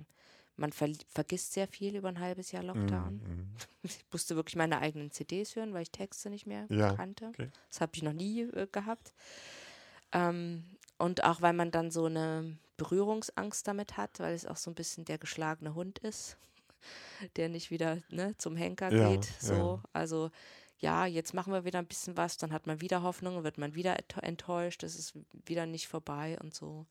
man 0.56 0.72
ver 0.72 0.88
vergisst 1.08 1.52
sehr 1.52 1.68
viel 1.68 1.94
über 1.94 2.08
ein 2.08 2.20
halbes 2.20 2.52
Jahr 2.52 2.62
Lockdown. 2.62 3.16
Mm, 3.16 3.40
mm. 3.42 3.56
Ich 3.82 4.06
musste 4.10 4.34
wirklich 4.34 4.56
meine 4.56 4.78
eigenen 4.78 5.10
CDs 5.10 5.54
hören, 5.54 5.74
weil 5.74 5.82
ich 5.82 5.90
Texte 5.90 6.30
nicht 6.30 6.46
mehr 6.46 6.64
ja, 6.70 6.94
kannte. 6.94 7.26
Okay. 7.26 7.50
Das 7.68 7.82
habe 7.82 7.92
ich 7.94 8.02
noch 8.02 8.14
nie 8.14 8.40
äh, 8.40 8.66
gehabt. 8.72 9.12
Ähm, 10.12 10.64
und 10.96 11.22
auch 11.22 11.42
weil 11.42 11.52
man 11.52 11.70
dann 11.70 11.90
so 11.90 12.06
eine 12.06 12.56
Berührungsangst 12.78 13.68
damit 13.68 13.98
hat, 13.98 14.20
weil 14.20 14.34
es 14.34 14.46
auch 14.46 14.56
so 14.56 14.70
ein 14.70 14.74
bisschen 14.74 15.04
der 15.04 15.18
geschlagene 15.18 15.74
Hund 15.74 15.98
ist, 15.98 16.38
der 17.36 17.48
nicht 17.48 17.70
wieder 17.70 17.98
ne, 18.10 18.36
zum 18.38 18.56
Henker 18.56 18.92
ja, 18.92 19.08
geht. 19.10 19.24
So, 19.40 19.80
ja. 19.82 19.82
also 19.92 20.30
ja, 20.78 21.06
jetzt 21.06 21.34
machen 21.34 21.52
wir 21.52 21.64
wieder 21.64 21.78
ein 21.78 21.86
bisschen 21.86 22.16
was, 22.16 22.38
dann 22.38 22.52
hat 22.52 22.66
man 22.66 22.80
wieder 22.80 23.02
Hoffnung, 23.02 23.44
wird 23.44 23.58
man 23.58 23.74
wieder 23.74 23.96
enttäuscht, 24.22 24.82
es 24.82 24.98
ist 24.98 25.14
wieder 25.44 25.66
nicht 25.66 25.88
vorbei 25.88 26.38
und 26.40 26.54
so. 26.54 26.86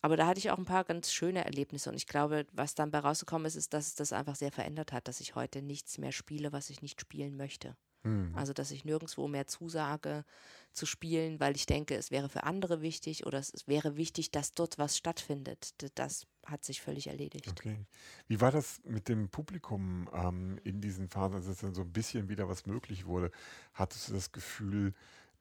Aber 0.00 0.16
da 0.16 0.26
hatte 0.26 0.38
ich 0.38 0.50
auch 0.50 0.58
ein 0.58 0.64
paar 0.64 0.84
ganz 0.84 1.12
schöne 1.12 1.44
Erlebnisse 1.44 1.90
und 1.90 1.96
ich 1.96 2.06
glaube, 2.06 2.46
was 2.52 2.74
dann 2.74 2.90
bei 2.90 2.98
rausgekommen 2.98 3.46
ist, 3.46 3.56
ist, 3.56 3.72
dass 3.72 3.88
es 3.88 3.94
das 3.94 4.12
einfach 4.12 4.36
sehr 4.36 4.52
verändert 4.52 4.92
hat, 4.92 5.08
dass 5.08 5.20
ich 5.20 5.34
heute 5.34 5.62
nichts 5.62 5.98
mehr 5.98 6.12
spiele, 6.12 6.52
was 6.52 6.70
ich 6.70 6.82
nicht 6.82 7.00
spielen 7.00 7.36
möchte. 7.36 7.76
Mhm. 8.04 8.32
Also, 8.36 8.52
dass 8.52 8.70
ich 8.70 8.84
nirgendwo 8.84 9.26
mehr 9.28 9.46
zusage 9.46 10.24
zu 10.72 10.86
spielen, 10.86 11.40
weil 11.40 11.56
ich 11.56 11.66
denke, 11.66 11.96
es 11.96 12.10
wäre 12.10 12.28
für 12.28 12.44
andere 12.44 12.82
wichtig 12.82 13.26
oder 13.26 13.38
es 13.38 13.66
wäre 13.66 13.96
wichtig, 13.96 14.30
dass 14.30 14.52
dort 14.52 14.78
was 14.78 14.96
stattfindet. 14.96 15.74
Das 15.96 16.26
hat 16.46 16.64
sich 16.64 16.80
völlig 16.80 17.06
erledigt. 17.06 17.48
Okay. 17.48 17.78
Wie 18.26 18.40
war 18.40 18.50
das 18.50 18.80
mit 18.84 19.08
dem 19.08 19.28
Publikum 19.28 20.08
ähm, 20.12 20.58
in 20.64 20.80
diesen 20.80 21.08
Phasen, 21.08 21.36
als 21.36 21.46
es 21.46 21.58
dann 21.58 21.74
so 21.74 21.82
ein 21.82 21.92
bisschen 21.92 22.28
wieder 22.28 22.48
was 22.48 22.66
möglich 22.66 23.06
wurde? 23.06 23.30
Hattest 23.72 24.08
du 24.08 24.12
das 24.12 24.32
Gefühl, 24.32 24.94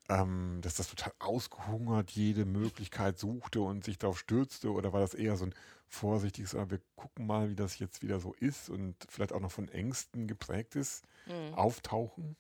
ähm, 0.09 0.59
dass 0.61 0.75
das 0.75 0.89
total 0.89 1.13
ausgehungert 1.19 2.11
jede 2.11 2.45
Möglichkeit 2.45 3.17
suchte 3.17 3.61
und 3.61 3.83
sich 3.83 3.97
darauf 3.97 4.19
stürzte? 4.19 4.71
Oder 4.71 4.93
war 4.93 5.01
das 5.01 5.13
eher 5.13 5.35
so 5.35 5.45
ein 5.45 5.55
vorsichtiges, 5.87 6.55
ah, 6.55 6.69
wir 6.69 6.79
gucken 6.95 7.25
mal, 7.25 7.49
wie 7.49 7.55
das 7.55 7.79
jetzt 7.79 8.01
wieder 8.01 8.19
so 8.19 8.33
ist 8.33 8.69
und 8.69 8.95
vielleicht 9.09 9.33
auch 9.33 9.39
noch 9.39 9.51
von 9.51 9.67
Ängsten 9.67 10.27
geprägt 10.27 10.75
ist, 10.75 11.05
mhm. 11.25 11.53
auftauchen? 11.55 12.37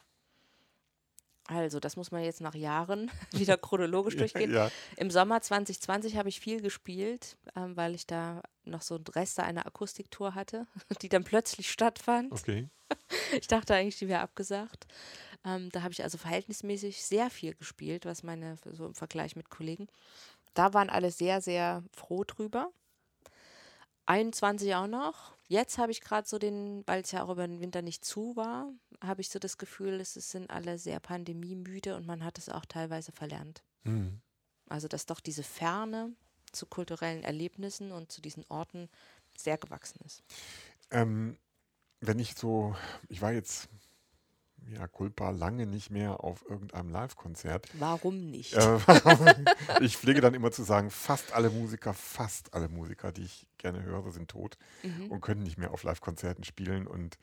Also, 1.47 1.79
das 1.79 1.97
muss 1.97 2.11
man 2.11 2.23
jetzt 2.23 2.41
nach 2.41 2.55
Jahren 2.55 3.11
wieder 3.31 3.57
chronologisch 3.57 4.15
durchgehen. 4.15 4.53
Ja. 4.53 4.71
Im 4.97 5.11
Sommer 5.11 5.41
2020 5.41 6.17
habe 6.17 6.29
ich 6.29 6.39
viel 6.39 6.61
gespielt, 6.61 7.37
ähm, 7.55 7.75
weil 7.75 7.95
ich 7.95 8.07
da 8.07 8.41
noch 8.65 8.81
so 8.81 8.99
Reste 9.13 9.43
einer 9.43 9.65
Akustiktour 9.65 10.35
hatte, 10.35 10.67
die 11.01 11.09
dann 11.09 11.23
plötzlich 11.23 11.71
stattfand. 11.71 12.31
Okay. 12.31 12.69
Ich 13.33 13.47
dachte 13.47 13.75
eigentlich, 13.75 13.97
die 13.97 14.07
wäre 14.07 14.21
abgesagt. 14.21 14.85
Ähm, 15.45 15.69
da 15.71 15.81
habe 15.81 15.91
ich 15.91 16.03
also 16.03 16.17
verhältnismäßig 16.17 17.03
sehr 17.03 17.29
viel 17.29 17.53
gespielt, 17.55 18.05
was 18.05 18.23
meine, 18.23 18.55
so 18.71 18.85
im 18.85 18.95
Vergleich 18.95 19.35
mit 19.35 19.49
Kollegen. 19.49 19.87
Da 20.53 20.73
waren 20.73 20.89
alle 20.89 21.11
sehr, 21.11 21.41
sehr 21.41 21.83
froh 21.91 22.23
drüber. 22.23 22.71
21 24.05 24.75
auch 24.75 24.87
noch. 24.87 25.32
Jetzt 25.47 25.77
habe 25.77 25.91
ich 25.91 26.01
gerade 26.01 26.27
so 26.27 26.39
den, 26.39 26.83
weil 26.87 27.01
es 27.01 27.11
ja 27.11 27.23
auch 27.23 27.29
über 27.29 27.45
den 27.45 27.59
Winter 27.59 27.81
nicht 27.81 28.05
zu 28.05 28.35
war, 28.35 28.71
habe 29.01 29.21
ich 29.21 29.29
so 29.29 29.39
das 29.39 29.57
Gefühl, 29.57 29.99
es 29.99 30.13
sind 30.13 30.49
alle 30.49 30.79
sehr 30.79 30.99
pandemiemüde 30.99 31.95
und 31.95 32.07
man 32.07 32.23
hat 32.23 32.37
es 32.37 32.49
auch 32.49 32.65
teilweise 32.65 33.11
verlernt. 33.11 33.63
Mhm. 33.83 34.21
Also, 34.69 34.87
dass 34.87 35.05
doch 35.05 35.19
diese 35.19 35.43
Ferne 35.43 36.15
zu 36.51 36.65
kulturellen 36.65 37.23
Erlebnissen 37.23 37.91
und 37.91 38.11
zu 38.11 38.21
diesen 38.21 38.45
Orten 38.47 38.89
sehr 39.37 39.57
gewachsen 39.57 39.99
ist. 40.05 40.23
Ähm, 40.91 41.37
wenn 41.99 42.19
ich 42.19 42.35
so, 42.35 42.75
ich 43.09 43.21
war 43.21 43.33
jetzt 43.33 43.69
ja, 44.67 44.87
Culpa 44.87 45.31
lange 45.31 45.65
nicht 45.65 45.89
mehr 45.89 46.23
auf 46.23 46.43
irgendeinem 46.47 46.89
Live-Konzert. 46.89 47.67
Warum 47.73 48.29
nicht? 48.31 48.53
Äh, 48.53 48.79
ich 49.81 49.97
pflege 49.97 50.21
dann 50.21 50.33
immer 50.33 50.51
zu 50.51 50.63
sagen, 50.63 50.89
fast 50.89 51.33
alle 51.33 51.49
Musiker, 51.49 51.93
fast 51.93 52.53
alle 52.53 52.69
Musiker, 52.69 53.11
die 53.11 53.23
ich 53.23 53.47
gerne 53.57 53.83
höre, 53.83 54.11
sind 54.11 54.29
tot 54.29 54.57
mhm. 54.83 55.11
und 55.11 55.21
können 55.21 55.43
nicht 55.43 55.57
mehr 55.57 55.71
auf 55.71 55.83
Live-Konzerten 55.83 56.43
spielen. 56.43 56.87
Und 56.87 57.17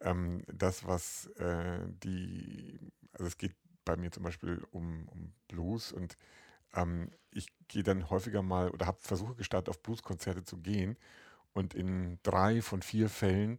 ähm, 0.00 0.42
das, 0.52 0.86
was 0.86 1.26
äh, 1.38 1.78
die, 2.02 2.78
also 3.12 3.26
es 3.26 3.38
geht 3.38 3.54
bei 3.84 3.96
mir 3.96 4.12
zum 4.12 4.22
Beispiel 4.22 4.62
um, 4.70 5.08
um 5.08 5.32
Blues 5.48 5.92
und 5.92 6.16
ähm, 6.74 7.10
ich 7.30 7.48
gehe 7.68 7.82
dann 7.82 8.10
häufiger 8.10 8.42
mal 8.42 8.70
oder 8.70 8.86
habe 8.86 8.98
Versuche 9.00 9.34
gestartet, 9.34 9.70
auf 9.70 9.82
Blues-Konzerte 9.82 10.44
zu 10.44 10.58
gehen. 10.58 10.96
Und 11.54 11.74
in 11.74 12.18
drei 12.22 12.62
von 12.62 12.80
vier 12.80 13.08
Fällen 13.10 13.58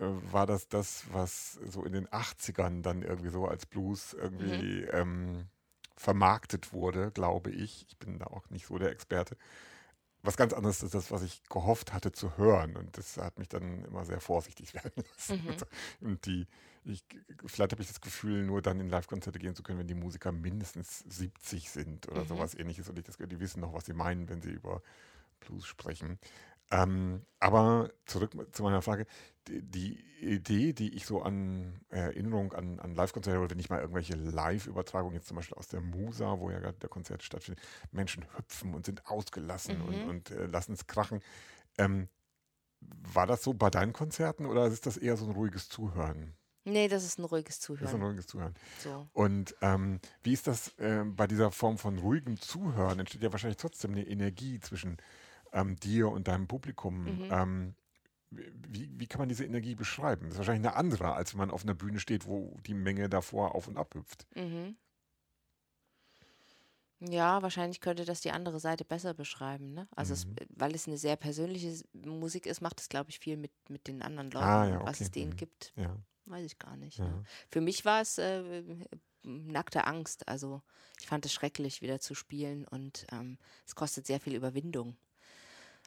war 0.00 0.46
das 0.46 0.68
das, 0.68 1.04
was 1.12 1.54
so 1.66 1.84
in 1.84 1.92
den 1.92 2.08
80ern 2.08 2.82
dann 2.82 3.02
irgendwie 3.02 3.30
so 3.30 3.46
als 3.46 3.66
Blues 3.66 4.14
irgendwie 4.14 4.82
mhm. 4.82 4.88
ähm, 4.92 5.46
vermarktet 5.96 6.72
wurde, 6.72 7.10
glaube 7.12 7.50
ich. 7.50 7.86
Ich 7.88 7.98
bin 7.98 8.18
da 8.18 8.26
auch 8.26 8.48
nicht 8.50 8.66
so 8.66 8.78
der 8.78 8.90
Experte. 8.90 9.36
Was 10.22 10.36
ganz 10.36 10.52
anderes 10.52 10.82
ist 10.82 10.94
das, 10.94 11.10
was 11.10 11.22
ich 11.22 11.42
gehofft 11.48 11.92
hatte 11.92 12.12
zu 12.12 12.36
hören. 12.36 12.76
Und 12.76 12.96
das 12.96 13.16
hat 13.16 13.38
mich 13.38 13.48
dann 13.48 13.84
immer 13.84 14.04
sehr 14.04 14.20
vorsichtig 14.20 14.74
werden 14.74 15.04
lassen. 15.10 15.44
Mhm. 16.00 16.08
Und 16.08 16.26
die, 16.26 16.46
ich, 16.84 17.04
vielleicht 17.46 17.72
habe 17.72 17.82
ich 17.82 17.88
das 17.88 18.00
Gefühl, 18.00 18.44
nur 18.44 18.62
dann 18.62 18.80
in 18.80 18.88
Live-Konzerte 18.88 19.38
gehen 19.38 19.54
zu 19.54 19.62
können, 19.62 19.78
wenn 19.78 19.88
die 19.88 19.94
Musiker 19.94 20.32
mindestens 20.32 21.00
70 21.08 21.70
sind 21.70 22.08
oder 22.08 22.22
mhm. 22.22 22.28
sowas 22.28 22.54
ähnliches. 22.54 22.88
Und 22.88 22.98
ich 22.98 23.04
das, 23.04 23.16
die 23.18 23.40
wissen 23.40 23.60
noch, 23.60 23.72
was 23.72 23.86
sie 23.86 23.94
meinen, 23.94 24.28
wenn 24.28 24.42
sie 24.42 24.50
über 24.50 24.82
Blues 25.40 25.66
sprechen. 25.66 26.18
Ähm, 26.72 27.26
aber 27.38 27.90
zurück 28.06 28.32
zu 28.52 28.62
meiner 28.62 28.82
Frage. 28.82 29.06
Die, 29.46 29.62
die, 29.62 30.12
Idee, 30.22 30.72
die 30.72 30.94
ich 30.94 31.04
so 31.04 31.20
an 31.22 31.80
Erinnerung 31.88 32.52
an, 32.52 32.78
an 32.78 32.94
Live-Konzerte 32.94 33.40
oder 33.40 33.50
wenn 33.50 33.58
ich 33.58 33.70
mal 33.70 33.80
irgendwelche 33.80 34.14
Live-Übertragungen, 34.14 35.16
jetzt 35.16 35.26
zum 35.26 35.36
Beispiel 35.36 35.58
aus 35.58 35.66
der 35.66 35.80
Musa, 35.80 36.38
wo 36.38 36.50
ja 36.50 36.60
gerade 36.60 36.78
der 36.78 36.88
Konzert 36.88 37.24
stattfindet, 37.24 37.62
Menschen 37.90 38.24
hüpfen 38.36 38.72
und 38.72 38.86
sind 38.86 39.06
ausgelassen 39.06 39.78
mhm. 39.78 39.84
und, 39.84 40.08
und 40.08 40.30
äh, 40.30 40.46
lassen 40.46 40.72
es 40.74 40.86
krachen. 40.86 41.20
Ähm, 41.76 42.08
war 42.80 43.26
das 43.26 43.42
so 43.42 43.52
bei 43.52 43.68
deinen 43.68 43.92
Konzerten 43.92 44.46
oder 44.46 44.66
ist 44.66 44.86
das 44.86 44.96
eher 44.96 45.16
so 45.16 45.26
ein 45.26 45.32
ruhiges 45.32 45.68
Zuhören? 45.68 46.34
Nee, 46.64 46.86
das 46.86 47.02
ist 47.02 47.18
ein 47.18 47.24
ruhiges 47.24 47.58
Das 47.58 47.68
ist 47.68 47.80
ein 47.80 47.86
Zuhören. 47.88 48.02
ruhiges 48.02 48.26
Zuhören. 48.28 48.54
So. 48.78 49.08
Und 49.12 49.56
ähm, 49.60 49.98
wie 50.22 50.32
ist 50.32 50.46
das 50.46 50.72
ähm, 50.78 51.16
bei 51.16 51.26
dieser 51.26 51.50
Form 51.50 51.78
von 51.78 51.98
ruhigem 51.98 52.40
Zuhören? 52.40 53.00
Entsteht 53.00 53.22
ja 53.22 53.32
wahrscheinlich 53.32 53.56
trotzdem 53.56 53.90
eine 53.92 54.06
Energie 54.06 54.60
zwischen 54.60 54.98
ähm, 55.52 55.76
dir 55.76 56.08
und 56.10 56.28
deinem 56.28 56.48
Publikum. 56.48 57.18
Mhm. 57.18 57.26
Ähm, 57.30 57.74
wie, 58.30 58.90
wie 58.98 59.06
kann 59.06 59.20
man 59.20 59.28
diese 59.28 59.44
Energie 59.44 59.74
beschreiben? 59.74 60.24
Das 60.26 60.34
ist 60.34 60.38
wahrscheinlich 60.38 60.66
eine 60.68 60.76
andere, 60.76 61.14
als 61.14 61.34
wenn 61.34 61.38
man 61.40 61.50
auf 61.50 61.64
einer 61.64 61.74
Bühne 61.74 62.00
steht, 62.00 62.26
wo 62.26 62.56
die 62.66 62.74
Menge 62.74 63.08
davor 63.08 63.54
auf 63.54 63.68
und 63.68 63.76
ab 63.76 63.94
hüpft. 63.94 64.26
Mhm. 64.34 64.76
Ja, 67.00 67.42
wahrscheinlich 67.42 67.80
könnte 67.80 68.04
das 68.04 68.20
die 68.20 68.30
andere 68.30 68.60
Seite 68.60 68.84
besser 68.84 69.12
beschreiben, 69.12 69.74
ne? 69.74 69.88
Also 69.96 70.14
es, 70.14 70.24
Mhm. 70.26 70.36
weil 70.50 70.72
es 70.74 70.86
eine 70.86 70.96
sehr 70.98 71.16
persönliche 71.16 71.82
Musik 71.92 72.46
ist, 72.46 72.60
macht 72.60 72.80
es, 72.80 72.88
glaube 72.88 73.10
ich, 73.10 73.18
viel 73.18 73.36
mit, 73.36 73.50
mit 73.68 73.88
den 73.88 74.02
anderen 74.02 74.30
Leuten. 74.30 74.46
Ah, 74.46 74.68
ja, 74.68 74.86
Was 74.86 75.00
es 75.00 75.08
okay. 75.08 75.20
denen 75.20 75.30
Mhm. 75.32 75.36
gibt, 75.36 75.74
Ja, 75.74 75.96
weiß 76.26 76.44
ich 76.46 76.58
gar 76.60 76.76
nicht. 76.76 76.98
ja. 76.98 77.06
Ne? 77.06 77.24
Für 77.50 77.60
mich 77.60 77.84
war 77.84 78.00
es 78.02 78.18
äh, 78.18 78.62
nackte 79.24 79.84
Angst. 79.86 80.28
Also 80.28 80.62
ich 81.00 81.08
fand 81.08 81.26
es 81.26 81.32
schrecklich, 81.32 81.82
wieder 81.82 81.98
zu 81.98 82.14
spielen 82.14 82.66
und 82.68 83.04
ähm, 83.10 83.38
es 83.66 83.74
kostet 83.74 84.06
sehr 84.06 84.20
viel 84.20 84.34
Überwindung. 84.36 84.96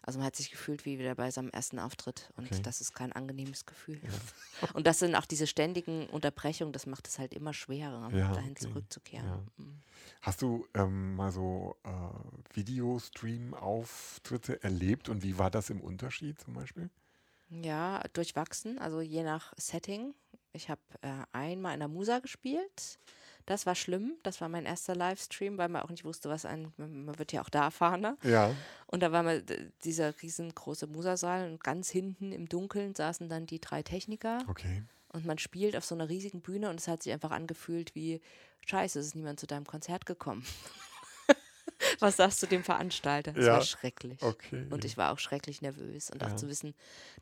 Also 0.05 0.19
man 0.19 0.27
hat 0.27 0.35
sich 0.35 0.51
gefühlt 0.51 0.85
wie 0.85 0.99
wieder 0.99 1.15
bei 1.15 1.31
seinem 1.31 1.49
ersten 1.49 1.79
Auftritt 1.79 2.31
und 2.37 2.45
Okay. 2.45 2.61
das 2.63 2.79
ist 2.79 2.93
kein 2.93 3.11
angenehmes 3.11 3.65
Gefühl. 3.65 3.99
Und 4.73 4.87
das 4.87 4.99
sind 4.99 5.15
auch 5.15 5.25
diese 5.25 5.47
ständigen 5.47 6.07
Unterbrechungen, 6.07 6.73
das 6.73 6.85
macht 6.85 7.07
es 7.07 7.19
halt 7.19 7.33
immer 7.33 7.53
schwerer, 7.53 8.11
Ja, 8.15 8.33
dahin 8.33 8.51
okay. 8.51 8.55
zurückzukehren. 8.55 9.25
Ja. 9.25 9.43
Mhm. 9.57 9.81
Hast 10.21 10.41
du 10.41 10.65
ähm, 10.73 11.15
mal 11.15 11.31
so 11.31 11.75
äh, 11.83 12.55
Videostream-Auftritte 12.55 14.63
erlebt 14.63 15.09
und 15.09 15.23
wie 15.23 15.37
war 15.37 15.51
das 15.51 15.69
im 15.69 15.81
Unterschied 15.81 16.39
zum 16.39 16.53
Beispiel? 16.53 16.89
Ja, 17.49 18.01
durchwachsen, 18.13 18.79
also 18.79 19.01
je 19.01 19.23
nach 19.23 19.53
Setting. 19.57 20.15
Ich 20.51 20.69
habe 20.69 20.81
äh, 21.01 21.23
einmal 21.31 21.73
in 21.73 21.79
der 21.79 21.89
Musa 21.89 22.19
gespielt. 22.19 22.99
Das 23.47 23.65
war 23.67 23.75
schlimm. 23.75 24.13
Das 24.23 24.41
war 24.41 24.49
mein 24.49 24.65
erster 24.65 24.95
Livestream, 24.95 25.57
weil 25.57 25.69
man 25.69 25.83
auch 25.83 25.89
nicht 25.89 26.03
wusste, 26.03 26.29
was 26.29 26.45
ein. 26.45 26.73
Man 26.77 27.17
wird 27.19 27.31
ja 27.31 27.41
auch 27.43 27.49
da 27.49 27.65
erfahren. 27.65 28.01
Ne? 28.01 28.17
Ja. 28.23 28.55
Und 28.87 29.01
da 29.01 29.11
war 29.11 29.21
mal 29.23 29.43
dieser 29.83 30.19
riesengroße 30.21 30.87
Musa-Saal 30.87 31.49
und 31.51 31.63
ganz 31.63 31.89
hinten 31.89 32.31
im 32.31 32.49
Dunkeln 32.49 32.95
saßen 32.95 33.29
dann 33.29 33.45
die 33.45 33.59
drei 33.61 33.83
Techniker 33.83 34.39
Okay. 34.47 34.83
und 35.09 35.25
man 35.25 35.37
spielt 35.37 35.75
auf 35.75 35.85
so 35.85 35.93
einer 35.95 36.09
riesigen 36.09 36.41
Bühne 36.41 36.69
und 36.69 36.79
es 36.79 36.87
hat 36.87 37.03
sich 37.03 37.13
einfach 37.13 37.31
angefühlt 37.31 37.93
wie: 37.93 38.19
Scheiße, 38.65 38.99
es 38.99 39.07
ist 39.07 39.15
niemand 39.15 39.39
zu 39.39 39.45
deinem 39.47 39.65
Konzert 39.65 40.05
gekommen. 40.07 40.43
Was 41.99 42.17
sagst 42.17 42.41
du 42.41 42.47
dem 42.47 42.63
Veranstalter? 42.63 43.33
Es 43.35 43.45
Ja, 43.45 43.53
war 43.53 43.61
schrecklich. 43.61 44.21
Okay. 44.21 44.65
Und 44.69 44.85
ich 44.85 44.97
war 44.97 45.11
auch 45.13 45.19
schrecklich 45.19 45.61
nervös 45.61 46.09
und 46.09 46.23
auch 46.23 46.29
Ja. 46.29 46.35
zu 46.37 46.47
wissen, 46.47 46.73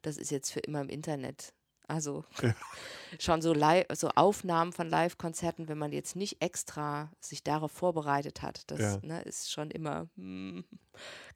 das 0.04 0.18
ist 0.18 0.32
jetzt 0.32 0.52
für 0.52 0.60
immer 0.62 0.82
im 0.82 0.90
Internet. 0.90 1.54
Also 1.88 2.26
Ja. 2.42 2.54
schon 3.20 3.42
so, 3.42 3.54
live, 3.54 3.86
so 3.94 4.10
Aufnahmen 4.10 4.72
von 4.74 4.90
Live-Konzerten, 4.90 5.68
wenn 5.68 5.78
man 5.78 5.92
jetzt 5.92 6.16
nicht 6.16 6.42
extra 6.42 7.12
sich 7.20 7.44
darauf 7.44 7.72
vorbereitet 7.72 8.42
hat, 8.42 8.70
das 8.72 8.80
Ja. 8.80 9.00
ne, 9.02 9.22
ist 9.24 9.52
schon 9.52 9.72
immer, 9.72 10.08
hm, 10.16 10.64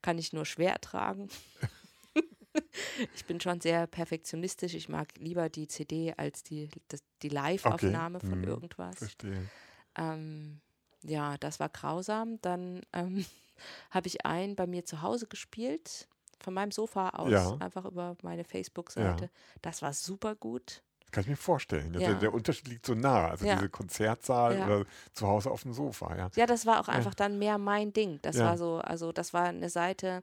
kann 0.02 0.18
ich 0.18 0.32
nur 0.32 0.44
schwer 0.44 0.72
ertragen. 0.72 1.28
ich 3.14 3.24
bin 3.26 3.40
schon 3.40 3.60
sehr 3.60 3.86
perfektionistisch. 3.86 4.74
Ich 4.74 4.88
mag 4.88 5.08
lieber 5.18 5.48
die 5.48 5.68
CD 5.68 6.14
als 6.16 6.42
die, 6.42 6.70
das, 6.88 7.02
die 7.22 7.28
Live-Aufnahme 7.28 8.20
von 8.20 8.42
hm, 8.42 8.44
irgendwas. 8.44 8.98
Verstehe. 8.98 9.48
Ähm, 9.96 10.60
ja, 11.02 11.36
das 11.38 11.60
war 11.60 11.68
grausam. 11.68 12.40
Dann 12.40 12.82
ähm, 12.92 13.24
habe 13.90 14.06
ich 14.08 14.24
einen 14.26 14.56
bei 14.56 14.66
mir 14.66 14.84
zu 14.84 15.02
Hause 15.02 15.26
gespielt, 15.26 16.08
von 16.40 16.54
meinem 16.54 16.70
Sofa 16.70 17.10
aus, 17.10 17.30
Ja. 17.30 17.56
einfach 17.60 17.84
über 17.84 18.16
meine 18.22 18.44
Facebook-Seite. 18.44 19.24
Ja. 19.24 19.30
Das 19.62 19.82
war 19.82 19.92
super 19.92 20.34
gut. 20.34 20.82
Kann 21.10 21.22
ich 21.22 21.28
mir 21.28 21.36
vorstellen. 21.36 21.92
Der, 21.94 22.02
Ja. 22.02 22.14
der 22.14 22.34
Unterschied 22.34 22.68
liegt 22.68 22.84
so 22.84 22.94
nah. 22.94 23.28
Also 23.28 23.44
diese 23.46 23.68
Konzertsaal 23.70 24.60
oder 24.62 24.84
zu 25.14 25.26
Hause 25.26 25.50
auf 25.50 25.62
dem 25.62 25.72
Sofa, 25.72 26.14
ja. 26.16 26.30
Ja, 26.36 26.46
das 26.46 26.66
war 26.66 26.80
auch 26.80 26.88
einfach 26.88 27.14
dann 27.14 27.38
mehr 27.38 27.56
mein 27.58 27.92
Ding. 27.94 28.18
Das 28.22 28.38
war 28.38 28.58
so, 28.58 28.76
also 28.78 29.10
das 29.12 29.32
war 29.32 29.44
eine 29.44 29.70
Seite, 29.70 30.22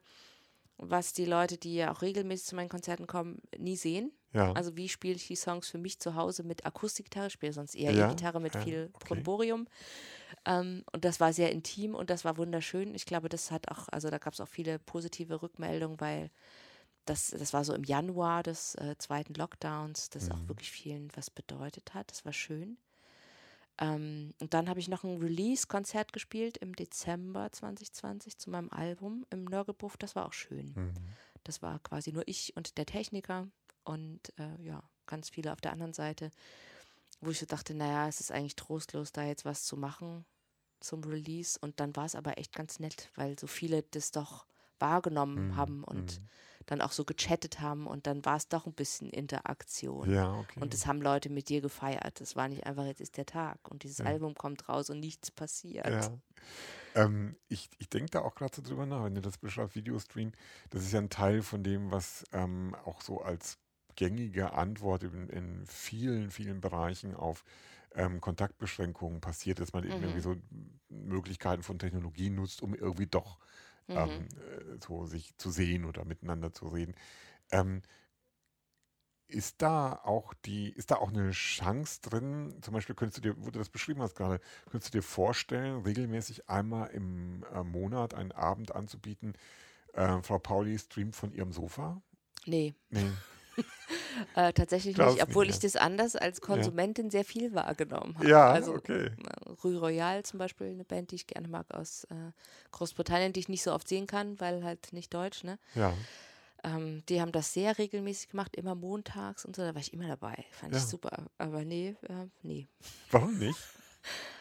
was 0.77 1.13
die 1.13 1.25
Leute, 1.25 1.57
die 1.57 1.75
ja 1.75 1.91
auch 1.91 2.01
regelmäßig 2.01 2.47
zu 2.47 2.55
meinen 2.55 2.69
Konzerten 2.69 3.07
kommen, 3.07 3.41
nie 3.57 3.77
sehen. 3.77 4.11
Ja. 4.35 4.53
Also 4.53 4.75
wie 4.77 4.89
spiele 4.89 5.15
ich 5.15 5.27
die 5.27 5.35
Songs 5.35 5.69
für 5.69 5.77
mich 5.77 5.99
zu 5.99 6.15
Hause 6.15 6.43
mit 6.43 6.65
Akustikgitarre, 6.65 7.27
ich 7.27 7.33
spiele 7.33 7.53
sonst 7.53 7.75
eher 7.75 7.91
Ja, 7.91 7.95
E-Gitarre 7.95 8.39
mit 8.39 8.55
ja, 8.55 8.61
viel 8.63 8.93
okay. 8.93 8.99
Bromborium. 8.99 9.67
Ähm, 10.45 10.83
und 10.93 11.05
das 11.05 11.19
war 11.19 11.33
sehr 11.33 11.51
intim 11.51 11.95
und 11.95 12.09
das 12.09 12.25
war 12.25 12.37
wunderschön. 12.37 12.95
Ich 12.95 13.05
glaube, 13.05 13.29
das 13.29 13.51
hat 13.51 13.69
auch, 13.71 13.89
also 13.89 14.09
da 14.09 14.17
gab 14.19 14.33
es 14.33 14.41
auch 14.41 14.47
viele 14.49 14.79
positive 14.79 15.41
Rückmeldungen, 15.41 15.99
weil 16.01 16.31
das, 17.05 17.29
das 17.31 17.53
war 17.53 17.65
so 17.65 17.73
im 17.73 17.83
Januar 17.83 18.43
des 18.43 18.75
äh, 18.75 18.95
zweiten 18.99 19.33
Lockdowns, 19.35 20.09
das 20.11 20.31
auch 20.31 20.41
Mhm. 20.41 20.49
wirklich 20.49 20.71
vielen 20.71 21.09
was 21.15 21.29
bedeutet 21.31 21.93
hat. 21.93 22.11
Das 22.11 22.25
war 22.25 22.33
schön. 22.33 22.77
Ähm, 23.79 24.33
und 24.39 24.53
dann 24.53 24.69
habe 24.69 24.79
ich 24.79 24.87
noch 24.87 25.03
ein 25.03 25.17
Release-Konzert 25.17 26.13
gespielt 26.13 26.57
im 26.57 26.75
Dezember 26.75 27.51
2020 27.51 28.37
zu 28.37 28.49
meinem 28.49 28.69
Album 28.71 29.25
im 29.29 29.43
Nörgelbuff. 29.45 29.97
Das 29.97 30.15
war 30.15 30.25
auch 30.25 30.33
schön. 30.33 30.75
Mhm. 30.75 31.17
Das 31.43 31.61
war 31.61 31.79
quasi 31.79 32.13
nur 32.13 32.27
ich 32.27 32.55
und 32.57 32.77
der 32.77 32.85
Techniker 32.85 33.47
und 33.85 34.21
äh, 34.39 34.61
ja, 34.63 34.83
ganz 35.07 35.29
viele 35.29 35.53
auf 35.53 35.61
der 35.61 35.71
anderen 35.73 35.93
Seite, 35.93 36.31
wo 37.21 37.31
ich 37.31 37.39
so 37.39 37.45
dachte, 37.45 37.73
naja, 37.73 38.07
es 38.07 38.19
ist 38.19 38.31
eigentlich 38.31 38.55
trostlos, 38.55 39.11
da 39.11 39.23
jetzt 39.23 39.45
was 39.45 39.63
zu 39.63 39.77
machen 39.77 40.25
zum 40.81 41.03
Release. 41.03 41.57
Und 41.59 41.79
dann 41.79 41.95
war 41.95 42.05
es 42.05 42.15
aber 42.15 42.37
echt 42.37 42.53
ganz 42.53 42.79
nett, 42.79 43.11
weil 43.15 43.37
so 43.39 43.47
viele 43.47 43.83
das 43.83 44.11
doch 44.11 44.47
wahrgenommen 44.79 45.47
Mhm, 45.49 45.55
haben 45.55 45.83
und 45.83 46.21
mhm. 46.21 46.29
dann 46.67 46.81
auch 46.81 46.91
so 46.91 47.05
gechattet 47.05 47.61
haben 47.61 47.87
und 47.87 48.07
dann 48.07 48.25
war 48.25 48.37
es 48.37 48.49
doch 48.49 48.65
ein 48.67 48.73
bisschen 48.73 49.09
Interaktion. 49.09 50.11
Ja, 50.11 50.33
okay. 50.39 50.59
Und 50.59 50.73
das 50.73 50.85
haben 50.87 51.01
Leute 51.01 51.29
mit 51.29 51.49
dir 51.49 51.61
gefeiert. 51.61 52.21
Das 52.21 52.35
war 52.35 52.49
nicht 52.49 52.65
einfach, 52.65 52.85
jetzt 52.85 53.01
ist 53.01 53.17
der 53.17 53.25
Tag 53.25 53.59
und 53.69 53.83
dieses 53.83 53.99
Ja. 53.99 54.05
Album 54.05 54.35
kommt 54.35 54.69
raus 54.69 54.89
und 54.89 54.99
nichts 54.99 55.31
passiert. 55.31 55.85
Ja. 55.85 56.19
Ähm, 56.93 57.37
ich 57.47 57.69
ich 57.79 57.89
denke 57.89 58.11
da 58.11 58.21
auch 58.21 58.35
gerade 58.35 58.55
so 58.55 58.61
drüber 58.61 58.85
nach, 58.85 59.03
wenn 59.03 59.15
du 59.15 59.21
das 59.21 59.37
beschreibst, 59.37 59.75
Videostream, 59.75 60.31
das 60.69 60.83
ist 60.83 60.93
ja 60.93 60.99
ein 60.99 61.09
Teil 61.09 61.41
von 61.41 61.63
dem, 61.63 61.91
was 61.91 62.25
ähm, 62.31 62.75
auch 62.85 63.01
so 63.01 63.21
als 63.21 63.57
gängige 63.95 64.53
Antwort 64.53 65.03
in, 65.03 65.29
in 65.29 65.65
vielen, 65.67 66.31
vielen 66.31 66.61
Bereichen 66.61 67.15
auf 67.15 67.43
ähm, 67.93 68.21
Kontaktbeschränkungen 68.21 69.21
passiert, 69.21 69.59
dass 69.59 69.73
man 69.73 69.85
eben 69.85 69.99
Mhm. 69.99 70.01
irgendwie 70.01 70.21
so 70.21 70.35
Möglichkeiten 70.89 71.63
von 71.63 71.79
Technologie 71.79 72.29
nutzt, 72.29 72.61
um 72.61 72.75
irgendwie 72.75 73.07
doch 73.07 73.39
Mhm. 73.87 74.21
ähm, 74.21 74.27
äh, 74.37 74.77
so 74.85 75.05
sich 75.05 75.37
zu 75.37 75.51
sehen 75.51 75.85
oder 75.85 76.05
miteinander 76.05 76.53
zu 76.53 76.67
reden. 76.67 76.95
Ähm, 77.51 77.81
ist 79.27 79.61
da 79.63 79.93
auch 80.03 80.33
die, 80.45 80.69
ist 80.69 80.91
da 80.91 80.95
auch 80.97 81.09
eine 81.09 81.31
Chance 81.31 81.99
drin? 82.01 82.57
Zum 82.61 82.73
Beispiel 82.73 82.95
könntest 82.95 83.17
du 83.17 83.21
dir, 83.21 83.35
wo 83.43 83.49
du 83.49 83.57
das 83.59 83.69
beschrieben 83.69 84.01
hast 84.01 84.15
gerade, 84.15 84.39
könntest 84.69 84.93
du 84.93 84.99
dir 84.99 85.03
vorstellen, 85.03 85.81
regelmäßig 85.81 86.47
einmal 86.47 86.89
im 86.91 87.43
äh, 87.53 87.63
Monat 87.63 88.13
einen 88.13 88.31
Abend 88.31 88.75
anzubieten? 88.75 89.33
Äh, 89.93 90.21
Frau 90.23 90.39
Pauli 90.39 90.77
streamt 90.79 91.15
von 91.15 91.31
ihrem 91.33 91.53
Sofa? 91.53 92.01
Nee, 92.47 92.75
Nee. 92.89 93.17
äh, 94.35 94.53
tatsächlich 94.53 94.95
Glaub's 94.95 95.13
nicht, 95.13 95.23
obwohl 95.23 95.45
nicht, 95.45 95.63
ich 95.63 95.71
das 95.71 95.81
anders 95.81 96.15
als 96.15 96.41
Konsumentin 96.41 97.09
sehr 97.09 97.25
viel 97.25 97.53
wahrgenommen 97.53 98.15
habe. 98.17 98.27
Ja, 98.27 98.49
also, 98.49 98.73
okay. 98.73 99.11
Rue 99.63 99.77
Royal 99.79 100.23
zum 100.23 100.39
Beispiel, 100.39 100.67
eine 100.67 100.83
Band, 100.83 101.11
die 101.11 101.15
ich 101.15 101.27
gerne 101.27 101.47
mag 101.47 101.73
aus 101.73 102.05
äh, 102.05 102.31
Großbritannien, 102.71 103.33
die 103.33 103.39
ich 103.41 103.49
nicht 103.49 103.63
so 103.63 103.73
oft 103.73 103.87
sehen 103.87 104.07
kann, 104.07 104.39
weil 104.39 104.63
halt 104.63 104.93
nicht 104.93 105.13
deutsch, 105.13 105.43
ne? 105.43 105.57
Ja. 105.75 105.93
Ähm, 106.63 107.03
die 107.09 107.21
haben 107.21 107.31
das 107.31 107.53
sehr 107.53 107.77
regelmäßig 107.77 108.29
gemacht, 108.29 108.55
immer 108.55 108.73
montags 108.75 109.45
und 109.45 109.55
so, 109.55 109.61
da 109.61 109.75
war 109.75 109.81
ich 109.81 109.93
immer 109.93 110.07
dabei. 110.07 110.45
Fand 110.51 110.73
Ja. 110.73 110.79
ich 110.79 110.85
super. 110.85 111.25
Aber 111.37 111.63
nee, 111.63 111.95
äh, 112.09 112.27
nee. 112.41 112.67
Warum 113.11 113.37
nicht? 113.37 113.57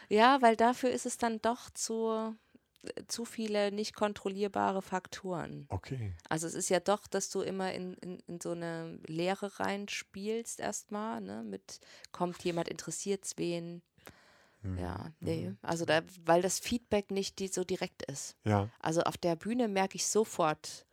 Ja, 0.07 0.39
weil 0.43 0.55
dafür 0.55 0.91
ist 0.91 1.07
es 1.07 1.17
dann 1.17 1.41
doch 1.41 1.71
zu, 1.71 2.35
zu 3.07 3.25
viele 3.25 3.71
nicht 3.71 3.95
kontrollierbare 3.95 4.81
Faktoren. 4.81 5.65
Okay. 5.69 6.13
Also 6.29 6.47
es 6.47 6.53
ist 6.53 6.69
ja 6.69 6.79
doch, 6.79 7.07
dass 7.07 7.29
du 7.29 7.41
immer 7.41 7.73
in, 7.73 7.93
in, 7.95 8.19
in 8.27 8.41
so 8.41 8.51
eine 8.51 8.99
Lehre 9.07 9.59
reinspielst 9.59 10.59
erstmal, 10.59 11.21
ne? 11.21 11.43
Mit 11.43 11.79
kommt 12.11 12.43
jemand, 12.43 12.67
interessiert's 12.69 13.37
wen? 13.37 13.81
Hm. 14.61 14.77
Ja, 14.79 15.11
nee. 15.19 15.49
Mhm. 15.49 15.57
Also 15.61 15.85
da, 15.85 16.01
weil 16.23 16.41
das 16.41 16.59
Feedback 16.59 17.11
nicht 17.11 17.39
die, 17.39 17.47
so 17.47 17.63
direkt 17.63 18.03
ist. 18.03 18.35
Ja. 18.43 18.69
Also 18.79 19.01
auf 19.01 19.17
der 19.17 19.35
Bühne 19.35 19.67
merke 19.67 19.95
ich 19.95 20.07
sofort, 20.07 20.85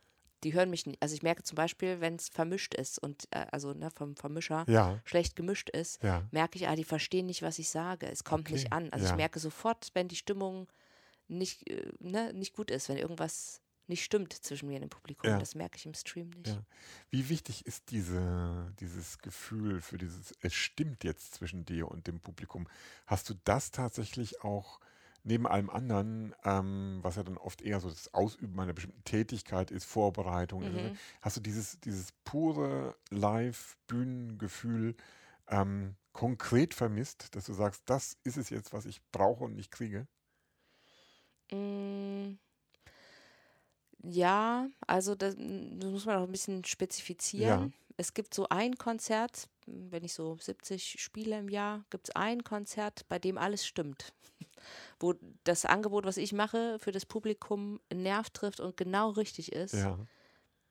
die 0.43 0.53
hören 0.53 0.69
mich 0.69 0.85
nicht. 0.85 1.01
Also 1.01 1.15
ich 1.15 1.23
merke 1.23 1.43
zum 1.43 1.55
Beispiel, 1.55 2.01
wenn 2.01 2.15
es 2.15 2.29
vermischt 2.29 2.73
ist 2.75 2.99
und 2.99 3.27
äh, 3.31 3.45
also 3.51 3.73
ne, 3.73 3.89
vom 3.91 4.15
Vermischer 4.15 4.65
Ja. 4.67 4.99
schlecht 5.05 5.35
gemischt 5.35 5.69
ist, 5.69 6.03
Ja. 6.03 6.23
merke 6.31 6.57
ich, 6.57 6.67
ah, 6.67 6.75
die 6.75 6.83
verstehen 6.83 7.25
nicht, 7.25 7.41
was 7.41 7.59
ich 7.59 7.69
sage. 7.69 8.07
Es 8.07 8.23
kommt 8.23 8.47
Okay, 8.47 8.53
nicht 8.53 8.73
an. 8.73 8.89
Also 8.91 9.05
ja. 9.05 9.11
ich 9.11 9.15
merke 9.17 9.39
sofort, 9.39 9.89
wenn 9.93 10.07
die 10.09 10.17
Stimmung 10.17 10.67
nicht, 11.33 11.69
äh, 11.69 11.91
ne, 11.99 12.33
nicht 12.33 12.53
gut 12.55 12.71
ist, 12.71 12.89
wenn 12.89 12.97
irgendwas 12.97 13.61
nicht 13.87 14.03
stimmt 14.03 14.31
zwischen 14.31 14.69
mir 14.69 14.75
und 14.75 14.81
dem 14.83 14.89
Publikum. 14.89 15.29
Ja. 15.29 15.39
Das 15.39 15.55
merke 15.55 15.77
ich 15.77 15.85
im 15.85 15.93
Stream 15.93 16.29
nicht. 16.29 16.47
Ja. 16.47 16.63
Wie 17.09 17.27
wichtig 17.29 17.65
ist 17.65 17.91
diese, 17.91 18.73
dieses 18.79 19.19
Gefühl 19.19 19.81
für 19.81 19.97
dieses, 19.97 20.33
es 20.41 20.53
stimmt 20.53 21.03
jetzt 21.03 21.33
zwischen 21.35 21.65
dir 21.65 21.89
und 21.89 22.07
dem 22.07 22.19
Publikum? 22.19 22.67
Hast 23.05 23.29
du 23.29 23.33
das 23.43 23.71
tatsächlich 23.71 24.41
auch 24.41 24.79
neben 25.25 25.47
allem 25.47 25.69
anderen, 25.69 26.33
ähm, 26.43 26.99
was 27.01 27.15
ja 27.15 27.23
dann 27.23 27.37
oft 27.37 27.61
eher 27.61 27.79
so 27.79 27.89
das 27.89 28.13
Ausüben 28.13 28.59
einer 28.59 28.73
bestimmten 28.73 29.03
Tätigkeit 29.05 29.71
ist, 29.71 29.85
Vorbereitung, 29.85 30.63
Mhm. 30.63 30.97
hast 31.21 31.37
du 31.37 31.41
dieses, 31.41 31.79
dieses 31.79 32.11
pure 32.25 32.95
Live-Bühnengefühl 33.09 34.95
ähm, 35.47 35.95
konkret 36.11 36.73
vermisst, 36.73 37.35
dass 37.35 37.45
du 37.45 37.53
sagst, 37.53 37.83
das 37.85 38.17
ist 38.23 38.37
es 38.37 38.49
jetzt, 38.49 38.73
was 38.73 38.85
ich 38.85 39.01
brauche 39.11 39.43
und 39.45 39.55
nicht 39.55 39.71
kriege? 39.71 40.07
Mm, 41.53 42.37
ja, 44.03 44.67
also 44.85 45.15
das, 45.15 45.35
das 45.35 45.89
muss 45.89 46.05
man 46.05 46.17
auch 46.17 46.23
ein 46.23 46.31
bisschen 46.31 46.63
spezifizieren. 46.65 47.61
Ja. 47.61 47.69
Es 47.95 48.13
gibt 48.13 48.33
so 48.33 48.47
ein 48.49 48.77
Konzert, 48.77 49.47
wenn 49.65 50.03
ich 50.03 50.13
so 50.13 50.37
70 50.39 51.01
spiele 51.01 51.37
im 51.39 51.47
Jahr, 51.47 51.85
gibt 51.89 52.09
es 52.09 52.15
ein 52.15 52.43
Konzert, 52.43 53.07
bei 53.07 53.19
dem 53.19 53.37
alles 53.37 53.65
stimmt. 53.65 54.13
Wo 54.99 55.13
das 55.43 55.65
Angebot, 55.65 56.05
was 56.05 56.17
ich 56.17 56.33
mache, 56.33 56.79
für 56.79 56.91
das 56.91 57.05
Publikum 57.05 57.79
einen 57.89 58.03
Nerv 58.03 58.29
trifft 58.31 58.59
und 58.59 58.77
genau 58.77 59.11
richtig 59.11 59.51
ist. 59.53 59.73
Ja. 59.73 59.97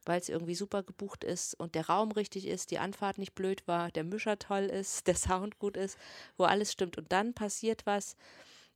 weil 0.05 0.20
es 0.20 0.28
irgendwie 0.28 0.57
super 0.57 0.83
gebucht 0.83 1.22
ist 1.22 1.55
und 1.55 1.76
der 1.76 1.87
Raum 1.87 2.11
richtig 2.11 2.49
ist, 2.49 2.72
die 2.72 2.80
Anfahrt 2.80 3.18
nicht 3.18 3.37
blöd 3.37 3.68
war, 3.68 3.93
der 3.93 4.03
Mischer 4.03 4.37
toll 4.37 4.64
ist, 4.64 5.07
der 5.07 5.14
Sound 5.14 5.61
gut 5.61 5.76
ist, 5.76 5.97
wo 6.37 6.45
alles 6.45 6.72
stimmt. 6.72 6.99
Und 6.99 7.12
dann 7.12 7.35
passiert 7.35 7.87
was, 7.87 8.16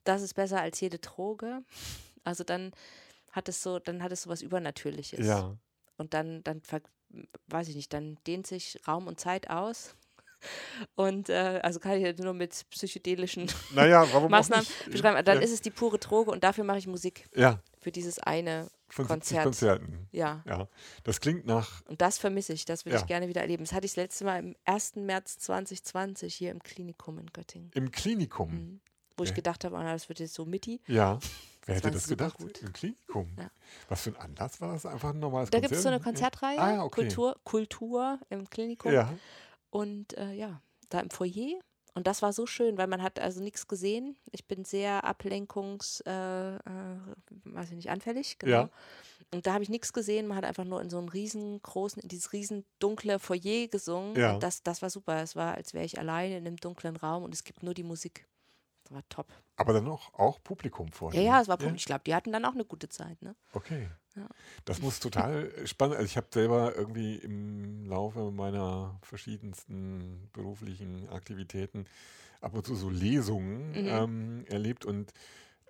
das 0.08 0.22
ist 0.22 0.34
besser 0.34 0.60
als 0.60 0.80
jede 0.80 0.98
Droge. 0.98 1.62
Also 2.24 2.44
dann 2.44 2.72
hat 3.32 3.48
es 3.48 3.62
so, 3.62 3.78
dann 3.78 4.02
hat 4.02 4.12
es 4.12 4.22
so 4.22 4.30
was 4.30 4.42
Übernatürliches. 4.42 5.26
Ja. 5.26 5.56
Und 5.96 6.14
dann, 6.14 6.42
dann, 6.44 6.62
weiß 7.48 7.68
ich 7.68 7.76
nicht, 7.76 7.92
dann 7.92 8.18
dehnt 8.26 8.46
sich 8.46 8.80
Raum 8.86 9.06
und 9.06 9.20
Zeit 9.20 9.50
aus. 9.50 9.94
Und 10.94 11.28
äh, 11.30 11.60
also 11.62 11.80
kann 11.80 11.96
ich 11.96 12.02
ja 12.04 12.12
nur 12.22 12.34
mit 12.34 12.66
psychedelischen 12.70 13.50
Naja, 13.74 14.04
Maßnahmen 14.28 14.66
beschreiben. 14.90 15.24
Dann 15.24 15.38
ja. 15.38 15.42
ist 15.42 15.52
es 15.52 15.60
die 15.62 15.70
pure 15.70 15.98
Droge 15.98 16.30
und 16.30 16.44
dafür 16.44 16.62
mache 16.64 16.78
ich 16.78 16.86
Musik. 16.86 17.26
Ja, 17.34 17.60
Für 17.80 17.90
dieses 17.90 18.18
eine 18.18 18.70
von 18.88 19.06
70 19.06 19.08
Konzert. 19.08 19.44
Konzerten. 19.44 20.08
Ja. 20.12 20.42
Ja, 20.46 20.68
das 21.04 21.20
klingt 21.20 21.46
nach, 21.46 21.82
Und 21.86 22.00
das 22.00 22.18
vermisse 22.18 22.52
ich, 22.52 22.64
das 22.66 22.84
würde 22.84 22.96
Ja. 22.96 23.00
ich 23.00 23.06
gerne 23.06 23.28
wieder 23.28 23.40
erleben. 23.40 23.64
Das 23.64 23.72
hatte 23.72 23.86
ich 23.86 23.92
das 23.92 23.96
letzte 23.96 24.24
Mal 24.24 24.38
im 24.38 24.56
1. 24.66 24.96
März 24.96 25.38
2020 25.38 26.34
hier 26.34 26.50
im 26.50 26.62
Klinikum 26.62 27.18
in 27.18 27.26
Göttingen. 27.32 27.70
im 27.74 27.90
Klinikum. 27.90 28.50
Mhm. 28.52 28.80
Wo 29.16 29.24
ich 29.24 29.34
gedacht 29.34 29.64
habe, 29.64 29.74
oh, 29.74 29.78
na, 29.78 29.92
das 29.92 30.08
wird 30.08 30.20
jetzt 30.20 30.34
so 30.34 30.44
Mitti. 30.44 30.80
Ja. 30.86 31.18
Wer 31.66 31.76
hätte 31.76 31.90
das 31.90 32.06
gedacht? 32.06 32.36
gut. 32.36 32.62
Im 32.62 32.72
Klinikum. 32.72 33.28
Ja. 33.36 33.50
Was 33.88 34.02
für 34.02 34.10
ein 34.10 34.16
Anlass 34.16 34.60
war 34.60 34.72
das? 34.74 34.86
Einfach 34.86 35.10
ein 35.10 35.18
normales 35.18 35.50
Da 35.50 35.58
gibt 35.58 35.72
es 35.72 35.82
so 35.82 35.88
eine 35.88 35.98
Konzertreihe, 35.98 36.60
Ah, 36.60 36.84
okay. 36.84 37.02
Kultur, 37.02 37.36
Kultur 37.42 38.20
im 38.30 38.48
Klinikum. 38.48 38.92
Ja. 38.92 39.12
Und 39.70 40.16
äh, 40.16 40.32
ja, 40.32 40.60
da 40.90 41.00
im 41.00 41.10
Foyer. 41.10 41.58
Und 41.94 42.06
das 42.06 42.22
war 42.22 42.32
so 42.32 42.46
schön, 42.46 42.76
weil 42.78 42.86
man 42.86 43.02
hat 43.02 43.18
also 43.18 43.42
nichts 43.42 43.66
gesehen. 43.66 44.16
Ich 44.30 44.46
bin 44.46 44.64
sehr 44.64 45.04
ablenkungs, 45.04 46.02
äh, 46.06 46.56
äh, 46.56 46.60
weiß 47.44 47.70
ich 47.70 47.76
nicht, 47.76 47.90
anfällig, 47.90 48.38
genau. 48.38 48.52
Ja. 48.52 48.70
Und 49.32 49.46
da 49.46 49.54
habe 49.54 49.64
ich 49.64 49.70
nichts 49.70 49.92
gesehen. 49.92 50.26
Man 50.28 50.36
hat 50.36 50.44
einfach 50.44 50.64
nur 50.64 50.80
in 50.82 50.90
so 50.90 50.98
einem 50.98 51.08
riesengroßen, 51.08 52.02
in 52.02 52.08
dieses 52.08 52.32
riesen 52.32 52.64
dunkle 52.78 53.18
Foyer 53.18 53.66
gesungen. 53.68 54.14
Ja. 54.14 54.34
Und 54.34 54.42
das, 54.42 54.62
das 54.62 54.82
war 54.82 54.90
super. 54.90 55.20
Es 55.22 55.34
war, 55.34 55.54
als 55.54 55.74
wäre 55.74 55.84
ich 55.84 55.98
alleine 55.98 56.36
in 56.36 56.46
einem 56.46 56.58
dunklen 56.58 56.96
Raum 56.96 57.24
und 57.24 57.34
es 57.34 57.44
gibt 57.44 57.62
nur 57.62 57.74
die 57.74 57.82
Musik. 57.82 58.26
Das 58.86 58.94
war 58.94 59.08
top. 59.08 59.26
Aber 59.56 59.72
dann 59.72 59.84
noch 59.84 60.14
auch 60.14 60.40
Publikum 60.44 60.92
vorher. 60.92 61.20
Ja, 61.20 61.34
ja, 61.36 61.40
es 61.42 61.48
war 61.48 61.56
Punkt. 61.56 61.80
Ich 61.80 61.86
glaube, 61.86 62.02
die 62.06 62.14
hatten 62.14 62.30
dann 62.30 62.44
auch 62.44 62.52
eine 62.54 62.64
gute 62.64 62.88
Zeit. 62.88 63.20
Ne? 63.20 63.34
Okay. 63.52 63.88
Ja. 64.14 64.28
Das 64.64 64.80
muss 64.80 65.00
total 65.00 65.50
spannend. 65.66 65.96
Also 65.96 66.06
ich 66.06 66.16
habe 66.16 66.28
selber 66.30 66.76
irgendwie 66.76 67.16
im 67.16 67.84
Laufe 67.86 68.30
meiner 68.30 68.98
verschiedensten 69.02 70.28
beruflichen 70.32 71.08
Aktivitäten 71.08 71.86
ab 72.40 72.54
und 72.54 72.64
zu 72.66 72.76
so 72.76 72.88
Lesungen 72.90 73.70
Mhm. 73.72 73.88
ähm, 73.88 74.44
erlebt 74.48 74.84
und 74.84 75.12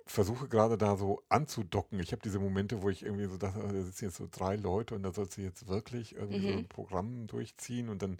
versuche 0.05 0.47
gerade 0.49 0.77
da 0.79 0.97
so 0.97 1.23
anzudocken. 1.31 1.99
Ich 2.01 2.13
habe 2.13 2.23
diese 2.23 2.39
Momente, 2.39 2.83
wo 2.83 2.91
ich 2.91 3.03
irgendwie 3.03 3.27
so 3.27 3.37
dachte, 3.39 3.59
oh, 3.65 3.73
da 3.73 3.83
sitzen 3.83 4.05
jetzt 4.05 4.19
so 4.19 4.29
drei 4.31 4.55
Leute 4.57 4.95
und 4.95 5.03
da 5.03 5.13
sollst 5.13 5.37
du 5.37 5.41
jetzt 5.43 5.67
wirklich 5.69 6.15
irgendwie 6.15 6.43
so 6.43 6.53
Mhm. 6.53 6.59
ein 6.59 6.69
Programm 6.69 7.27
durchziehen 7.27 7.89
und 7.89 8.03
dann 8.03 8.19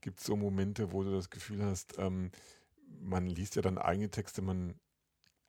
gibt 0.00 0.20
es 0.20 0.24
so 0.26 0.36
Momente, 0.36 0.92
wo 0.92 1.02
du 1.02 1.10
das 1.10 1.28
Gefühl 1.28 1.62
hast, 1.64 1.98
ähm, 1.98 2.30
man 3.00 3.26
liest 3.26 3.56
ja 3.56 3.62
dann 3.62 3.78
eigene 3.78 4.10
Texte, 4.10 4.42
man 4.42 4.74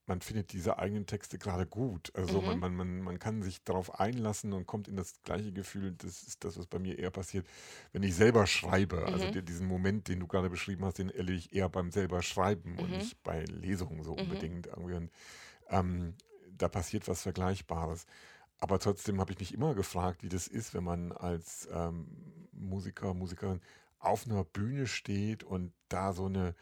man 0.08 0.22
findet 0.22 0.54
diese 0.54 0.80
eigenen 0.80 1.06
Texte 1.06 1.38
gerade 1.38 1.66
gut. 1.68 2.12
Also 2.16 2.42
man, 2.42 2.56
Mhm. 2.56 2.60
man, 2.60 2.74
man, 2.76 3.02
man 3.02 3.20
kann 3.20 3.44
sich 3.44 3.64
darauf 3.64 4.00
einlassen 4.00 4.54
und 4.54 4.66
kommt 4.66 4.88
in 4.88 4.96
das 4.96 5.22
gleiche 5.24 5.52
Gefühl. 5.52 5.94
Das 5.98 6.24
ist 6.24 6.46
das, 6.46 6.58
was 6.58 6.66
bei 6.66 6.80
mir 6.80 6.98
eher 6.98 7.12
passiert, 7.12 7.46
wenn 7.92 8.04
ich 8.04 8.16
selber 8.16 8.48
schreibe. 8.48 9.12
Also 9.12 9.28
Mhm. 9.28 9.30
die, 9.30 9.44
diesen 9.44 9.68
Moment, 9.68 10.08
den 10.08 10.22
du 10.22 10.28
gerade 10.28 10.50
beschrieben 10.50 10.86
hast, 10.86 11.00
den 11.00 11.10
erlebe 11.10 11.38
ich 11.38 11.54
eher 11.54 11.68
beim 11.70 11.92
selber 11.92 12.22
Schreiben 12.22 12.80
und 12.80 12.94
Mhm. 12.94 12.94
nicht 12.94 13.22
bei 13.24 13.44
Lesungen 13.46 14.04
so 14.04 14.14
Mhm. 14.18 14.18
unbedingt. 14.18 14.68
Irgendwie. 14.68 14.94
Und, 14.96 15.12
ähm, 15.70 16.16
da 16.52 16.70
passiert 16.70 17.08
was 17.08 17.22
Vergleichbares. 17.24 18.06
Aber 18.60 18.80
trotzdem 18.80 19.20
habe 19.22 19.34
ich 19.34 19.40
mich 19.40 19.54
immer 19.54 19.76
gefragt, 19.76 20.24
wie 20.24 20.30
das 20.30 20.48
ist, 20.48 20.74
wenn 20.74 20.84
man 20.84 21.12
als 21.12 21.68
ähm, 21.72 22.08
Musiker, 22.52 23.14
Musikerin 23.14 23.62
auf 24.00 24.26
einer 24.26 24.44
Bühne 24.44 24.88
steht 24.88 25.44
und 25.44 25.74
da 25.90 26.14
so 26.14 26.26
eine 26.26 26.56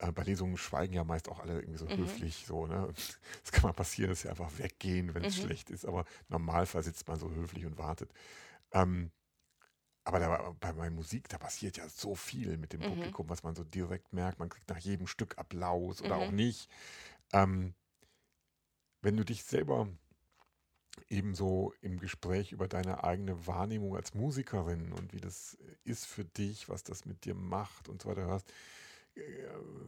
äh, 0.00 0.12
bei 0.12 0.24
Lesungen 0.24 0.56
schweigen 0.58 0.94
ja 0.94 1.04
meist 1.04 1.28
auch 1.28 1.40
alle 1.40 1.60
irgendwie 1.60 1.78
so 1.78 1.88
Mhm. 1.88 1.96
höflich 1.96 2.46
so, 2.46 2.66
ne? 2.66 2.92
Es 3.44 3.52
kann 3.52 3.64
mal 3.64 3.72
passieren, 3.74 4.10
dass 4.10 4.22
sie 4.22 4.30
einfach 4.30 4.58
weggehen, 4.58 5.14
wenn 5.14 5.24
es 5.24 5.36
Mhm. 5.36 5.36
schlecht 5.36 5.70
ist, 5.70 5.86
aber 5.86 6.02
im 6.02 6.06
Normalfall 6.30 6.82
sitzt 6.84 7.08
man 7.08 7.18
so 7.18 7.30
höflich 7.32 7.66
und 7.66 7.78
wartet. 7.78 8.12
Ähm, 8.72 9.12
aber 10.04 10.20
da, 10.20 10.56
bei 10.60 10.72
meiner 10.72 10.94
Musik, 10.94 11.28
da 11.28 11.38
passiert 11.38 11.76
ja 11.78 11.88
so 11.88 12.14
viel 12.14 12.56
mit 12.58 12.72
dem 12.72 12.82
Mhm. 12.82 12.86
Publikum, 12.86 13.28
was 13.30 13.42
man 13.44 13.54
so 13.56 13.64
direkt 13.64 14.12
merkt. 14.12 14.38
Man 14.38 14.48
kriegt 14.50 14.68
nach 14.70 14.78
jedem 14.78 15.06
Stück 15.06 15.38
Applaus 15.38 16.02
oder 16.02 16.18
auch 16.18 16.30
Mhm. 16.30 16.32
nicht. 16.32 16.70
Ähm, 17.32 17.74
wenn 19.02 19.16
du 19.16 19.24
dich 19.24 19.44
selber 19.44 19.88
ebenso 21.08 21.72
im 21.80 21.98
Gespräch 21.98 22.52
über 22.52 22.68
deine 22.68 23.04
eigene 23.04 23.46
Wahrnehmung 23.46 23.96
als 23.96 24.14
Musikerin 24.14 24.92
und 24.92 25.12
wie 25.12 25.20
das 25.20 25.56
ist 25.84 26.06
für 26.06 26.24
dich, 26.24 26.68
was 26.68 26.82
das 26.82 27.04
mit 27.04 27.24
dir 27.24 27.34
macht 27.34 27.88
und 27.88 28.02
so 28.02 28.08
weiter 28.08 28.22
hörst, 28.26 28.52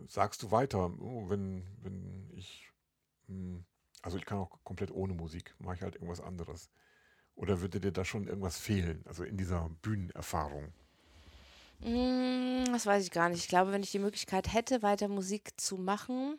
sagst 0.09 0.43
du 0.43 0.51
weiter, 0.51 0.93
oh, 1.01 1.29
wenn, 1.29 1.67
wenn 1.83 2.31
ich, 2.35 2.71
hm, 3.29 3.65
also 4.03 4.19
ich 4.19 4.27
kann 4.27 4.39
auch 4.39 4.59
komplett 4.65 4.91
ohne 4.91 5.15
Musik, 5.15 5.55
mache 5.59 5.77
ich 5.77 5.83
halt 5.83 5.95
irgendwas 5.97 6.21
anderes. 6.21 6.71
Oder 7.37 7.61
würde 7.61 7.81
dir 7.81 7.93
da 7.93 8.05
schon 8.05 8.27
irgendwas 8.29 8.59
fehlen, 8.59 9.03
also 9.07 9.25
in 9.25 9.37
dieser 9.39 9.71
Bühnenerfahrung? 9.83 10.73
Mm, 11.81 12.65
Das 12.73 12.87
weiß 12.87 13.05
ich 13.05 13.11
gar 13.11 13.29
nicht. 13.29 13.41
Ich 13.41 13.49
glaube, 13.49 13.73
wenn 13.73 13.83
ich 13.83 13.91
die 13.91 13.99
Möglichkeit 13.99 14.53
hätte, 14.53 14.83
weiter 14.83 15.09
Musik 15.09 15.61
zu 15.61 15.77
machen, 15.77 16.39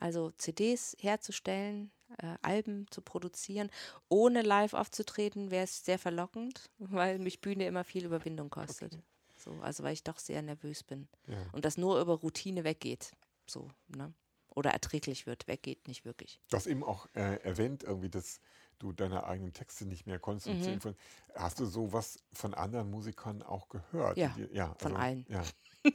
also 0.00 0.30
CDs 0.32 0.96
herzustellen, 1.00 1.90
äh, 2.18 2.36
Alben 2.42 2.86
zu 2.90 3.02
produzieren, 3.02 3.70
ohne 4.08 4.42
live 4.42 4.74
aufzutreten, 4.74 5.50
wäre 5.50 5.64
es 5.64 5.84
sehr 5.84 5.98
verlockend, 5.98 6.70
weil 6.78 7.18
mich 7.18 7.40
Bühne 7.40 7.66
immer 7.66 7.84
viel 7.84 8.04
Überwindung 8.06 8.50
kostet. 8.50 8.98
Okay. 8.98 9.02
So, 9.48 9.62
also 9.62 9.82
weil 9.82 9.94
ich 9.94 10.04
doch 10.04 10.18
sehr 10.18 10.42
nervös 10.42 10.82
bin. 10.82 11.08
Ja. 11.26 11.38
Und 11.52 11.64
das 11.64 11.78
nur 11.78 12.00
über 12.00 12.14
Routine 12.14 12.64
weggeht. 12.64 13.12
So, 13.46 13.70
ne? 13.88 14.12
Oder 14.48 14.70
erträglich 14.72 15.26
wird, 15.26 15.46
weggeht 15.46 15.88
nicht 15.88 16.04
wirklich. 16.04 16.40
Du 16.50 16.56
hast 16.56 16.66
eben 16.66 16.84
auch 16.84 17.06
äh, 17.14 17.36
erwähnt, 17.42 17.82
irgendwie, 17.82 18.10
dass 18.10 18.40
du 18.78 18.92
deine 18.92 19.24
eigenen 19.24 19.52
Texte 19.54 19.86
nicht 19.86 20.06
mehr 20.06 20.18
konntest. 20.18 20.48
und 20.48 20.84
Mhm. 20.84 20.96
Hast 21.34 21.60
du 21.60 21.66
sowas 21.66 22.18
von 22.32 22.52
anderen 22.54 22.90
Musikern 22.90 23.42
auch 23.42 23.68
gehört? 23.68 24.18
Ja, 24.18 24.34
Die, 24.36 24.54
ja 24.54 24.74
von 24.78 24.96
allen. 24.96 25.24
Ja. 25.28 25.42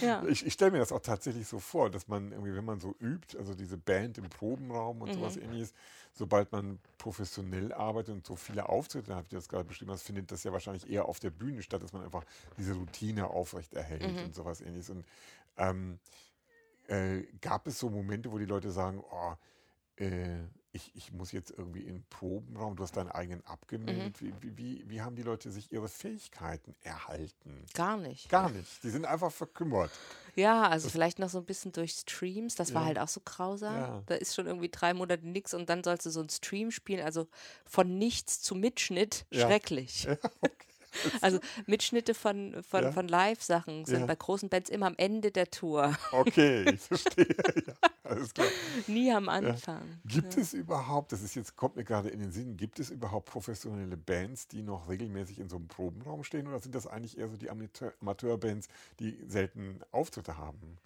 Ja. 0.00 0.22
Ich, 0.26 0.44
ich 0.46 0.52
stelle 0.52 0.70
mir 0.72 0.78
das 0.78 0.92
auch 0.92 1.00
tatsächlich 1.00 1.46
so 1.46 1.58
vor, 1.58 1.90
dass 1.90 2.08
man 2.08 2.32
irgendwie, 2.32 2.54
wenn 2.54 2.64
man 2.64 2.80
so 2.80 2.94
übt, 3.00 3.36
also 3.38 3.54
diese 3.54 3.76
Band 3.76 4.18
im 4.18 4.28
Probenraum 4.28 5.02
und 5.02 5.14
sowas 5.14 5.36
Mhm. 5.36 5.42
ähnliches, 5.42 5.72
sobald 6.12 6.52
man 6.52 6.78
professionell 6.98 7.72
arbeitet 7.72 8.14
und 8.14 8.26
so 8.26 8.36
viele 8.36 8.68
Auftritte 8.68 9.14
hat, 9.14 9.26
wie 9.26 9.30
du 9.30 9.36
das 9.36 9.48
gerade 9.48 9.64
beschrieben 9.64 9.90
hast, 9.90 10.02
findet 10.02 10.30
das 10.32 10.44
ja 10.44 10.52
wahrscheinlich 10.52 10.88
eher 10.90 11.06
auf 11.06 11.20
der 11.20 11.30
Bühne 11.30 11.62
statt, 11.62 11.82
dass 11.82 11.92
man 11.92 12.04
einfach 12.04 12.24
diese 12.58 12.74
Routine 12.74 13.28
aufrechterhält 13.28 14.02
Mhm. 14.02 14.24
und 14.24 14.34
sowas 14.34 14.60
ähnliches. 14.60 14.90
Und 14.90 15.04
ähm, 15.58 15.98
äh, 16.88 17.22
gab 17.40 17.66
es 17.66 17.78
so 17.78 17.90
Momente, 17.90 18.30
wo 18.32 18.38
die 18.38 18.44
Leute 18.44 18.70
sagen, 18.70 19.02
oh, 19.10 19.34
äh, 19.96 20.38
ich, 20.76 20.92
ich 20.94 21.12
muss 21.12 21.32
jetzt 21.32 21.50
irgendwie 21.50 21.80
in 21.80 21.94
den 21.96 22.04
Probenraum, 22.10 22.76
du 22.76 22.82
hast 22.82 22.96
deinen 22.96 23.10
eigenen 23.10 23.40
Mhm. 23.40 23.46
abgemeldet. 23.46 24.22
Wie, 24.22 24.32
wie, 24.40 24.56
wie, 24.56 24.84
wie 24.90 25.00
haben 25.02 25.16
die 25.16 25.22
Leute 25.22 25.50
sich 25.50 25.72
ihre 25.72 25.88
Fähigkeiten 25.88 26.74
erhalten? 26.82 27.64
Gar 27.74 27.96
nicht. 27.96 28.28
Gar 28.28 28.50
nicht. 28.50 28.82
Die 28.84 28.90
sind 28.90 29.04
einfach 29.04 29.32
verkümmert. 29.32 29.90
Ja, 30.36 30.68
also 30.68 30.88
vielleicht 30.88 31.18
noch 31.18 31.28
so 31.30 31.38
ein 31.38 31.44
bisschen 31.46 31.72
durch 31.72 31.92
Streams. 31.92 32.54
Das 32.54 32.74
war 32.74 32.82
Ja. 32.82 32.86
halt 32.88 32.98
auch 32.98 33.08
so 33.08 33.20
grausam. 33.24 33.74
Ja. 33.74 34.02
Da 34.06 34.14
ist 34.14 34.34
schon 34.34 34.46
irgendwie 34.46 34.68
drei 34.68 34.94
Monate 34.94 35.26
nichts 35.26 35.54
und 35.54 35.68
dann 35.68 35.82
sollst 35.82 36.06
du 36.06 36.10
so 36.10 36.20
einen 36.20 36.28
Stream 36.30 36.70
spielen. 36.70 37.04
Also 37.04 37.26
von 37.64 37.98
nichts 37.98 38.40
zu 38.42 38.54
Mitschnitt. 38.54 39.26
Ja. 39.30 39.46
Schrecklich. 39.46 40.04
Ja, 40.16 40.16
okay. 40.40 40.66
Also 41.20 41.38
Mitschnitte 41.66 42.14
von, 42.14 42.62
von, 42.62 42.84
Ja. 42.84 42.92
von 42.92 43.08
Live-Sachen 43.08 43.84
sind 43.84 44.00
Ja. 44.00 44.06
bei 44.06 44.14
großen 44.16 44.48
Bands 44.48 44.70
immer 44.70 44.86
am 44.86 44.94
Ende 44.96 45.30
der 45.30 45.50
Tour. 45.50 45.96
Okay, 46.12 46.70
ich 46.70 46.80
verstehe. 46.82 47.26
ja, 47.66 47.74
alles 48.04 48.32
klar. 48.34 48.48
Nie 48.86 49.12
am 49.12 49.28
Anfang. 49.28 49.82
Gibt 50.04 50.36
es 50.36 50.52
überhaupt, 50.52 51.12
das 51.12 51.22
ist 51.22 51.34
jetzt, 51.34 51.56
kommt 51.56 51.76
mir 51.76 51.84
gerade 51.84 52.08
in 52.08 52.20
den 52.20 52.32
Sinn, 52.32 52.56
gibt 52.56 52.78
es 52.80 52.90
überhaupt 52.90 53.26
professionelle 53.30 53.96
Bands, 53.96 54.48
die 54.48 54.62
noch 54.62 54.88
regelmäßig 54.88 55.38
in 55.38 55.48
so 55.48 55.56
einem 55.56 55.68
Probenraum 55.68 56.24
stehen 56.24 56.46
oder 56.46 56.58
sind 56.60 56.74
das 56.74 56.86
eigentlich 56.86 57.18
eher 57.18 57.28
so 57.28 57.36
die 57.36 57.50
Amateur 57.50 57.92
Amateurbands, 58.00 58.68
die 59.00 59.18
selten 59.26 59.80
Auftritte 59.92 60.36
haben? 60.38 60.78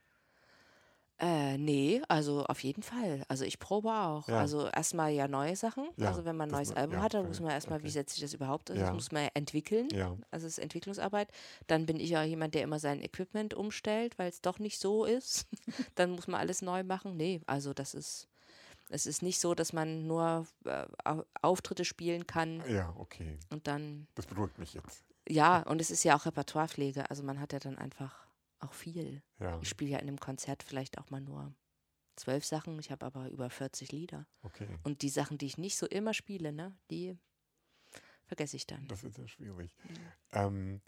Äh, 1.23 1.59
nee, 1.59 2.01
also 2.09 2.45
auf 2.47 2.63
jeden 2.65 2.83
Fall. 2.83 3.23
Also 3.29 3.45
ich 3.45 3.59
probe 3.59 3.91
auch. 3.93 4.27
Ja. 4.27 4.39
Also 4.39 4.67
erstmal 4.69 5.11
ja 5.13 5.29
neue 5.29 5.55
Sachen. 5.55 5.89
Ja, 5.99 6.09
also 6.09 6.25
wenn 6.25 6.35
man 6.37 6.49
ein 6.49 6.53
neues 6.53 6.71
ma- 6.71 6.77
Album 6.77 6.97
ja, 6.97 7.03
hat, 7.03 7.13
dann 7.13 7.23
ja, 7.25 7.29
muss 7.29 7.41
man 7.41 7.51
erstmal, 7.51 7.81
wie 7.83 7.87
okay. 7.89 7.93
setzt 7.93 8.15
sich 8.15 8.23
das 8.23 8.33
überhaupt? 8.33 8.71
Ja. 8.71 8.77
Das 8.77 8.93
muss 8.93 9.13
man 9.13 9.29
entwickeln. 9.35 9.89
Ja. 9.93 10.17
Also 10.31 10.47
es 10.47 10.55
ist 10.57 10.65
Entwicklungsarbeit. 10.65 11.29
Dann 11.67 11.85
bin 11.85 12.01
ich 12.01 12.17
auch 12.17 12.23
jemand, 12.23 12.55
der 12.55 12.63
immer 12.63 12.79
sein 12.79 13.03
Equipment 13.03 13.53
umstellt, 13.53 14.19
weil 14.19 14.31
es 14.31 14.41
doch 14.41 14.59
nicht 14.59 14.79
so 14.79 15.05
ist. 15.05 15.47
dann 15.95 16.13
muss 16.13 16.27
man 16.27 16.41
alles 16.41 16.63
neu 16.63 16.85
machen. 16.85 17.19
Nee, 17.19 17.43
also 17.47 17.75
das 17.75 17.93
ist, 17.93 18.27
es 18.89 19.05
ist 19.05 19.23
nicht 19.23 19.41
so, 19.41 19.55
dass 19.55 19.75
man 19.75 20.07
nur 20.07 20.47
äh, 20.65 20.87
Au- 21.05 21.25
Auftritte 21.43 21.85
spielen 21.85 22.27
kann 22.27 22.63
Ja, 22.67 22.95
okay. 22.99 23.39
und 23.51 23.67
dann, 23.67 24.07
Das 24.15 24.27
beruhigt 24.27 24.59
mich 24.59 24.73
jetzt. 24.73 25.05
ja, 25.29 25.61
und 25.65 25.83
es 25.83 25.91
ist 25.91 26.03
ja 26.03 26.17
auch 26.17 26.25
Repertoirepflege. 26.25 27.11
Also 27.11 27.23
man 27.25 27.39
hat 27.41 27.53
ja 27.53 27.59
dann 27.59 27.77
einfach 27.77 28.25
auch 28.61 28.73
viel. 28.75 29.23
Ja, 29.39 29.59
Ich 29.61 29.69
spiele 29.69 29.91
ja 29.93 29.99
in 29.99 30.09
einem 30.09 30.21
Konzert 30.21 30.63
vielleicht 30.63 30.99
auch 30.99 31.11
mal 31.11 31.21
nur 31.21 31.55
zwölf 32.17 32.45
Sachen, 32.45 32.79
ich 32.79 32.91
habe 32.91 33.07
aber 33.07 33.29
über 33.31 33.49
40 33.51 33.93
Lieder. 33.93 34.27
okay. 34.43 34.69
Und 34.83 35.03
die 35.03 35.09
Sachen, 35.09 35.39
die 35.39 35.47
ich 35.47 35.59
nicht 35.59 35.77
so 35.77 35.87
immer 35.87 36.13
spiele, 36.15 36.53
ne, 36.53 36.77
die 36.91 37.17
vergesse 38.27 38.57
ich 38.57 38.67
dann. 38.67 38.87
Das 38.89 39.03
ist 39.05 39.19
ja 39.19 39.27
schwierig. 39.27 39.75
Mhm. 39.85 39.97
Ähm, 40.33 40.81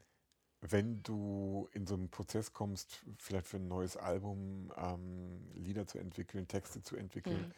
wenn 0.60 1.02
du 1.02 1.68
in 1.72 1.86
so 1.86 1.94
einen 1.94 2.08
Prozess 2.10 2.52
kommst, 2.52 3.04
vielleicht 3.18 3.46
für 3.48 3.56
ein 3.56 3.66
neues 3.66 3.96
Album 3.96 4.72
ähm, 4.76 5.50
Lieder 5.54 5.86
zu 5.86 5.98
entwickeln, 5.98 6.46
Texte 6.46 6.82
zu 6.82 6.96
entwickeln, 6.96 7.48
Mhm. 7.48 7.52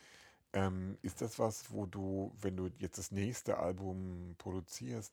ähm, 0.54 0.98
ist 1.02 1.20
das 1.20 1.38
was, 1.38 1.70
wo 1.72 1.84
du, 1.84 2.32
wenn 2.40 2.56
du 2.56 2.70
jetzt 2.78 2.96
das 2.96 3.10
nächste 3.10 3.58
Album 3.58 4.36
produzierst, 4.38 5.12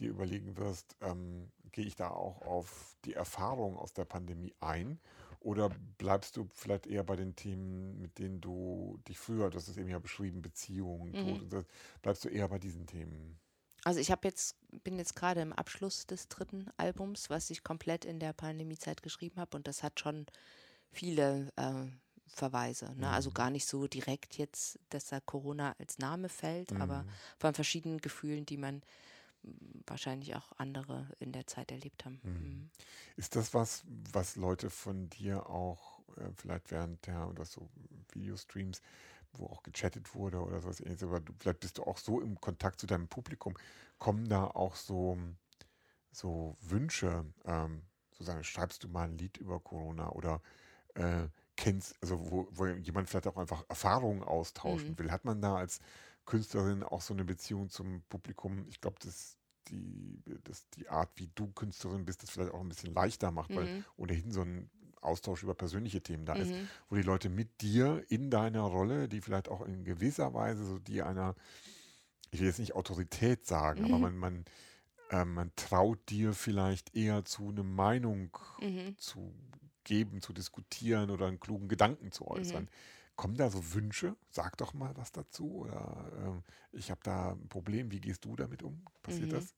dir 0.00 0.08
überlegen 0.10 0.56
wirst, 0.56 0.96
ähm, 1.00 1.52
gehe 1.72 1.84
ich 1.86 1.96
da 1.96 2.10
auch 2.10 2.42
auf 2.42 2.96
die 3.04 3.14
Erfahrung 3.14 3.76
aus 3.76 3.92
der 3.92 4.04
Pandemie 4.04 4.54
ein? 4.60 5.00
Oder 5.40 5.70
bleibst 5.70 6.36
du 6.36 6.48
vielleicht 6.54 6.86
eher 6.86 7.04
bei 7.04 7.16
den 7.16 7.36
Themen, 7.36 8.00
mit 8.00 8.18
denen 8.18 8.40
du 8.40 8.98
dich 9.08 9.18
früher, 9.18 9.50
das 9.50 9.68
ist 9.68 9.76
eben 9.78 9.88
ja 9.88 9.98
beschrieben, 9.98 10.42
Beziehungen, 10.42 11.16
Tod, 11.16 11.40
Mhm. 11.40 11.42
und 11.42 11.50
so, 11.50 11.64
bleibst 12.02 12.24
du 12.24 12.28
eher 12.28 12.48
bei 12.48 12.58
diesen 12.58 12.86
Themen? 12.86 13.38
Also 13.84 14.00
ich 14.00 14.10
habe 14.10 14.26
jetzt, 14.26 14.56
bin 14.84 14.98
jetzt 14.98 15.14
gerade 15.16 15.40
im 15.40 15.52
Abschluss 15.52 16.06
des 16.06 16.28
dritten 16.28 16.68
Albums, 16.76 17.30
was 17.30 17.48
ich 17.50 17.62
komplett 17.62 18.04
in 18.04 18.18
der 18.18 18.32
Pandemiezeit 18.32 19.02
geschrieben 19.02 19.36
habe 19.40 19.56
und 19.56 19.66
das 19.68 19.82
hat 19.82 20.00
schon 20.00 20.26
viele 20.92 21.52
äh, 21.56 21.86
Verweise. 22.26 22.94
Ne? 22.96 23.10
Also 23.10 23.30
Mhm. 23.30 23.32
gar 23.32 23.50
nicht 23.50 23.66
so 23.66 23.86
direkt 23.86 24.38
jetzt, 24.38 24.80
dass 24.90 25.06
da 25.06 25.20
Corona 25.20 25.74
als 25.78 25.98
Name 25.98 26.28
fällt, 26.28 26.80
aber 26.80 27.04
Mhm. 27.04 27.18
von 27.38 27.54
verschiedenen 27.54 27.98
Gefühlen, 27.98 28.46
die 28.46 28.58
man 28.58 28.82
wahrscheinlich 29.86 30.34
auch 30.34 30.52
andere 30.58 31.08
in 31.18 31.32
der 31.32 31.46
Zeit 31.46 31.70
erlebt 31.72 32.04
haben. 32.04 32.20
Mhm. 32.22 32.30
Mhm. 32.38 32.70
Ist 33.16 33.36
das 33.36 33.54
was, 33.54 33.84
was 34.12 34.36
Leute 34.36 34.70
von 34.70 35.08
dir 35.10 35.48
auch 35.48 36.00
äh, 36.16 36.30
vielleicht 36.36 36.70
während 36.70 37.06
der 37.06 37.28
oder 37.28 37.44
so 37.44 37.68
Videostreams, 38.12 38.82
wo 39.32 39.46
auch 39.46 39.62
gechattet 39.62 40.14
wurde 40.14 40.40
oder 40.40 40.60
sowas 40.60 40.80
ähnliches, 40.80 41.04
aber 41.04 41.20
du, 41.20 41.32
vielleicht 41.38 41.60
bist 41.60 41.78
du 41.78 41.84
auch 41.84 41.98
so 41.98 42.20
im 42.20 42.40
Kontakt 42.40 42.80
zu 42.80 42.86
deinem 42.86 43.08
Publikum, 43.08 43.54
kommen 43.98 44.28
da 44.28 44.46
auch 44.46 44.74
so, 44.76 45.18
so 46.12 46.56
Wünsche, 46.60 47.24
ähm, 47.44 47.82
sozusagen, 48.12 48.44
schreibst 48.44 48.84
du 48.84 48.88
mal 48.88 49.04
ein 49.08 49.18
Lied 49.18 49.36
über 49.38 49.60
Corona 49.60 50.10
oder 50.10 50.40
äh, 50.94 51.28
kennst, 51.56 51.96
also 52.02 52.30
wo, 52.30 52.48
wo 52.52 52.66
jemand 52.66 53.08
vielleicht 53.10 53.26
auch 53.28 53.36
einfach 53.36 53.64
Erfahrungen 53.68 54.22
austauschen 54.24 54.96
Mhm. 54.96 54.98
will. 54.98 55.10
Hat 55.12 55.24
man 55.24 55.42
da 55.42 55.56
als 55.56 55.80
Künstlerin 56.28 56.82
auch 56.82 57.00
so 57.00 57.14
eine 57.14 57.24
Beziehung 57.24 57.70
zum 57.70 58.02
Publikum? 58.10 58.66
Ich 58.68 58.82
glaube, 58.82 58.98
dass 59.02 59.38
die, 59.68 60.22
dass 60.44 60.68
die 60.70 60.88
Art, 60.88 61.10
wie 61.16 61.30
du 61.34 61.48
Künstlerin 61.52 62.04
bist, 62.04 62.22
das 62.22 62.30
vielleicht 62.30 62.52
auch 62.52 62.60
ein 62.60 62.68
bisschen 62.68 62.92
leichter 62.92 63.30
macht, 63.30 63.56
weil 63.56 63.64
Mhm. 63.64 63.84
ohnehin 63.96 64.30
so 64.30 64.42
ein 64.42 64.70
Austausch 65.00 65.42
über 65.42 65.54
persönliche 65.54 66.02
Themen 66.02 66.26
da 66.26 66.34
ist, 66.34 66.52
Mhm. 66.52 66.68
wo 66.90 66.96
die 66.96 67.02
Leute 67.02 67.30
mit 67.30 67.62
dir 67.62 68.04
in 68.08 68.30
deiner 68.30 68.60
Rolle, 68.62 69.08
die 69.08 69.22
vielleicht 69.22 69.48
auch 69.48 69.62
in 69.62 69.84
gewisser 69.84 70.34
Weise 70.34 70.66
so 70.66 70.78
die 70.78 71.02
einer, 71.02 71.34
ich 72.30 72.40
will 72.40 72.46
jetzt 72.46 72.58
nicht 72.58 72.74
Autorität 72.74 73.46
sagen, 73.46 73.84
aber 73.84 73.98
Mhm. 73.98 74.02
man, 74.10 74.16
man, 74.18 74.44
äh, 75.10 75.24
man 75.24 75.52
traut 75.56 75.98
dir 76.10 76.34
vielleicht 76.34 76.94
eher 76.94 77.24
zu, 77.24 77.48
eine 77.48 77.62
Meinung 77.62 78.36
Mhm. 78.60 78.96
zu 78.98 79.32
geben, 79.88 80.22
zu 80.22 80.32
diskutieren 80.32 81.10
oder 81.10 81.26
einen 81.26 81.40
klugen 81.40 81.68
Gedanken 81.68 82.12
zu 82.12 82.28
äußern. 82.28 82.64
Mhm. 82.64 82.68
Kommen 83.16 83.36
da 83.36 83.50
so 83.50 83.74
Wünsche? 83.74 84.14
Sag 84.30 84.56
doch 84.58 84.74
mal 84.74 84.96
was 84.96 85.10
dazu. 85.10 85.50
Oder 85.52 86.12
ähm, 86.18 86.44
ich 86.72 86.90
habe 86.92 87.00
da 87.02 87.32
ein 87.32 87.48
Problem, 87.48 87.90
wie 87.90 88.00
gehst 88.00 88.24
du 88.24 88.36
damit 88.36 88.62
um? 88.62 88.84
Passiert 89.02 89.32
Mhm. 89.32 89.36
das? 89.36 89.54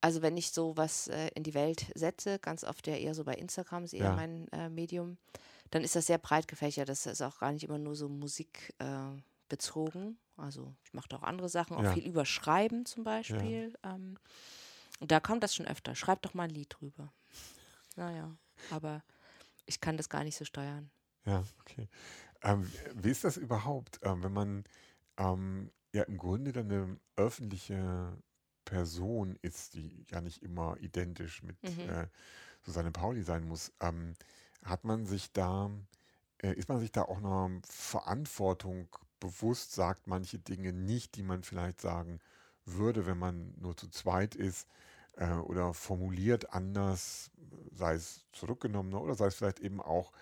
Also 0.00 0.20
wenn 0.22 0.36
ich 0.36 0.50
so 0.52 0.76
was 0.76 1.08
äh, 1.08 1.28
in 1.34 1.42
die 1.42 1.54
Welt 1.54 1.86
setze, 1.94 2.38
ganz 2.38 2.62
oft 2.62 2.86
ja 2.86 2.94
eher 2.94 3.14
so 3.14 3.24
bei 3.24 3.34
Instagram, 3.34 3.84
ist 3.84 3.94
eher 3.94 4.04
Ja. 4.04 4.16
mein 4.16 4.46
äh, 4.52 4.68
Medium, 4.68 5.16
dann 5.70 5.82
ist 5.82 5.96
das 5.96 6.06
sehr 6.06 6.18
breit 6.18 6.46
gefächert. 6.46 6.88
Das 6.88 7.06
ist 7.06 7.22
auch 7.22 7.38
gar 7.38 7.52
nicht 7.52 7.64
immer 7.64 7.78
nur 7.78 7.96
so 7.96 8.08
Musik 8.08 8.74
äh, 8.78 9.16
bezogen. 9.48 10.18
Also 10.36 10.74
ich 10.84 10.92
mache 10.92 11.08
da 11.08 11.16
auch 11.16 11.22
andere 11.22 11.48
Sachen, 11.48 11.76
auch 11.76 11.82
Ja. 11.84 11.92
viel 11.94 12.06
über 12.06 12.26
Schreiben 12.26 12.84
zum 12.86 13.02
Beispiel. 13.02 13.72
Ähm, 13.82 14.18
und 15.00 15.10
da 15.10 15.20
kommt 15.20 15.42
das 15.42 15.54
schon 15.54 15.66
öfter. 15.66 15.94
Schreib 15.94 16.22
doch 16.22 16.34
mal 16.34 16.44
ein 16.44 16.50
Lied 16.50 16.68
drüber. 16.78 17.12
Naja, 17.96 18.36
aber 18.70 19.02
ich 19.66 19.80
kann 19.80 19.96
das 19.96 20.08
gar 20.08 20.24
nicht 20.24 20.36
so 20.36 20.44
steuern. 20.44 20.90
Ja, 21.26 21.44
okay. 21.60 21.88
Ähm, 22.42 22.70
wie 22.94 23.10
ist 23.10 23.24
das 23.24 23.36
überhaupt, 23.38 24.00
ähm, 24.02 24.22
wenn 24.24 24.32
man 24.32 24.64
ähm, 25.18 25.70
ja 25.92 26.04
im 26.04 26.18
Grunde 26.18 26.52
dann 26.52 26.70
eine 26.72 27.00
öffentliche 27.16 28.18
Person 28.64 29.36
ist, 29.42 29.74
die 29.74 30.04
ja 30.10 30.20
nicht 30.20 30.42
immer 30.42 30.78
identisch 30.80 31.42
mit 31.42 31.58
Mhm. 31.62 31.80
äh, 31.86 32.08
Susanne 32.62 32.92
Pauli 32.92 33.22
sein 33.22 33.46
muss? 33.48 33.72
Ähm, 33.80 34.14
hat 34.64 34.84
man 34.84 35.06
sich 35.06 35.32
da, 35.32 35.70
äh, 36.42 36.54
ist 36.54 36.68
man 36.68 36.80
sich 36.80 36.92
da 36.92 37.02
auch 37.04 37.18
einer 37.18 37.60
Verantwortung 37.66 38.88
bewusst, 39.20 39.72
sagt 39.72 40.06
manche 40.08 40.38
Dinge 40.38 40.72
nicht, 40.72 41.16
die 41.16 41.22
man 41.22 41.42
vielleicht 41.44 41.80
sagen 41.80 42.20
würde, 42.66 43.06
wenn 43.06 43.18
man 43.18 43.54
nur 43.58 43.76
zu 43.76 43.88
zweit 43.88 44.34
ist? 44.34 44.68
Äh, 45.16 45.34
oder 45.34 45.74
formuliert 45.74 46.52
anders, 46.52 47.30
sei 47.72 47.94
es 47.94 48.26
zurückgenommener 48.32 49.00
oder 49.00 49.14
sei 49.14 49.26
es 49.26 49.34
vielleicht 49.34 49.60
eben 49.60 49.80
auch 49.80 50.12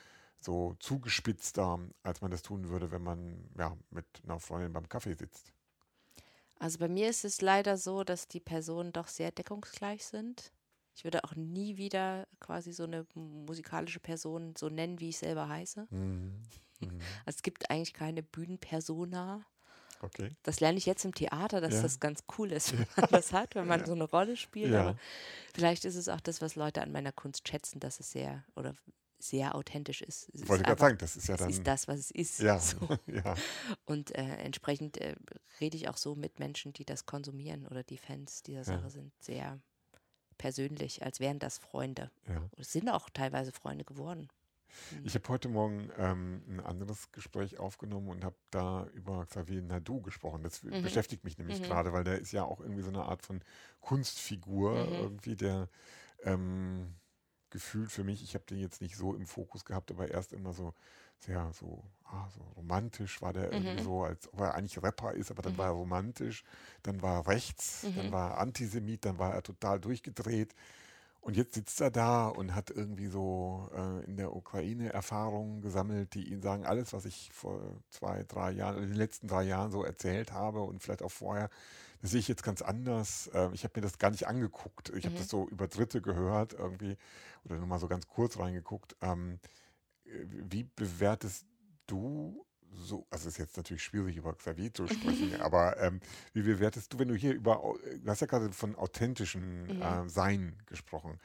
so 0.41 0.75
zugespitzter, 0.81 1.79
als 2.03 2.21
man 2.21 2.31
das 2.31 2.43
tun 2.43 2.69
würde, 2.69 2.91
wenn 2.91 3.03
man 3.03 3.49
ja 3.57 3.77
mit 3.91 4.07
einer 4.25 4.41
Freundin 4.41 4.73
beim 4.73 4.89
Kaffee 4.89 5.15
sitzt. 5.15 5.53
Also 6.59 6.79
bei 6.79 6.89
mir 6.89 7.09
ist 7.09 7.25
es 7.25 7.41
leider 7.41 7.77
so, 7.77 8.05
dass 8.05 8.29
die 8.29 8.41
Personen 8.41 8.93
doch 8.93 9.09
sehr 9.09 9.33
deckungsgleich 9.33 10.05
sind. 10.05 10.53
Ich 10.95 11.05
würde 11.05 11.25
auch 11.25 11.35
nie 11.35 11.77
wieder 11.77 12.29
quasi 12.39 12.73
so 12.73 12.85
eine 12.85 13.07
musikalische 13.15 14.01
Person 14.01 14.55
so 14.57 14.69
nennen, 14.69 15.01
wie 15.01 15.09
ich 15.09 15.19
selber 15.19 15.49
heiße. 15.49 15.87
Mhm. 15.91 16.43
Mhm. 16.81 17.01
Also 17.25 17.37
es 17.37 17.43
gibt 17.43 17.71
eigentlich 17.71 17.95
keine 17.95 18.23
Bühnenpersona. 18.23 19.45
Okay. 20.03 20.31
Das 20.43 20.61
lerne 20.61 20.79
ich 20.79 20.87
jetzt 20.87 21.05
im 21.05 21.15
Theater, 21.15 21.61
dass 21.61 21.75
Ja. 21.75 21.83
das 21.83 22.01
ganz 22.01 22.25
cool 22.37 22.53
ist, 22.53 22.73
wenn 22.77 22.87
man 22.97 23.09
das 23.11 23.33
hat, 23.33 23.55
wenn 23.55 23.67
man 23.67 23.81
Ja. 23.81 23.87
so 23.87 23.93
eine 23.93 24.05
Rolle 24.05 24.37
spielt. 24.37 24.75
Aber 24.75 24.99
vielleicht 25.55 25.85
ist 25.85 25.95
es 25.97 26.09
auch 26.09 26.21
das, 26.21 26.41
was 26.43 26.57
Leute 26.57 26.83
an 26.83 26.93
meiner 26.93 27.13
Kunst 27.13 27.49
schätzen, 27.49 27.81
dass 27.81 28.01
es 28.01 28.11
sehr 28.13 28.45
oder 28.57 28.75
sehr 29.21 29.55
authentisch 29.55 30.03
ist. 30.03 30.29
Es 30.35 30.49
wollte 30.49 30.65
gerade 30.65 30.81
sagen, 30.81 30.99
das 30.99 31.15
ist 31.17 31.29
ja 31.29 31.35
es 31.37 31.41
dann. 31.41 31.51
ist 31.51 31.65
das, 31.65 31.87
was 31.87 31.99
es 32.01 32.11
ist. 32.11 32.41
ja, 32.41 32.59
So. 32.59 32.77
ja, 33.07 33.37
Und 33.85 34.13
äh, 34.17 34.23
entsprechend 34.39 34.97
äh, 35.01 35.15
rede 35.61 35.77
ich 35.77 35.89
auch 35.89 35.97
so 35.97 36.17
mit 36.17 36.41
Menschen, 36.41 36.73
die 36.73 36.85
das 36.85 37.07
konsumieren 37.07 37.67
oder 37.69 37.85
die 37.85 37.99
Fans 37.99 38.43
dieser 38.43 38.59
Ja. 38.59 38.65
Sache 38.65 38.91
sind 38.91 39.13
sehr 39.23 39.61
persönlich, 40.39 41.05
als 41.05 41.21
wären 41.21 41.39
das 41.39 41.59
Freunde. 41.59 42.11
ja. 42.27 42.43
Sind 42.59 42.89
auch 42.89 43.09
teilweise 43.11 43.53
Freunde 43.53 43.85
geworden. 43.85 44.29
Mhm. 44.91 45.13
Ich 45.13 45.15
habe 45.15 45.29
heute 45.29 45.49
Morgen 45.49 45.91
ähm, 45.99 46.43
ein 46.49 46.61
anderes 46.61 47.13
Gespräch 47.13 47.59
aufgenommen 47.59 48.09
und 48.09 48.25
habe 48.25 48.37
da 48.51 48.87
über 48.95 49.27
Xavier 49.27 49.63
Nadu 49.63 50.01
gesprochen. 50.03 50.43
Das 50.43 50.61
Mhm. 50.71 50.81
beschäftigt 50.81 51.25
mich 51.25 51.39
nämlich 51.39 51.61
Mhm. 51.61 51.63
gerade, 51.63 51.93
weil 51.93 52.05
der 52.05 52.19
ist 52.19 52.33
ja 52.33 52.45
auch 52.45 52.61
irgendwie 52.61 52.83
so 52.83 52.89
eine 52.91 53.05
Art 53.05 53.23
von 53.23 53.43
Kunstfigur, 53.81 54.93
Mhm. 54.93 54.97
irgendwie, 54.97 55.37
der 55.37 55.69
ähm, 56.25 56.95
gefühlt 57.51 57.93
für 57.93 58.05
mich, 58.05 58.23
ich 58.23 58.35
habe 58.35 58.45
den 58.47 58.59
jetzt 58.59 58.81
nicht 58.81 58.97
so 58.97 59.15
im 59.15 59.27
Fokus 59.27 59.65
gehabt, 59.65 59.91
aber 59.91 60.11
erst 60.11 60.33
immer 60.33 60.53
so 60.55 60.75
sehr 61.19 61.53
so, 61.53 61.85
ah, 62.05 62.29
so 62.31 62.43
romantisch 62.57 63.23
war 63.23 63.33
der 63.33 63.53
irgendwie 63.53 63.79
Mhm. 63.79 63.81
so, 63.81 64.03
als 64.05 64.33
ob 64.33 64.41
er 64.41 64.55
eigentlich 64.55 64.83
Rapper 64.83 65.13
ist, 65.13 65.31
aber 65.31 65.43
dann 65.43 65.57
Mhm. 65.57 65.59
war 65.59 65.67
er 65.67 65.73
romantisch, 65.73 66.45
dann 66.83 67.03
war 67.03 67.19
er 67.21 67.27
rechts, 67.29 67.91
dann 67.95 68.11
Mhm. 68.11 68.13
war 68.13 68.33
er 68.33 68.39
Antisemit, 68.39 69.05
dann 69.05 69.19
war 69.19 69.35
er 69.35 69.43
total 69.43 69.81
durchgedreht. 69.81 70.55
Und 71.23 71.37
jetzt 71.37 71.55
sitzt 71.55 71.81
er 71.81 71.93
da 71.93 72.27
und 72.27 72.53
hat 72.57 72.71
irgendwie 72.71 73.07
so 73.07 73.71
äh, 73.77 74.05
in 74.07 74.17
der 74.17 74.35
Ukraine 74.35 74.93
Erfahrungen 74.93 75.63
gesammelt, 75.63 76.15
die 76.15 76.29
ihn 76.33 76.43
sagen, 76.43 76.67
alles, 76.67 76.93
was 76.93 77.05
ich 77.05 77.31
vor 77.33 77.61
zwei, 77.91 78.25
drei 78.25 78.51
Jahren, 78.51 78.79
in 78.83 78.89
den 78.89 78.97
letzten 78.97 79.29
drei 79.29 79.45
Jahren 79.45 79.71
so 79.71 79.85
erzählt 79.85 80.33
habe 80.33 80.63
und 80.63 80.83
vielleicht 80.83 81.01
auch 81.03 81.13
vorher, 81.13 81.49
das 82.01 82.11
sehe 82.11 82.19
ich 82.19 82.27
jetzt 82.27 82.43
ganz 82.43 82.61
anders. 82.61 83.29
Äh, 83.35 83.51
ich 83.55 83.63
habe 83.63 83.75
mir 83.77 83.83
das 83.83 83.99
gar 83.99 84.11
nicht 84.11 84.27
angeguckt. 84.27 84.91
Ich 84.97 85.05
habe 85.05 85.15
Mhm. 85.15 85.19
das 85.19 85.29
so 85.29 85.47
über 85.49 85.69
Dritte 85.69 86.03
gehört 86.03 86.55
irgendwie 86.55 86.97
oder 87.45 87.57
nur 87.57 87.69
mal 87.69 87.79
so 87.79 87.87
ganz 87.87 88.09
kurz 88.09 88.39
reingeguckt. 88.41 88.97
Ähm, 89.01 89.39
äh, 90.05 90.11
wie 90.29 90.65
bewertest 90.65 91.47
du 91.87 92.45
so, 92.75 93.07
also 93.11 93.29
es 93.29 93.35
ist 93.35 93.39
jetzt 93.39 93.57
natürlich 93.57 93.83
schwierig 93.85 94.17
über 94.17 94.35
Xavier 94.35 94.73
zu 94.73 94.89
sprechen, 94.89 95.35
aber 95.37 95.79
ähm, 95.79 96.01
wie 96.33 96.43
bewertest 96.43 96.93
du, 96.93 96.99
wenn 96.99 97.09
du 97.09 97.15
hier 97.15 97.35
über, 97.35 97.75
du 98.03 98.11
hast 98.11 98.21
ja 98.21 98.27
gerade 98.27 98.53
von 98.53 98.77
authentischem 98.77 99.71
Mhm. 99.71 99.77
äh, 99.79 100.09
Sein 100.09 100.59
gesprochen, 100.67 101.21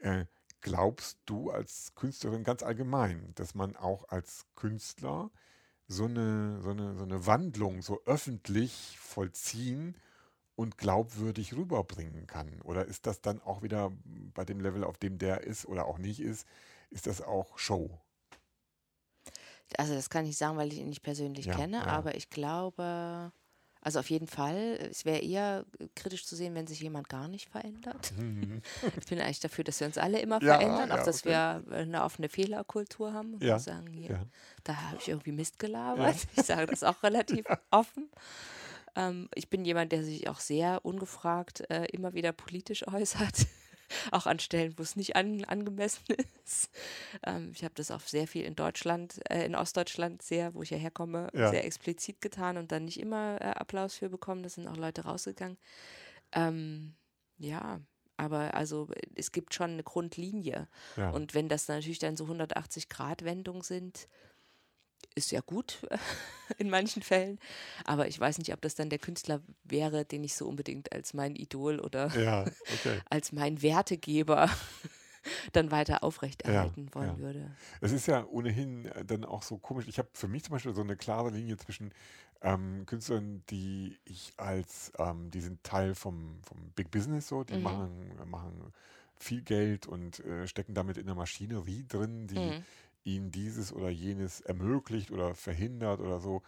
äh, 0.00 0.26
glaubst 0.60 1.18
du 1.26 1.50
als 1.50 1.94
Künstlerin 1.94 2.44
ganz 2.44 2.62
allgemein, 2.62 3.32
dass 3.36 3.54
man 3.54 3.76
auch 3.76 4.08
als 4.08 4.46
Künstler 4.56 5.30
so 5.88 6.06
eine, 6.06 6.60
so 6.62 6.70
eine, 6.70 6.96
so 6.96 7.04
eine 7.04 7.26
Wandlung 7.26 7.82
so 7.82 8.02
öffentlich 8.06 8.98
vollziehen 9.00 9.96
und 10.56 10.78
glaubwürdig 10.78 11.54
rüberbringen 11.56 12.26
kann? 12.26 12.60
Oder 12.62 12.86
ist 12.86 13.06
das 13.06 13.20
dann 13.22 13.40
auch 13.40 13.62
wieder 13.62 13.92
bei 14.34 14.44
dem 14.44 14.60
Level, 14.60 14.84
auf 14.84 14.98
dem 14.98 15.18
der 15.18 15.42
ist 15.42 15.66
oder 15.66 15.86
auch 15.86 15.98
nicht 15.98 16.20
ist, 16.20 16.46
ist 16.90 17.06
das 17.06 17.22
auch 17.22 17.58
Show? 17.58 17.90
Also 19.78 19.94
das 19.94 20.10
kann 20.10 20.26
ich 20.26 20.36
sagen, 20.36 20.56
weil 20.56 20.72
ich 20.72 20.78
ihn 20.78 20.88
nicht 20.88 21.02
persönlich 21.02 21.46
Ja, 21.46 21.54
kenne, 21.54 21.78
ja. 21.78 21.86
aber 21.86 22.14
ich 22.14 22.30
glaube, 22.30 23.32
also 23.82 23.98
auf 23.98 24.10
jeden 24.10 24.26
Fall, 24.26 24.78
es 24.90 25.04
wäre 25.04 25.20
eher 25.20 25.64
kritisch 25.94 26.26
zu 26.26 26.36
sehen, 26.36 26.54
wenn 26.54 26.66
sich 26.66 26.80
jemand 26.80 27.08
gar 27.08 27.28
nicht 27.28 27.48
verändert. 27.48 28.12
Ich 29.00 29.06
bin 29.06 29.20
eigentlich 29.20 29.40
dafür, 29.40 29.64
dass 29.64 29.80
wir 29.80 29.86
uns 29.86 29.96
alle 29.98 30.20
immer 30.20 30.42
Ja, 30.42 30.56
verändern, 30.58 30.92
auch 30.92 31.02
dass 31.04 31.20
okay. 31.20 31.30
wir 31.30 31.64
eine 31.76 32.02
offene 32.04 32.28
Fehlerkultur 32.28 33.12
haben 33.12 33.34
und 33.34 33.60
sagen, 33.60 33.86
hier, 33.92 34.10
ja. 34.10 34.26
da 34.64 34.76
habe 34.76 34.96
ich 35.00 35.08
irgendwie 35.08 35.32
Mist 35.32 35.58
gelabert. 35.58 36.16
Ich 36.36 36.42
sage 36.42 36.66
das 36.66 36.82
auch 36.82 37.02
relativ 37.02 37.46
offen. 37.70 38.10
Ähm, 38.96 39.28
ich 39.34 39.48
bin 39.48 39.64
jemand, 39.64 39.92
der 39.92 40.02
sich 40.04 40.28
auch 40.28 40.40
sehr 40.40 40.84
ungefragt 40.84 41.62
äh, 41.70 41.86
immer 41.86 42.12
wieder 42.12 42.32
politisch 42.32 42.86
äußert. 42.86 43.46
Auch 44.10 44.26
an 44.26 44.38
Stellen, 44.38 44.74
wo 44.76 44.82
es 44.82 44.96
nicht 44.96 45.16
an, 45.16 45.44
angemessen 45.44 46.04
ist. 46.44 46.70
Ähm, 47.24 47.52
ich 47.54 47.64
habe 47.64 47.74
das 47.74 47.90
auch 47.90 48.00
sehr 48.00 48.26
viel 48.26 48.44
in 48.44 48.56
Deutschland, 48.56 49.20
äh, 49.30 49.44
in 49.44 49.54
Ostdeutschland 49.54 50.22
sehr, 50.22 50.54
wo 50.54 50.62
ich 50.62 50.70
ja 50.70 50.78
herkomme, 50.78 51.28
Ja. 51.34 51.50
sehr 51.50 51.64
explizit 51.64 52.20
getan 52.20 52.56
und 52.56 52.72
dann 52.72 52.84
nicht 52.84 53.00
immer 53.00 53.40
äh, 53.40 53.44
Applaus 53.50 53.94
für 53.94 54.08
bekommen. 54.08 54.42
Da 54.42 54.48
sind 54.48 54.66
auch 54.68 54.76
Leute 54.76 55.02
rausgegangen. 55.04 55.58
Ähm, 56.32 56.94
ja, 57.38 57.80
aber 58.16 58.54
also 58.54 58.88
es 59.14 59.32
gibt 59.32 59.54
schon 59.54 59.70
eine 59.70 59.82
Grundlinie. 59.82 60.68
Ja. 60.96 61.10
Und 61.10 61.34
wenn 61.34 61.48
das 61.48 61.68
natürlich 61.68 61.98
dann 61.98 62.16
so 62.16 62.26
180-Grad-Wendungen 62.26 63.62
sind, 63.62 64.08
ist 65.14 65.32
ja 65.32 65.40
gut 65.40 65.86
in 66.58 66.70
manchen 66.70 67.02
Fällen. 67.02 67.38
Aber 67.84 68.08
ich 68.08 68.18
weiß 68.18 68.38
nicht, 68.38 68.52
ob 68.52 68.60
das 68.62 68.74
dann 68.74 68.90
der 68.90 68.98
Künstler 68.98 69.40
wäre, 69.64 70.04
den 70.04 70.24
ich 70.24 70.34
so 70.34 70.48
unbedingt 70.48 70.92
als 70.92 71.14
mein 71.14 71.36
Idol 71.36 71.80
oder 71.80 72.10
ja, 72.12 72.50
okay. 72.68 73.02
als 73.10 73.32
mein 73.32 73.62
Wertegeber 73.62 74.50
dann 75.52 75.70
weiter 75.70 76.02
aufrechterhalten 76.04 76.94
Ja, 76.98 77.04
wollen 77.04 77.16
ja. 77.16 77.18
würde. 77.18 77.56
Es 77.80 77.92
ist 77.92 78.06
ja 78.06 78.26
ohnehin 78.26 78.90
dann 79.06 79.24
auch 79.24 79.42
so 79.42 79.58
komisch. 79.58 79.86
Ich 79.88 79.98
habe 79.98 80.08
für 80.14 80.28
mich 80.28 80.44
zum 80.44 80.52
Beispiel 80.54 80.74
so 80.74 80.82
eine 80.82 80.96
klare 80.96 81.30
Linie 81.30 81.56
zwischen 81.58 81.92
ähm, 82.42 82.86
Künstlern, 82.86 83.44
die 83.50 83.98
ich 84.04 84.32
als, 84.38 84.92
ähm, 84.98 85.30
die 85.30 85.40
sind 85.40 85.64
Teil 85.64 85.94
vom, 85.94 86.40
vom 86.44 86.72
Big 86.74 86.90
Business 86.90 87.28
so, 87.28 87.44
die 87.44 87.56
Mhm. 87.56 87.58
machen, 87.58 88.12
machen 88.26 88.72
viel 89.18 89.42
Geld 89.42 89.86
und 89.86 90.20
äh, 90.20 90.46
stecken 90.48 90.74
damit 90.74 90.98
in 90.98 91.06
der 91.06 91.14
Maschinerie 91.16 91.84
drin, 91.88 92.26
die 92.28 92.56
Mhm. 92.56 92.64
Ihnen 93.04 93.30
dieses 93.30 93.72
oder 93.72 93.88
jenes 93.88 94.40
ermöglicht 94.40 95.10
oder 95.10 95.34
verhindert 95.34 96.00
oder 96.00 96.20
so. 96.20 96.42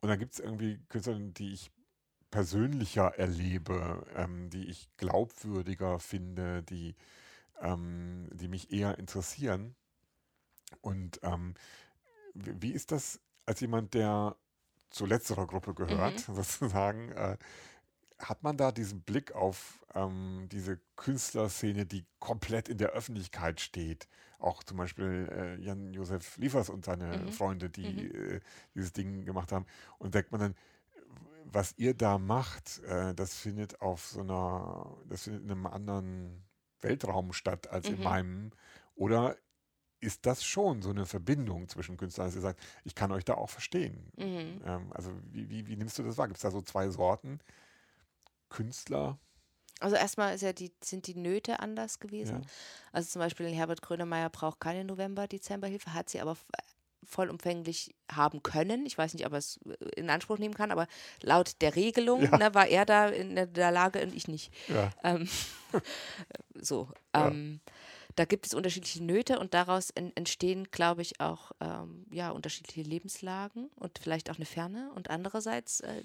Und 0.00 0.08
dann 0.08 0.18
gibt 0.18 0.32
es 0.32 0.40
irgendwie 0.40 0.80
Künstler, 0.88 1.18
die 1.18 1.52
ich 1.52 1.70
persönlicher 2.30 3.18
erlebe, 3.18 4.04
ähm, 4.16 4.50
die 4.50 4.68
ich 4.68 4.88
glaubwürdiger 4.96 6.00
finde, 6.00 6.62
die, 6.62 6.94
ähm, 7.60 8.28
die 8.32 8.48
mich 8.48 8.72
eher 8.72 8.98
interessieren. 8.98 9.76
Und 10.80 11.20
ähm, 11.22 11.54
wie 12.34 12.72
ist 12.72 12.90
das 12.90 13.20
als 13.46 13.60
jemand, 13.60 13.94
der 13.94 14.36
zu 14.90 15.06
letzterer 15.06 15.46
Gruppe 15.46 15.74
gehört, 15.74 16.20
sozusagen? 16.26 17.12
Äh, 17.12 17.36
hat 18.28 18.42
man 18.42 18.56
da 18.56 18.72
diesen 18.72 19.02
Blick 19.02 19.32
auf 19.32 19.80
ähm, 19.94 20.48
diese 20.50 20.80
Künstlerszene, 20.96 21.86
die 21.86 22.06
komplett 22.20 22.68
in 22.68 22.78
der 22.78 22.90
Öffentlichkeit 22.90 23.60
steht? 23.60 24.08
Auch 24.38 24.62
zum 24.62 24.76
Beispiel 24.78 25.28
äh, 25.30 25.56
Jan-Josef 25.62 26.36
Liefers 26.38 26.68
und 26.70 26.84
seine 26.84 27.26
Mhm. 27.26 27.32
Freunde, 27.32 27.70
die 27.70 28.06
Mhm. 28.06 28.14
äh, 28.14 28.40
dieses 28.74 28.92
Ding 28.92 29.24
gemacht 29.24 29.52
haben. 29.52 29.66
Und 29.98 30.14
denkt 30.14 30.32
man 30.32 30.40
dann, 30.40 30.54
was 31.44 31.74
ihr 31.76 31.94
da 31.94 32.18
macht, 32.18 32.80
äh, 32.84 33.14
das 33.14 33.34
findet 33.36 33.80
auf 33.80 34.06
so 34.06 34.20
einer, 34.20 34.96
das 35.08 35.24
findet 35.24 35.44
in 35.44 35.50
einem 35.50 35.66
anderen 35.66 36.44
Weltraum 36.80 37.32
statt 37.32 37.68
als 37.68 37.88
in 37.88 37.98
Mhm. 37.98 38.02
meinem. 38.02 38.50
Oder 38.94 39.36
ist 40.00 40.26
das 40.26 40.44
schon 40.44 40.82
so 40.82 40.90
eine 40.90 41.06
Verbindung 41.06 41.68
zwischen 41.68 41.96
Künstlern, 41.96 42.26
dass 42.26 42.34
ihr 42.36 42.42
sagt, 42.42 42.60
ich 42.84 42.94
kann 42.94 43.12
euch 43.12 43.24
da 43.24 43.34
auch 43.34 43.50
verstehen? 43.50 44.12
Mhm. 44.16 44.62
Ähm, 44.64 44.92
also 44.92 45.12
wie, 45.30 45.48
wie, 45.50 45.66
wie 45.66 45.76
nimmst 45.76 45.98
du 45.98 46.02
das 46.02 46.18
wahr? 46.18 46.28
Gibt 46.28 46.38
es 46.38 46.42
da 46.42 46.50
so 46.50 46.62
zwei 46.62 46.88
Sorten? 46.90 47.40
Künstler? 48.52 49.18
Also 49.80 49.96
erstmal 49.96 50.34
ist 50.34 50.42
ja 50.42 50.52
die, 50.52 50.70
sind 50.84 51.06
die 51.08 51.16
Nöte 51.16 51.58
anders 51.58 51.98
gewesen. 51.98 52.42
Ja. 52.42 52.48
Also 52.92 53.08
zum 53.10 53.18
Beispiel 53.20 53.46
Herbert 53.48 53.82
Grönemeyer 53.82 54.30
braucht 54.30 54.60
keine 54.60 54.84
November-Dezember-Hilfe, 54.84 55.92
hat 55.92 56.08
sie 56.08 56.20
aber 56.20 56.36
vollumfänglich 57.04 57.94
haben 58.10 58.42
können. 58.44 58.86
Ich 58.86 58.96
weiß 58.96 59.14
nicht, 59.14 59.26
ob 59.26 59.32
er 59.32 59.38
es 59.38 59.58
äh, 59.66 60.00
in 60.00 60.08
Anspruch 60.08 60.38
nehmen 60.38 60.54
kann, 60.54 60.70
aber 60.70 60.86
laut 61.20 61.60
der 61.60 61.74
Regelung 61.74 62.22
Ja. 62.22 62.36
ne, 62.38 62.54
war 62.54 62.68
er 62.68 62.84
da 62.84 63.08
in 63.08 63.34
der- 63.34 63.72
Lage 63.72 64.00
und 64.02 64.14
ich 64.14 64.28
nicht. 64.28 64.52
Ja. 64.68 64.90
Ähm, 65.02 65.28
so. 66.54 66.88
Ähm, 67.12 67.60
da 68.14 68.24
gibt 68.26 68.46
es 68.46 68.54
unterschiedliche 68.54 69.02
Nöte 69.02 69.38
und 69.38 69.54
daraus 69.54 69.90
en 69.90 70.14
entstehen, 70.16 70.68
glaube 70.70 71.00
ich, 71.02 71.18
auch 71.20 71.52
ähm, 71.60 72.06
ja, 72.12 72.30
unterschiedliche 72.30 72.82
Lebenslagen 72.88 73.70
und 73.76 73.98
vielleicht 73.98 74.30
auch 74.30 74.36
eine 74.36 74.44
Ferne. 74.44 74.92
Und 74.94 75.08
andererseits 75.10 75.80
äh, 75.80 76.02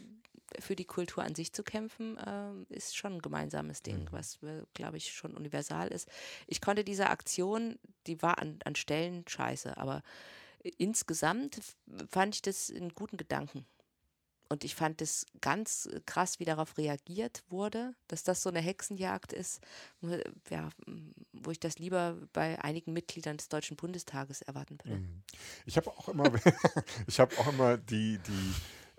für 0.60 0.76
die 0.76 0.86
Kultur 0.86 1.24
an 1.24 1.36
sich 1.36 1.53
zu 1.53 1.64
kämpfen, 1.64 2.18
ähm, 2.26 2.66
ist 2.70 2.95
schon 2.97 3.14
ein 3.14 3.22
gemeinsames 3.22 3.82
Ding, 3.84 4.03
Mhm. 4.05 4.08
was, 4.12 4.41
äh, 4.43 4.64
glaube 4.74 4.97
ich, 4.97 5.12
schon 5.14 5.36
universal 5.36 5.88
ist. 5.89 6.08
Ich 6.47 6.62
konnte 6.62 6.84
diese 6.84 7.10
Aktion, 7.10 7.78
die 8.08 8.22
war 8.22 8.39
an, 8.39 8.60
an 8.66 8.76
Stellen 8.76 9.24
scheiße, 9.28 9.78
aber 9.78 10.01
insgesamt 10.78 11.58
f- 11.60 11.76
fand 12.10 12.36
ich 12.36 12.41
das 12.41 12.72
einen 12.72 12.93
guten 12.93 13.18
Gedanken. 13.18 13.66
Und 14.49 14.64
ich 14.64 14.76
fand 14.76 15.01
es 15.01 15.26
ganz 15.41 15.89
krass, 16.05 16.39
wie 16.39 16.45
darauf 16.45 16.78
reagiert 16.78 17.43
wurde, 17.49 17.93
dass 18.08 18.24
das 18.24 18.41
so 18.41 18.49
eine 18.49 18.62
Hexenjagd 18.62 19.34
ist, 19.34 19.60
wo- 19.99 20.18
ja, 20.49 20.70
wo 21.34 21.51
ich 21.51 21.60
das 21.60 21.80
lieber 21.80 22.16
bei 22.32 22.58
einigen 22.64 22.93
Mitgliedern 22.93 23.36
des 23.36 23.49
Deutschen 23.49 23.76
Bundestages 23.76 24.41
erwarten 24.41 24.78
würde. 24.86 24.99
Mhm. 24.99 25.24
Ich 25.66 25.76
habe 25.76 25.89
auch 25.91 26.08
immer, 26.08 26.32
ich 27.08 27.20
habe 27.20 27.38
auch 27.38 27.47
immer 27.49 27.76
die, 27.78 28.20
die, 28.20 28.53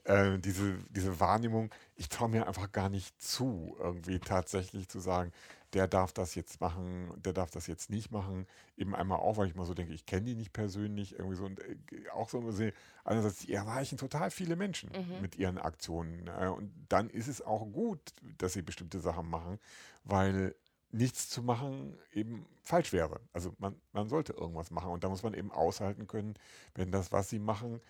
äh, 0.08 0.38
diese, 0.38 0.78
diese 0.90 1.20
Wahrnehmung, 1.20 1.70
ich 1.94 2.08
traue 2.08 2.28
mir 2.30 2.46
einfach 2.46 2.72
gar 2.72 2.88
nicht 2.88 3.20
zu, 3.20 3.76
irgendwie 3.78 4.18
tatsächlich 4.18 4.88
zu 4.88 5.00
sagen, 5.00 5.32
der 5.74 5.86
darf 5.86 6.12
das 6.14 6.34
jetzt 6.34 6.62
machen, 6.62 7.12
der 7.18 7.34
darf 7.34 7.50
das 7.50 7.66
jetzt 7.66 7.90
nicht 7.90 8.10
machen. 8.10 8.46
Eben 8.78 8.94
einmal 8.96 9.18
auch, 9.18 9.36
weil 9.36 9.48
ich 9.48 9.54
mal 9.54 9.66
so 9.66 9.74
denke, 9.74 9.92
ich 9.92 10.06
kenne 10.06 10.22
die 10.22 10.34
nicht 10.34 10.54
persönlich, 10.54 11.12
irgendwie 11.18 11.36
so 11.36 11.44
und 11.44 11.60
äh, 11.60 11.76
auch 12.14 12.30
so 12.30 12.38
immer 12.38 12.52
sehe, 12.52 12.72
einerseits, 13.04 13.40
die 13.40 13.52
erreichen 13.52 13.98
total 13.98 14.30
viele 14.30 14.56
Menschen 14.56 14.90
Mhm. 14.90 15.20
mit 15.20 15.36
ihren 15.36 15.58
Aktionen. 15.58 16.26
Äh, 16.28 16.48
und 16.48 16.72
dann 16.88 17.10
ist 17.10 17.28
es 17.28 17.42
auch 17.42 17.66
gut, 17.70 18.00
dass 18.38 18.54
sie 18.54 18.62
bestimmte 18.62 19.00
Sachen 19.00 19.28
machen, 19.28 19.58
weil 20.04 20.54
nichts 20.90 21.28
zu 21.28 21.42
machen 21.42 21.98
eben 22.14 22.46
falsch 22.64 22.94
wäre. 22.94 23.20
Also 23.34 23.52
man, 23.58 23.76
man 23.92 24.08
sollte 24.08 24.32
irgendwas 24.32 24.70
machen 24.70 24.90
und 24.90 25.04
da 25.04 25.10
muss 25.10 25.22
man 25.22 25.34
eben 25.34 25.52
aushalten 25.52 26.06
können, 26.06 26.32
wenn 26.74 26.90
das, 26.90 27.12
was 27.12 27.28
sie 27.28 27.38
machen, 27.38 27.82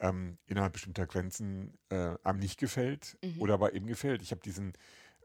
ähm, 0.00 0.38
innerhalb 0.46 0.72
bestimmter 0.74 1.06
Grenzen 1.06 1.78
äh, 1.90 2.16
einem 2.24 2.40
nicht 2.40 2.58
gefällt 2.58 3.18
Mhm. 3.22 3.40
oder 3.40 3.54
aber 3.54 3.74
eben 3.74 3.86
gefällt. 3.86 4.22
Ich 4.22 4.30
habe 4.32 4.40
diesen, 4.42 4.72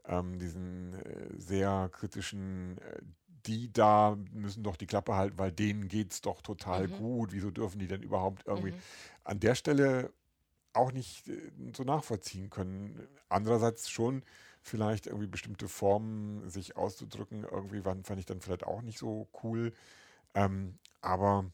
ähm, 0.06 0.38
diesen 0.38 0.94
äh, 0.94 1.28
sehr 1.38 1.90
kritischen, 1.92 2.78
äh, 2.78 3.02
die 3.46 3.72
da 3.72 4.16
müssen 4.32 4.64
doch 4.64 4.76
die 4.76 4.86
Klappe 4.86 5.14
halten, 5.14 5.38
weil 5.38 5.52
denen 5.52 5.88
geht 5.88 6.12
es 6.12 6.20
doch 6.20 6.42
total 6.42 6.88
Mhm. 6.88 6.92
gut. 6.98 7.32
Wieso 7.32 7.50
dürfen 7.50 7.78
die 7.78 7.86
denn 7.88 8.02
überhaupt 8.02 8.46
irgendwie 8.46 8.74
Mhm. 8.74 8.82
an 9.24 9.40
der 9.40 9.54
Stelle 9.54 10.12
auch 10.72 10.92
nicht 10.92 11.28
äh, 11.28 11.50
so 11.76 11.84
nachvollziehen 11.84 12.50
können. 12.50 13.08
Andererseits 13.28 13.90
schon 13.90 14.24
vielleicht 14.62 15.06
irgendwie 15.06 15.26
bestimmte 15.28 15.68
Formen 15.68 16.48
sich 16.50 16.76
auszudrücken, 16.76 17.44
irgendwie 17.44 17.84
wann 17.84 18.04
fand 18.04 18.20
ich 18.20 18.26
dann 18.26 18.40
vielleicht 18.40 18.64
auch 18.64 18.82
nicht 18.82 18.98
so 18.98 19.28
cool. 19.42 19.72
Ähm, 20.34 20.78
aber 21.02 21.52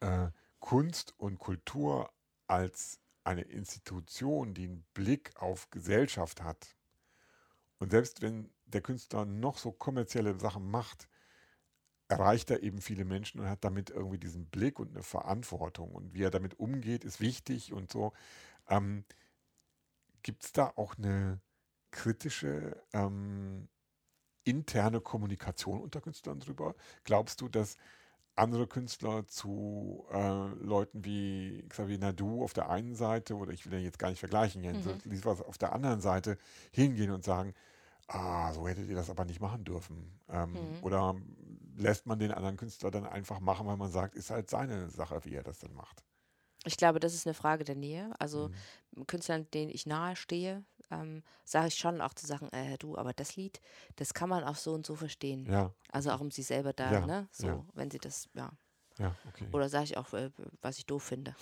äh, 0.00 0.28
Kunst 0.60 1.14
und 1.18 1.38
Kultur 1.38 2.10
als 2.46 3.00
eine 3.24 3.42
Institution, 3.42 4.54
die 4.54 4.64
einen 4.64 4.86
Blick 4.94 5.36
auf 5.36 5.70
Gesellschaft 5.70 6.42
hat. 6.42 6.76
Und 7.78 7.90
selbst 7.90 8.22
wenn 8.22 8.50
der 8.64 8.80
Künstler 8.80 9.24
noch 9.24 9.58
so 9.58 9.72
kommerzielle 9.72 10.38
Sachen 10.38 10.70
macht, 10.70 11.08
erreicht 12.08 12.50
er 12.50 12.62
eben 12.62 12.80
viele 12.80 13.04
Menschen 13.04 13.40
und 13.40 13.48
hat 13.48 13.64
damit 13.64 13.90
irgendwie 13.90 14.18
diesen 14.18 14.46
Blick 14.46 14.78
und 14.78 14.90
eine 14.90 15.02
Verantwortung. 15.02 15.94
Und 15.94 16.14
wie 16.14 16.22
er 16.22 16.30
damit 16.30 16.58
umgeht, 16.58 17.04
ist 17.04 17.20
wichtig 17.20 17.72
und 17.72 17.92
so. 17.92 18.12
Ähm, 18.68 19.04
Gibt 20.22 20.44
es 20.44 20.52
da 20.52 20.72
auch 20.76 20.96
eine 20.96 21.40
kritische 21.90 22.82
ähm, 22.92 23.68
interne 24.44 25.00
Kommunikation 25.00 25.80
unter 25.80 26.00
Künstlern 26.00 26.40
drüber? 26.40 26.74
Glaubst 27.04 27.42
du, 27.42 27.48
dass 27.48 27.76
andere 28.38 28.66
Künstler 28.66 29.26
zu 29.26 30.06
äh, 30.12 30.48
Leuten 30.54 31.04
wie 31.04 31.64
Xavier 31.68 31.98
Nadu 31.98 32.42
auf 32.44 32.52
der 32.54 32.70
einen 32.70 32.94
Seite, 32.94 33.34
oder 33.36 33.52
ich 33.52 33.64
will 33.66 33.72
den 33.72 33.84
jetzt 33.84 33.98
gar 33.98 34.10
nicht 34.10 34.20
vergleichen, 34.20 34.62
Jens 34.64 34.86
Mhm. 34.86 35.00
Liefers 35.04 35.42
auf 35.42 35.58
der 35.58 35.72
anderen 35.72 36.00
Seite 36.00 36.38
hingehen 36.72 37.10
und 37.10 37.24
sagen, 37.24 37.54
ah, 38.08 38.52
so 38.52 38.68
hättet 38.68 38.88
ihr 38.88 38.96
das 38.96 39.10
aber 39.10 39.24
nicht 39.24 39.40
machen 39.40 39.64
dürfen. 39.64 40.20
Ähm, 40.28 40.52
Mhm. 40.52 40.78
Oder 40.82 41.14
lässt 41.76 42.06
man 42.06 42.18
den 42.18 42.32
anderen 42.32 42.56
Künstler 42.56 42.90
dann 42.90 43.06
einfach 43.06 43.40
machen, 43.40 43.66
weil 43.66 43.76
man 43.76 43.90
sagt, 43.92 44.14
ist 44.16 44.30
halt 44.30 44.50
seine 44.50 44.90
Sache, 44.90 45.24
wie 45.24 45.34
er 45.34 45.42
das 45.44 45.60
dann 45.60 45.74
macht. 45.74 46.04
Ich 46.64 46.76
glaube, 46.76 47.00
das 47.00 47.14
ist 47.14 47.26
eine 47.26 47.34
Frage 47.34 47.64
der 47.64 47.76
Nähe. 47.76 48.12
Also 48.18 48.50
mhm. 48.96 49.06
Künstlern, 49.06 49.50
denen 49.52 49.70
ich 49.70 49.86
nahe 49.86 50.16
stehe, 50.16 50.64
ähm, 50.90 51.22
sage 51.44 51.68
ich 51.68 51.74
schon 51.76 52.00
auch 52.00 52.14
zu 52.14 52.26
sagen, 52.26 52.48
äh, 52.52 52.76
du, 52.78 52.96
aber 52.96 53.12
das 53.12 53.36
Lied, 53.36 53.60
das 53.96 54.14
kann 54.14 54.28
man 54.28 54.44
auch 54.44 54.56
so 54.56 54.72
und 54.72 54.86
so 54.86 54.94
verstehen. 54.94 55.46
Ja. 55.50 55.72
Also 55.90 56.10
auch 56.10 56.20
um 56.20 56.30
sie 56.30 56.42
selber 56.42 56.72
da, 56.72 56.92
Ja, 56.92 57.06
ne? 57.06 57.28
So, 57.30 57.46
ja. 57.46 57.64
wenn 57.74 57.90
sie 57.90 57.98
das, 57.98 58.28
ja. 58.34 58.50
Ja, 58.98 59.14
okay. 59.28 59.46
Oder 59.52 59.68
sage 59.68 59.84
ich 59.84 59.96
auch, 59.96 60.12
äh, 60.12 60.30
was 60.60 60.78
ich 60.78 60.86
doof 60.86 61.04
finde. 61.04 61.34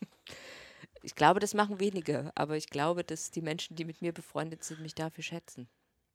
ich 1.02 1.14
glaube, 1.14 1.38
das 1.40 1.52
machen 1.54 1.80
wenige, 1.80 2.32
aber 2.34 2.56
ich 2.56 2.68
glaube, 2.70 3.04
dass 3.04 3.30
die 3.30 3.42
Menschen, 3.42 3.76
die 3.76 3.84
mit 3.84 4.00
mir 4.00 4.12
befreundet 4.12 4.64
sind, 4.64 4.80
mich 4.80 4.94
dafür 4.94 5.22
schätzen. 5.22 5.68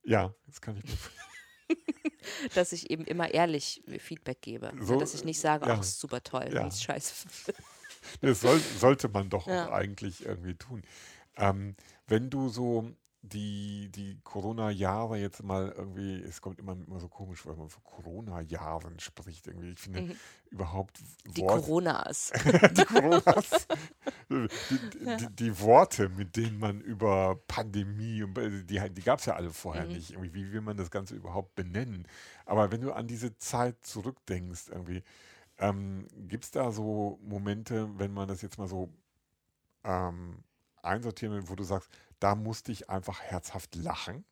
Ja, 0.04 0.34
das 0.48 0.62
kann 0.62 0.78
ich 0.78 0.84
mir 0.86 0.98
Dass 2.56 2.72
ich 2.72 2.90
eben 2.90 3.06
immer 3.06 3.32
ehrlich 3.32 3.84
Feedback 4.00 4.42
gebe. 4.42 4.72
So, 4.82 5.00
dass 5.00 5.14
ich 5.14 5.24
nicht 5.24 5.40
sage, 5.40 5.68
ja. 5.68 5.76
ach, 5.76 5.82
ist 5.82 6.00
super 6.00 6.24
toll, 6.24 6.50
Ja. 6.52 6.68
ich 6.68 6.76
scheiße 6.82 7.14
finde. 7.14 7.60
Das 8.22 8.42
soll, 8.42 8.60
sollte 8.60 9.10
man 9.10 9.30
doch 9.30 9.46
Ja. 9.48 9.68
auch 9.68 9.72
eigentlich 9.74 10.26
irgendwie 10.26 10.56
tun. 10.56 10.84
Ähm, 11.36 11.76
wenn 12.10 12.30
du 12.30 12.50
so 12.50 12.92
die, 13.22 13.90
die 13.92 14.18
Corona-Jahre 14.24 15.18
jetzt 15.18 15.44
mal 15.44 15.74
irgendwie, 15.76 16.22
es 16.22 16.40
kommt 16.42 16.58
immer, 16.58 16.72
immer 16.72 17.02
so 17.02 17.10
komisch, 17.10 17.46
weil 17.46 17.56
man 17.58 17.70
von 17.70 17.84
Corona-Jahren 17.84 18.98
spricht 19.00 19.46
irgendwie. 19.48 19.72
Ich 19.72 19.80
finde 19.80 20.04
Mhm. 20.04 20.16
überhaupt 20.52 21.02
Die 21.36 21.42
Wort- 21.42 21.62
Coronas. 21.66 22.32
die 22.72 22.86
Coronas, 22.86 23.68
die, 24.30 25.18
die, 25.18 25.28
die 25.36 25.60
Worte, 25.60 26.08
mit 26.08 26.38
denen 26.38 26.60
man 26.60 26.80
über 26.80 27.36
Pandemie, 27.48 28.24
und 28.24 28.38
äh, 28.38 28.64
die, 28.64 28.80
die 28.90 29.02
gab 29.02 29.20
es 29.20 29.26
ja 29.26 29.36
alle 29.36 29.52
vorher 29.52 29.86
Mhm. 29.86 29.92
nicht. 29.92 30.12
Irgendwie, 30.12 30.34
wie 30.34 30.54
will 30.54 30.62
man 30.62 30.78
das 30.78 30.90
Ganze 30.90 31.16
überhaupt 31.16 31.56
benennen? 31.56 32.08
Aber 32.46 32.72
wenn 32.72 32.80
du 32.82 32.94
an 32.94 33.08
diese 33.08 33.38
Zeit 33.38 33.86
zurückdenkst, 33.86 34.70
irgendwie, 34.70 35.04
ähm, 35.58 36.08
gibt 36.30 36.46
es 36.46 36.52
da 36.52 36.72
so 36.72 37.20
Momente, 37.22 37.90
wenn 38.00 38.14
man 38.14 38.30
das 38.30 38.42
jetzt 38.42 38.58
mal 38.58 38.70
so 38.70 38.94
ähm, 39.84 40.38
einsortieren 40.84 41.50
wo 41.50 41.56
du 41.56 41.64
sagst, 41.64 41.90
da 42.20 42.36
musste 42.36 42.72
ich 42.72 42.90
einfach 42.90 43.22
herzhaft 43.22 43.76
lachen? 43.76 44.26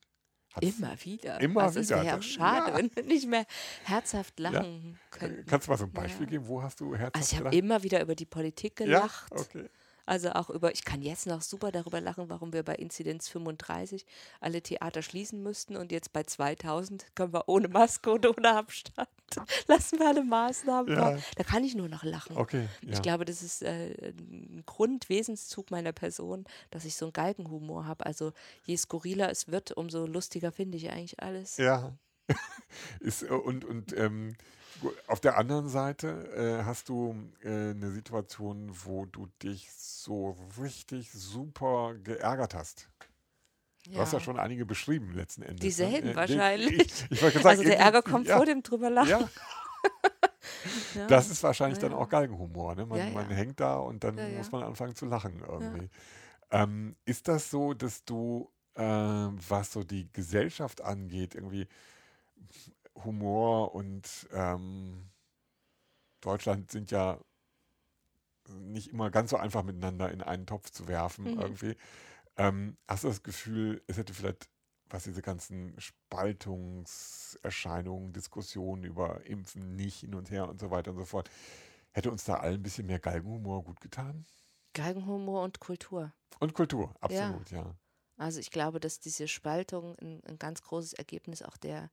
Hat's- 0.53 0.77
Immer 0.79 0.95
wieder. 1.03 1.39
Immer 1.41 1.63
also 1.63 1.79
Es 1.79 1.87
wieder, 1.87 1.97
wäre 1.97 2.05
ja 2.07 2.17
auch 2.17 2.21
schade, 2.23 2.71
ja. 2.71 2.77
wenn 2.77 2.95
wir 2.95 3.03
nicht 3.03 3.27
mehr 3.27 3.45
herzhaft 3.83 4.39
lachen 4.39 4.97
könnten. 5.11 5.45
Kannst 5.45 5.67
du 5.67 5.71
mal 5.71 5.77
so 5.77 5.83
ein 5.85 5.91
Beispiel 5.91 6.25
Ja. 6.25 6.29
geben? 6.31 6.47
Wo 6.47 6.63
hast 6.63 6.79
du 6.79 6.95
herzhaft 6.95 7.15
Also 7.15 7.31
ich 7.31 7.39
habe 7.39 7.49
gelacht? 7.51 7.63
immer 7.63 7.83
wieder 7.83 8.01
über 8.01 8.15
die 8.15 8.25
Politik 8.25 8.79
Ja, 8.79 8.85
gelacht. 8.85 9.31
okay. 9.31 9.69
Also 10.07 10.31
auch 10.31 10.49
über, 10.49 10.71
ich 10.71 10.85
kann 10.85 11.01
jetzt 11.01 11.27
noch 11.27 11.41
super 11.41 11.71
darüber 11.71 11.99
lachen, 11.99 12.29
warum 12.29 12.53
wir 12.53 12.63
bei 12.63 12.75
Inzidenz 12.75 13.27
35 13.27 14.05
alle 14.39 14.61
Theater 14.61 15.01
schließen 15.01 15.43
müssten 15.43 15.75
und 15.75 15.91
jetzt 15.91 16.13
bei 16.13 16.23
2000 16.23 17.05
können 17.13 17.33
wir 17.33 17.49
ohne 17.49 17.67
Maske 17.67 18.11
und 18.11 18.25
ohne 18.25 18.55
Abstand. 18.55 19.09
Lassen 19.67 19.99
wir 19.99 20.07
alle 20.07 20.23
Maßnahmen. 20.23 20.95
Ja. 20.97 21.17
da. 21.35 21.43
kann 21.43 21.65
ich 21.65 21.75
nur 21.75 21.89
noch 21.89 22.05
lachen. 22.05 22.37
Okay, 22.37 22.69
ja. 22.81 22.93
Ich 22.93 23.01
glaube, 23.01 23.25
das 23.25 23.43
ist 23.43 23.63
äh, 23.63 24.13
ein 24.17 24.63
Grundwesenszug 24.65 25.71
meiner 25.71 25.91
Person, 25.91 26.45
dass 26.71 26.85
ich 26.85 26.95
so 26.95 27.07
einen 27.07 27.13
Galgenhumor 27.13 27.85
habe. 27.85 28.05
Also 28.05 28.31
je 28.63 28.77
skurriler 28.77 29.29
es 29.29 29.49
wird, 29.49 29.73
umso 29.73 30.05
lustiger 30.05 30.53
finde 30.53 30.77
ich 30.77 30.89
eigentlich 30.89 31.21
alles. 31.21 31.57
Ja. 31.57 31.97
Ist, 33.01 33.23
und 33.23 33.65
und 33.65 33.91
ähm, 33.97 34.37
auf 35.07 35.19
der 35.19 35.37
anderen 35.37 35.69
Seite 35.69 36.59
äh, 36.61 36.63
hast 36.63 36.89
du 36.89 37.15
äh, 37.43 37.71
eine 37.71 37.91
Situation, 37.91 38.71
wo 38.85 39.05
du 39.05 39.27
dich 39.41 39.71
so 39.71 40.37
richtig 40.61 41.11
super 41.11 41.95
geärgert 42.03 42.53
hast. 42.53 42.89
Du 43.89 43.97
hast 43.99 44.11
ja 44.13 44.19
schon 44.19 44.37
einige 44.37 44.65
beschrieben 44.65 45.13
letzten 45.13 45.43
Endes. 45.43 45.61
Dieselben 45.61 46.07
ne? 46.07 46.13
Äh, 46.13 46.15
wahrscheinlich. 46.15 46.79
Ich, 46.79 47.11
ich 47.11 47.21
wollte 47.21 47.37
sagen, 47.39 47.47
Also 47.47 47.63
der 47.63 47.79
Ärger 47.79 48.01
kommt 48.01 48.27
ja, 48.27 48.35
vor 48.35 48.45
dem 48.45 48.61
drüber 48.61 48.89
lachen. 48.89 49.09
Ja, 49.09 49.29
Ja. 50.95 51.07
das 51.07 51.29
ist 51.29 51.43
wahrscheinlich 51.43 51.79
dann 51.79 51.93
auch 51.93 52.09
Galgenhumor. 52.09 52.75
Ne? 52.75 52.85
Man, 52.85 53.13
man 53.13 53.29
hängt 53.29 53.59
da 53.59 53.77
und 53.77 54.03
dann 54.03 54.15
muss 54.37 54.51
man 54.51 54.63
anfangen 54.63 54.95
zu 54.95 55.05
lachen 55.05 55.41
irgendwie. 55.47 55.89
Ähm, 56.51 56.95
ist 57.05 57.27
das 57.27 57.49
so, 57.49 57.73
dass 57.73 58.03
du, 58.05 58.49
äh, 58.75 58.81
was 58.81 59.73
so 59.73 59.83
die 59.83 60.11
Gesellschaft 60.11 60.81
angeht, 60.81 61.35
irgendwie 61.35 61.67
Humor 63.03 63.75
und 63.75 64.27
ähm, 64.31 65.09
Deutschland 66.21 66.71
sind 66.71 66.91
ja 66.91 67.19
nicht 68.49 68.89
immer 68.89 69.09
ganz 69.11 69.29
so 69.31 69.37
einfach 69.37 69.63
miteinander 69.63 70.11
in 70.11 70.21
einen 70.21 70.45
Topf 70.45 70.69
zu 70.71 70.87
werfen 70.87 71.25
Mhm. 71.25 71.39
irgendwie. 71.39 71.75
Ähm, 72.37 72.77
hast 72.87 73.03
du 73.03 73.09
das 73.09 73.23
Gefühl, 73.23 73.83
es 73.87 73.97
hätte 73.97 74.13
vielleicht, 74.13 74.47
was 74.89 75.03
diese 75.03 75.21
ganzen 75.21 75.75
Spaltungserscheinungen, 75.79 78.13
Diskussionen 78.13 78.83
über 78.83 79.25
Impfen 79.25 79.75
nicht 79.75 79.99
hin 80.01 80.15
und 80.15 80.31
her 80.31 80.47
und 80.49 80.59
so 80.59 80.71
weiter 80.71 80.91
und 80.91 80.97
so 80.97 81.05
fort, 81.05 81.29
hätte 81.93 82.11
uns 82.11 82.25
da 82.25 82.35
allen 82.35 82.55
ein 82.55 82.63
bisschen 82.63 82.87
mehr 82.87 82.99
Galgenhumor 82.99 83.63
gut 83.63 83.79
getan? 83.81 84.25
Galgenhumor 84.73 85.43
und 85.43 85.59
Kultur. 85.59 86.13
Und 86.39 86.53
Kultur, 86.53 86.93
absolut, 87.01 87.51
ja. 87.51 87.75
Also 88.17 88.39
ich 88.39 88.51
glaube, 88.51 88.79
dass 88.79 88.99
diese 88.99 89.27
Spaltung 89.27 89.97
ein, 89.99 90.23
ein 90.25 90.39
ganz 90.39 90.61
großes 90.61 90.93
Ergebnis 90.93 91.43
auch 91.43 91.57
der 91.57 91.89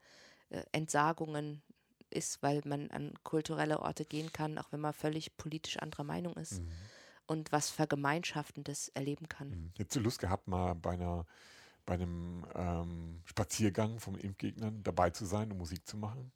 Entsagungen 0.73 1.63
ist, 2.11 2.43
weil 2.43 2.61
man 2.65 2.91
an 2.91 3.15
kulturelle 3.25 3.81
Orte 3.81 4.05
gehen 4.07 4.33
kann, 4.33 4.59
auch 4.59 4.73
wenn 4.73 4.81
man 4.81 4.93
völlig 4.95 5.37
politisch 5.37 5.79
anderer 5.79 6.05
Meinung 6.05 6.35
ist 6.37 6.63
Mhm. 6.63 6.91
und 7.27 7.53
was 7.53 7.71
Vergemeinschaftendes 7.71 8.89
erleben 8.91 9.29
kann. 9.29 9.55
Mhm. 9.55 9.73
Hättest 9.77 9.97
du 9.97 10.01
Lust 10.01 10.19
gehabt, 10.21 10.49
mal 10.49 10.75
bei 10.75 10.93
einer 10.93 11.27
bei 11.87 11.95
einem 11.95 12.47
ähm, 12.55 13.23
Spaziergang 13.27 14.01
von 14.01 14.17
Impfgegnern 14.17 14.83
dabei 14.83 15.11
zu 15.11 15.27
sein 15.27 15.53
und 15.53 15.59
Musik 15.59 15.87
zu 15.87 15.99
machen? 15.99 16.33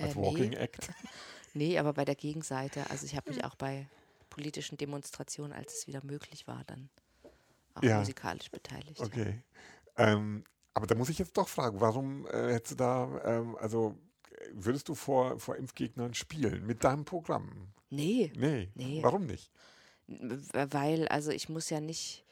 Als 0.00 0.14
Äh, 0.14 0.14
Walking 0.16 0.52
nee. 0.52 0.54
Act? 0.54 0.92
Nee, 1.54 1.78
aber 1.78 1.94
bei 1.94 2.04
der 2.04 2.16
Gegenseite. 2.16 2.90
Also 2.90 3.06
ich 3.06 3.16
habe 3.16 3.30
mich 3.30 3.44
auch 3.44 3.54
bei 3.56 3.90
politischen 4.30 4.76
Demonstrationen, 4.78 5.52
als 5.54 5.74
es 5.74 5.86
wieder 5.86 6.04
möglich 6.04 6.46
war, 6.46 6.64
dann 6.64 6.90
auch 7.74 7.90
Ja. 7.90 7.94
musikalisch 7.94 8.50
beteiligt. 8.52 9.12
ja. 9.12 9.20
Okay. 9.20 9.44
Ähm, 9.96 10.44
aber 10.76 10.86
da 10.86 10.94
muss 10.94 11.08
ich 11.08 11.18
jetzt 11.18 11.38
doch 11.38 11.48
fragen, 11.48 11.80
warum 11.80 12.26
äh, 12.26 12.52
hättest 12.52 12.72
du 12.72 12.76
da, 12.76 13.20
ähm, 13.24 13.56
also 13.56 13.96
würdest 14.52 14.90
du 14.90 14.94
vor, 14.94 15.40
vor 15.40 15.56
Impfgegnern 15.56 16.12
spielen 16.12 16.66
mit 16.66 16.84
deinem 16.84 17.06
Programm? 17.06 17.72
Nee, 17.88 18.30
Nee. 18.36 18.68
Nee. 18.74 18.98
Warum 19.02 19.24
nicht? 19.24 19.50
weil, 20.06 21.08
also 21.08 21.30
ich 21.32 21.48
muss 21.48 21.70
ja 21.70 21.80
nicht, 21.80 22.24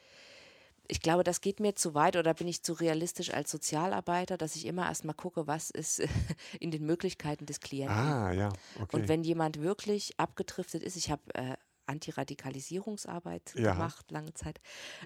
ich 0.87 1.01
glaube, 1.01 1.23
das 1.23 1.41
geht 1.41 1.59
mir 1.59 1.75
zu 1.75 1.95
weit 1.95 2.15
oder 2.15 2.35
bin 2.35 2.47
ich 2.47 2.61
zu 2.61 2.73
realistisch 2.73 3.33
als 3.33 3.49
Sozialarbeiter, 3.49 4.37
dass 4.37 4.55
ich 4.55 4.65
immer 4.67 4.85
erstmal 4.85 5.15
gucke, 5.15 5.47
was 5.47 5.71
ist 5.71 6.03
in 6.59 6.69
den 6.69 6.85
Möglichkeiten 6.85 7.47
des 7.47 7.59
Klienten. 7.59 7.97
Ah, 7.97 8.31
ja, 8.31 8.49
okay. 8.79 8.95
Und 8.95 9.07
wenn 9.09 9.23
jemand 9.23 9.59
wirklich 9.59 10.17
abgedriftet 10.19 10.83
ist, 10.83 10.95
ich 10.95 11.09
habe 11.09 11.23
äh, 11.33 11.57
Antiradikalisierungsarbeit 11.87 13.53
Ja. 13.55 13.73
gemacht, 13.73 14.11
lange 14.11 14.33
Zeit, 14.33 14.59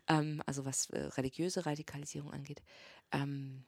ähm, 0.08 0.42
also 0.46 0.66
was 0.66 0.90
äh, 0.90 1.00
religiöse 1.00 1.66
Radikalisierung 1.66 2.32
angeht. 2.32 2.62
Ähm, 3.12 3.64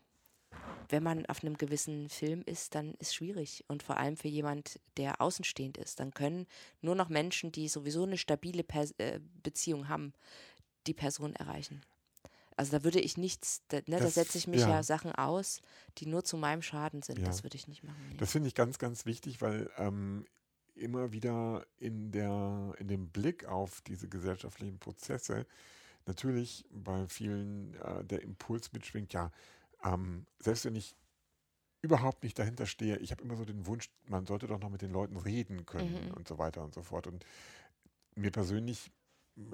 wenn 0.89 1.03
man 1.03 1.25
auf 1.27 1.43
einem 1.43 1.57
gewissen 1.57 2.09
Film 2.09 2.41
ist, 2.45 2.75
dann 2.75 2.93
ist 2.95 3.15
schwierig. 3.15 3.63
Und 3.67 3.83
vor 3.83 3.97
allem 3.97 4.17
für 4.17 4.27
jemand, 4.27 4.79
der 4.97 5.21
außenstehend 5.21 5.77
ist. 5.77 5.99
Dann 5.99 6.13
können 6.13 6.45
nur 6.81 6.95
noch 6.95 7.07
Menschen, 7.09 7.51
die 7.51 7.69
sowieso 7.69 8.03
eine 8.03 8.17
stabile 8.17 8.63
Pers 8.63 8.91
äh, 8.97 9.19
Beziehung 9.43 9.87
haben, 9.87 10.13
die 10.87 10.93
Person 10.93 11.33
erreichen. 11.35 11.81
Also 12.57 12.77
da 12.77 12.83
würde 12.83 12.99
ich 12.99 13.17
nichts, 13.17 13.63
da, 13.69 13.77
ne, 13.77 13.99
da 13.99 14.07
setze 14.07 14.37
ich 14.37 14.47
mich 14.47 14.61
ja. 14.61 14.69
ja. 14.69 14.83
Sachen 14.83 15.13
aus, 15.13 15.61
die 15.97 16.05
nur 16.05 16.23
zu 16.23 16.37
meinem 16.37 16.61
Schaden 16.61 17.01
sind. 17.01 17.19
Ja. 17.19 17.25
Das 17.25 17.43
würde 17.43 17.55
ich 17.55 17.67
nicht 17.67 17.83
machen. 17.83 18.09
Nee. 18.09 18.17
Das 18.17 18.33
finde 18.33 18.49
ich 18.49 18.55
ganz, 18.55 18.77
ganz 18.77 19.05
wichtig, 19.05 19.41
weil 19.41 19.69
ähm, 19.77 20.25
immer 20.81 21.11
wieder 21.11 21.65
in, 21.77 22.11
der, 22.11 22.73
in 22.79 22.87
dem 22.87 23.09
Blick 23.09 23.45
auf 23.45 23.81
diese 23.81 24.09
gesellschaftlichen 24.09 24.79
Prozesse 24.79 25.45
natürlich 26.05 26.65
bei 26.71 27.07
vielen 27.07 27.75
äh, 27.75 28.03
der 28.03 28.23
Impuls 28.23 28.73
mitschwingt, 28.73 29.13
ja, 29.13 29.31
ähm, 29.83 30.25
selbst 30.39 30.65
wenn 30.65 30.75
ich 30.75 30.95
überhaupt 31.81 32.23
nicht 32.23 32.37
dahinter 32.37 32.65
stehe, 32.65 32.97
ich 32.97 33.11
habe 33.11 33.23
immer 33.23 33.35
so 33.35 33.45
den 33.45 33.65
Wunsch, 33.65 33.89
man 34.07 34.25
sollte 34.25 34.47
doch 34.47 34.59
noch 34.59 34.69
mit 34.69 34.81
den 34.81 34.91
Leuten 34.91 35.17
reden 35.17 35.65
können 35.65 36.07
Mhm. 36.07 36.13
und 36.13 36.27
so 36.27 36.37
weiter 36.37 36.63
und 36.63 36.73
so 36.73 36.81
fort. 36.83 37.07
Und 37.07 37.25
mir 38.15 38.31
persönlich 38.31 38.91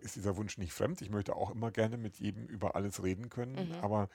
ist 0.02 0.16
dieser 0.16 0.36
Wunsch 0.36 0.58
nicht 0.58 0.74
fremd. 0.74 1.02
Ich 1.02 1.10
möchte 1.10 1.36
auch 1.36 1.52
immer 1.52 1.72
gerne 1.72 1.98
mit 1.98 2.20
jedem 2.20 2.46
über 2.48 2.76
alles 2.76 3.02
reden 3.04 3.30
können, 3.30 3.70
Mhm. 3.70 3.76
aber 3.76 4.10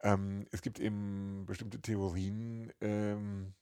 ähm, 0.00 0.46
es 0.52 0.62
gibt 0.62 0.78
eben 0.78 1.44
bestimmte 1.46 1.80
Theorien, 1.80 2.72
ähm, 2.80 3.54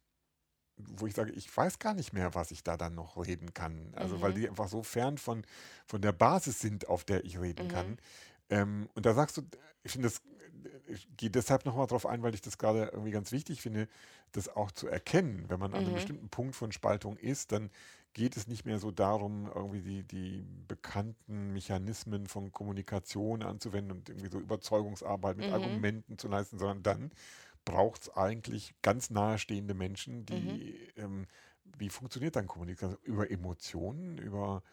wo 1.01 1.07
ich 1.07 1.15
sage, 1.15 1.33
ich 1.33 1.55
weiß 1.55 1.79
gar 1.79 1.95
nicht 1.95 2.13
mehr, 2.13 2.35
was 2.35 2.51
ich 2.51 2.63
da 2.63 2.77
dann 2.77 2.95
noch 2.95 3.17
reden 3.17 3.55
kann. 3.55 3.93
Also 3.97 4.21
weil 4.21 4.33
Mhm. 4.33 4.35
die 4.35 4.49
einfach 4.49 4.69
so 4.69 4.83
fern 4.83 5.19
von, 5.19 5.45
von 5.87 6.01
der 6.03 6.13
Basis 6.13 6.61
sind, 6.61 6.89
auf 6.89 7.05
der 7.05 7.25
ich 7.25 7.41
reden 7.41 7.69
Mhm. 7.69 7.69
kann. 7.69 7.99
Ähm, 8.51 8.89
und 8.95 9.07
da 9.07 9.15
sagst 9.15 9.37
du, 9.39 9.43
ich 9.83 9.93
finde 9.93 10.09
das, 10.09 10.23
ich 10.89 11.09
gehe 11.17 11.31
deshalb 11.31 11.65
nochmal 11.65 11.87
drauf 11.87 12.07
ein, 12.07 12.23
weil 12.23 12.35
ich 12.35 12.41
das 12.43 12.59
gerade 12.59 12.87
irgendwie 12.93 13.11
ganz 13.11 13.33
wichtig 13.33 13.61
finde, 13.63 13.89
das 14.33 14.49
auch 14.49 14.71
zu 14.71 14.89
erkennen. 14.89 15.45
Wenn 15.49 15.59
man 15.61 15.75
an 15.75 15.85
einem 15.87 15.95
Mhm. 15.95 15.95
bestimmten 15.95 16.29
Punkt 16.29 16.55
von 16.55 16.73
Spaltung 16.73 17.17
ist, 17.17 17.53
dann 17.53 17.71
geht 18.13 18.37
es 18.37 18.47
nicht 18.47 18.65
mehr 18.65 18.79
so 18.79 18.91
darum, 18.91 19.51
irgendwie 19.55 19.81
die, 19.83 20.03
die 20.05 20.47
bekannten 20.69 21.53
Mechanismen 21.53 22.27
von 22.27 22.51
Kommunikation 22.53 23.43
anzuwenden 23.43 23.99
und 23.99 24.09
irgendwie 24.09 24.31
so 24.31 24.39
Überzeugungsarbeit 24.39 25.37
mit 25.37 25.51
Mhm. 25.51 25.51
Argumenten 25.51 26.19
zu 26.19 26.29
leisten, 26.29 26.59
sondern 26.59 26.83
dann 26.83 27.11
braucht 27.67 28.05
es 28.05 28.11
eigentlich 28.17 28.75
ganz 28.83 29.11
nahestehende 29.11 29.75
Menschen, 29.75 30.27
die 30.27 30.47
Mhm. 30.47 30.61
ähm, 30.97 31.27
wie 31.79 31.91
funktioniert 31.91 32.37
dann 32.37 32.49
Kommunikation? 32.49 32.99
Über 33.05 33.31
Emotionen, 33.31 34.19
über, 34.19 34.65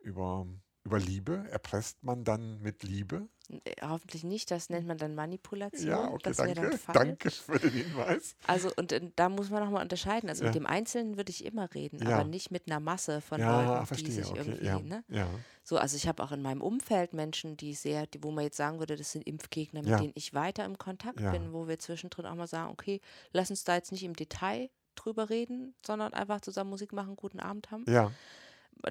über 0.00 0.46
über 0.84 0.98
Liebe? 1.00 1.48
Erpresst 1.50 2.04
man 2.04 2.24
dann 2.24 2.60
mit 2.60 2.84
Liebe? 2.84 3.28
Äh, 3.64 3.74
hoffentlich 3.82 4.24
nicht, 4.24 4.50
das 4.50 4.70
nennt 4.70 4.86
man 4.86 4.98
dann 4.98 5.14
Manipulation. 5.14 5.90
Ja, 5.90 6.10
okay, 6.10 6.22
das 6.24 6.36
danke. 6.38 6.78
Danke 6.92 7.30
für 7.30 7.58
den 7.58 7.70
Hinweis. 7.70 8.36
Also, 8.46 8.70
und 8.76 8.92
äh, 8.92 9.00
da 9.16 9.28
muss 9.28 9.50
man 9.50 9.62
nochmal 9.62 9.82
unterscheiden. 9.82 10.28
Also, 10.28 10.44
ja. 10.44 10.48
mit 10.48 10.54
dem 10.54 10.66
Einzelnen 10.66 11.16
würde 11.16 11.30
ich 11.30 11.44
immer 11.44 11.72
reden, 11.74 11.98
ja. 12.02 12.16
aber 12.16 12.24
nicht 12.24 12.50
mit 12.50 12.66
einer 12.66 12.80
Masse 12.80 13.20
von 13.20 13.40
ja, 13.40 13.74
Leuten, 13.74 13.86
verstehe, 13.86 14.08
die 14.08 14.14
sich 14.14 14.30
okay, 14.30 14.40
irgendwie. 14.40 14.64
Ja, 14.64 14.78
ne? 14.78 15.04
ja. 15.08 15.26
So, 15.64 15.76
also, 15.76 15.96
ich 15.96 16.08
habe 16.08 16.22
auch 16.22 16.32
in 16.32 16.42
meinem 16.42 16.60
Umfeld 16.60 17.12
Menschen, 17.12 17.56
die 17.56 17.74
sehr, 17.74 18.06
die, 18.06 18.22
wo 18.22 18.30
man 18.30 18.44
jetzt 18.44 18.56
sagen 18.56 18.78
würde, 18.78 18.96
das 18.96 19.12
sind 19.12 19.26
Impfgegner, 19.26 19.82
mit 19.82 19.98
denen 19.98 20.12
ich 20.14 20.34
weiter 20.34 20.64
im 20.64 20.78
Kontakt 20.78 21.18
bin, 21.18 21.52
wo 21.52 21.68
wir 21.68 21.78
zwischendrin 21.78 22.26
auch 22.26 22.34
mal 22.34 22.46
sagen, 22.46 22.70
okay, 22.70 23.00
lass 23.32 23.50
uns 23.50 23.64
da 23.64 23.74
jetzt 23.74 23.92
nicht 23.92 24.04
im 24.04 24.14
Detail 24.14 24.70
drüber 24.94 25.30
reden, 25.30 25.74
sondern 25.86 26.12
einfach 26.12 26.40
zusammen 26.40 26.70
Musik 26.70 26.92
machen, 26.92 27.16
guten 27.16 27.40
Abend 27.40 27.70
haben. 27.70 27.84
Ja 27.88 28.10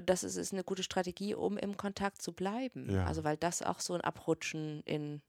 das 0.05 0.23
ist, 0.23 0.37
ist 0.37 0.53
eine 0.53 0.63
gute 0.63 0.83
Strategie, 0.83 1.35
um 1.35 1.57
im 1.57 1.77
Kontakt 1.77 2.21
zu 2.21 2.33
bleiben. 2.33 2.89
Ja. 2.89 3.05
Also 3.05 3.23
weil 3.23 3.37
das 3.37 3.61
auch 3.61 3.79
so 3.79 3.93
ein 3.93 4.01
Abrutschen 4.01 4.81
in 4.85 5.21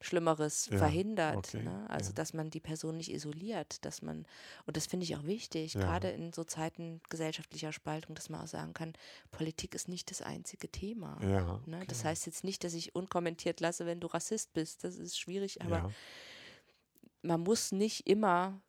Schlimmeres 0.00 0.68
Ja, 0.70 0.78
verhindert. 0.78 1.36
okay, 1.36 1.62
Ne? 1.62 1.84
Also 1.90 2.10
ja. 2.10 2.14
dass 2.14 2.32
man 2.32 2.50
die 2.50 2.60
Person 2.60 2.96
nicht 2.96 3.12
isoliert, 3.12 3.84
dass 3.84 4.00
man, 4.00 4.26
und 4.64 4.76
das 4.76 4.86
finde 4.86 5.02
ich 5.04 5.16
auch 5.16 5.24
wichtig, 5.24 5.74
Ja. 5.74 5.80
gerade 5.80 6.10
in 6.10 6.32
so 6.32 6.44
Zeiten 6.44 7.00
gesellschaftlicher 7.10 7.72
Spaltung, 7.72 8.14
dass 8.14 8.28
man 8.28 8.40
auch 8.42 8.46
sagen 8.46 8.74
kann, 8.74 8.92
Politik 9.32 9.74
ist 9.74 9.88
nicht 9.88 10.10
das 10.12 10.22
einzige 10.22 10.68
Thema. 10.70 11.18
Ja, 11.20 11.60
Ne? 11.66 11.82
Das 11.88 12.00
okay. 12.00 12.08
heißt 12.08 12.26
jetzt 12.26 12.44
nicht, 12.44 12.62
dass 12.62 12.74
ich 12.74 12.94
unkommentiert 12.94 13.58
lasse, 13.58 13.86
wenn 13.86 13.98
du 13.98 14.06
Rassist 14.06 14.52
bist. 14.52 14.84
Das 14.84 14.96
ist 14.96 15.18
schwierig, 15.18 15.62
aber 15.62 15.90
man 17.22 17.40
muss 17.40 17.72
nicht 17.72 18.06
immer 18.06 18.60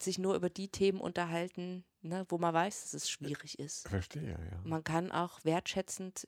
sich 0.00 0.18
nur 0.18 0.36
über 0.36 0.48
die 0.50 0.68
Themen 0.68 1.00
unterhalten, 1.00 1.84
ne, 2.02 2.26
wo 2.28 2.38
man 2.38 2.54
weiß, 2.54 2.82
dass 2.82 2.94
es 2.94 3.10
schwierig 3.10 3.58
ist. 3.58 3.90
verstehe, 3.90 4.36
ja. 4.50 4.60
Man 4.64 4.84
kann 4.84 5.12
auch 5.12 5.44
wertschätzend 5.44 6.26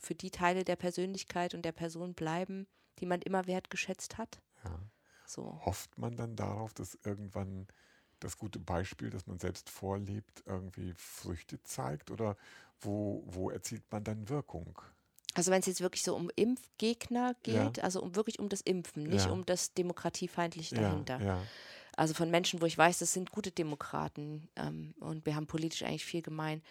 für 0.00 0.14
die 0.14 0.30
Teile 0.30 0.64
der 0.64 0.76
Persönlichkeit 0.76 1.54
und 1.54 1.62
der 1.64 1.72
Person 1.72 2.14
bleiben, 2.14 2.66
die 3.00 3.06
man 3.06 3.22
immer 3.22 3.46
wertgeschätzt 3.46 4.18
hat. 4.18 4.40
ja. 4.64 4.78
So. 5.26 5.60
Hofft 5.66 5.98
man 5.98 6.16
dann 6.16 6.36
darauf, 6.36 6.74
dass 6.74 6.98
irgendwann 7.04 7.68
das 8.20 8.38
gute 8.38 8.60
Beispiel, 8.60 9.10
das 9.10 9.26
man 9.26 9.38
selbst 9.40 9.70
vorlebt, 9.70 10.42
irgendwie 10.46 10.94
Früchte 10.96 11.62
zeigt? 11.62 12.10
Oder 12.10 12.36
wo, 12.80 13.24
wo 13.26 13.50
erzielt 13.50 13.84
man 13.92 14.04
dann 14.04 14.28
Wirkung? 14.30 14.80
Also 15.34 15.50
wenn 15.50 15.60
es 15.60 15.66
jetzt 15.66 15.80
wirklich 15.82 16.02
so 16.02 16.16
um 16.16 16.30
Impfgegner 16.34 17.34
Ja. 17.46 17.74
geht, 17.74 17.82
also 17.84 18.02
um 18.02 18.16
wirklich 18.16 18.38
um 18.38 18.48
das 18.48 18.62
Impfen, 18.62 19.08
nicht 19.08 19.28
Ja. 19.28 19.30
um 19.30 19.44
das 19.44 19.74
Demokratiefeindliche 19.74 20.72
Ja, 20.72 20.80
dahinter. 20.80 21.22
ja, 21.24 21.50
Also 21.96 22.14
von 22.14 22.30
Menschen, 22.30 22.60
wo 22.60 22.66
ich 22.66 22.76
weiß, 22.76 22.98
das 22.98 23.12
sind 23.12 23.30
gute 23.32 23.50
Demokraten 23.50 24.48
ähm, 24.56 24.94
und 25.00 25.24
wir 25.26 25.34
haben 25.34 25.46
politisch 25.46 25.82
eigentlich 25.82 26.04
viel 26.04 26.22
gemein, 26.22 26.62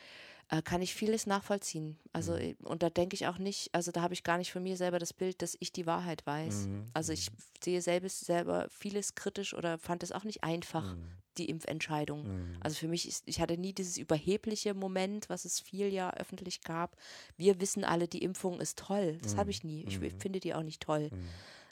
äh, 0.49 0.61
kann 0.61 0.84
ich 0.84 0.93
vieles 0.93 1.26
nachvollziehen. 1.26 1.97
Also 2.13 2.34
Mhm. 2.34 2.39
äh, 2.39 2.55
und 2.63 2.84
da 2.84 2.89
denke 2.91 3.15
ich 3.15 3.26
auch 3.28 3.39
nicht, 3.39 3.73
also 3.73 3.91
da 3.91 4.01
habe 4.03 4.13
ich 4.13 4.23
gar 4.23 4.38
nicht 4.38 4.51
von 4.51 4.61
mir 4.61 4.78
selber 4.78 4.99
das 4.99 5.13
Bild, 5.13 5.41
dass 5.41 5.57
ich 5.59 5.71
die 5.71 5.88
Wahrheit 5.88 6.26
weiß. 6.28 6.67
Mhm, 6.67 6.89
Also 6.93 7.11
ich 7.13 7.30
sehe 7.63 7.82
selbst 7.82 8.26
selber 8.26 8.67
vieles 8.69 9.15
kritisch 9.15 9.53
oder 9.55 9.80
fand 9.80 10.03
es 10.03 10.11
auch 10.11 10.23
nicht 10.23 10.43
einfach, 10.43 10.95
Mhm. 10.95 11.07
die 11.39 11.49
Impfentscheidung. 11.49 12.28
Mhm. 12.28 12.57
Also 12.61 12.76
für 12.78 12.88
mich 12.88 13.07
ist, 13.07 13.23
ich 13.26 13.41
hatte 13.41 13.57
nie 13.57 13.73
dieses 13.73 13.97
überhebliche 13.97 14.73
Moment, 14.73 15.28
was 15.28 15.43
es 15.43 15.59
viel 15.59 15.88
ja 15.91 16.11
öffentlich 16.13 16.61
gab. 16.61 16.95
Wir 17.36 17.59
wissen 17.59 17.84
alle, 17.84 18.07
die 18.07 18.21
Impfung 18.23 18.61
ist 18.61 18.78
toll. 18.78 19.17
Das 19.23 19.36
habe 19.36 19.49
ich 19.51 19.63
nie. 19.63 19.84
Ich 19.88 19.99
Mhm. 19.99 20.11
finde 20.19 20.39
die 20.39 20.53
auch 20.53 20.63
nicht 20.63 20.82
toll. 20.82 21.09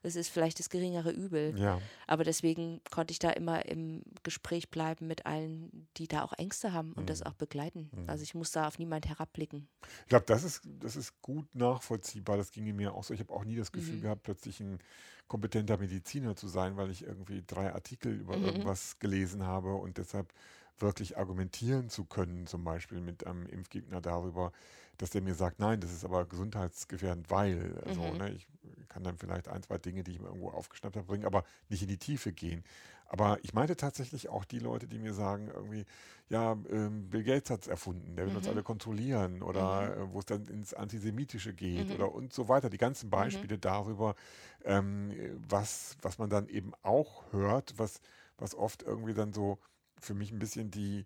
Mhm. 0.04 0.08
Es 0.08 0.16
ist 0.16 0.30
vielleicht 0.30 0.60
das 0.60 0.70
geringere 0.70 1.12
Übel. 1.12 1.58
Ja, 1.58 1.80
Aber 2.08 2.24
deswegen 2.24 2.82
konnte 2.92 3.12
ich 3.12 3.20
da 3.20 3.30
immer 3.32 3.66
im 3.66 4.04
Gespräch 4.24 4.70
bleiben 4.70 5.08
mit 5.08 5.26
allen, 5.26 5.88
die 5.98 6.08
da 6.08 6.24
auch 6.24 6.34
Ängste 6.34 6.74
haben 6.74 6.94
und 6.94 7.10
das 7.10 7.22
Mhm. 7.22 7.28
auch 7.28 7.34
begleiten. 7.34 7.90
Also 8.08 8.24
ich 8.24 8.36
muss 8.36 8.52
da 8.52 8.68
auf 8.68 8.80
niemand 8.80 9.08
herabblicken. 9.08 9.68
ich 10.02 10.08
glaube, 10.08 10.26
das 10.28 10.44
ist, 10.44 10.62
das 10.80 10.96
ist 10.96 11.22
gut 11.22 11.54
nachvollziehbar. 11.56 12.38
Das 12.38 12.52
ging 12.52 12.64
mir 12.76 12.94
auch 12.94 13.04
so. 13.04 13.14
Ich 13.14 13.20
habe 13.20 13.34
auch 13.34 13.46
nie 13.46 13.56
das 13.56 13.72
Gefühl 13.72 13.98
Mhm. 13.98 14.02
gehabt, 14.02 14.24
plötzlich 14.24 14.60
ein 14.60 14.80
kompetenter 15.28 15.78
Mediziner 15.78 16.36
zu 16.36 16.48
sein, 16.48 16.78
weil 16.78 16.92
ich 16.92 17.04
irgendwie 17.04 17.44
drei 17.46 17.74
Artikel 17.74 18.14
über 18.14 18.38
Mhm. 18.38 18.44
irgendwas 18.44 19.00
gelesen 19.00 19.44
habe 19.46 19.74
und 19.76 19.98
deshalb 19.98 20.34
wirklich 20.80 21.18
argumentieren 21.18 21.90
zu 21.90 22.04
können, 22.06 22.48
zum 22.48 22.64
Beispiel 22.64 23.00
mit 23.00 23.26
einem 23.26 23.46
Impfgegner 23.46 24.02
darüber, 24.02 24.52
dass 24.98 25.10
der 25.12 25.22
mir 25.22 25.36
sagt, 25.36 25.60
nein, 25.60 25.80
das 25.80 25.92
ist 25.92 26.06
aber 26.06 26.26
gesundheitsgefährdend, 26.26 27.30
weil, 27.32 27.82
also, 27.86 28.14
Mhm. 28.14 28.16
ne, 28.16 28.32
ich 28.32 28.48
kann 28.90 29.04
dann 29.04 29.18
vielleicht 29.18 29.48
ein, 29.48 29.64
zwei 29.64 29.78
Dinge, 29.78 30.04
die 30.04 30.12
ich 30.12 30.20
mir 30.20 30.28
irgendwo 30.28 30.50
aufgeschnappt 30.50 30.96
habe, 30.96 31.08
bringen, 31.08 31.26
aber 31.26 31.44
nicht 31.70 31.82
in 31.82 31.88
die 31.88 31.98
Tiefe 31.98 32.32
gehen. 32.32 32.64
Aber 33.06 33.38
ich 33.44 33.54
meinte 33.54 33.76
tatsächlich 33.76 34.30
auch 34.30 34.46
die 34.46 34.60
Leute, 34.60 34.88
die 34.88 35.00
mir 35.00 35.14
sagen, 35.14 35.50
irgendwie, 35.54 35.86
ja, 36.30 36.54
ähm, 36.70 37.10
Bill 37.10 37.24
Gates 37.24 37.50
hat 37.50 37.62
es 37.64 37.68
erfunden, 37.68 38.16
der 38.16 38.26
will 38.28 38.36
uns 38.36 38.48
Mhm. 38.48 38.48
alle 38.48 38.64
kontrollieren 38.64 39.42
oder 39.44 39.98
äh, 39.98 40.12
wo 40.14 40.20
es 40.20 40.26
dann 40.26 40.46
ins 40.46 40.74
Antisemitische 40.74 41.54
geht 41.54 41.90
Mhm. 41.90 41.92
oder 41.92 42.14
und 42.14 42.34
so 42.34 42.48
weiter. 42.48 42.70
Die 42.70 42.78
ganzen 42.78 43.10
Beispiele 43.10 43.58
darüber, 43.60 44.16
ähm, 44.64 45.12
was, 45.48 45.98
was 46.02 46.18
man 46.18 46.30
dann 46.30 46.48
eben 46.48 46.74
auch 46.82 47.32
hört, 47.32 47.74
was, 47.78 48.00
was 48.38 48.56
oft 48.56 48.84
irgendwie 48.84 49.14
dann 49.14 49.34
so 49.34 49.60
für 50.00 50.14
mich 50.14 50.32
ein 50.32 50.40
bisschen 50.40 50.72
die, 50.72 51.06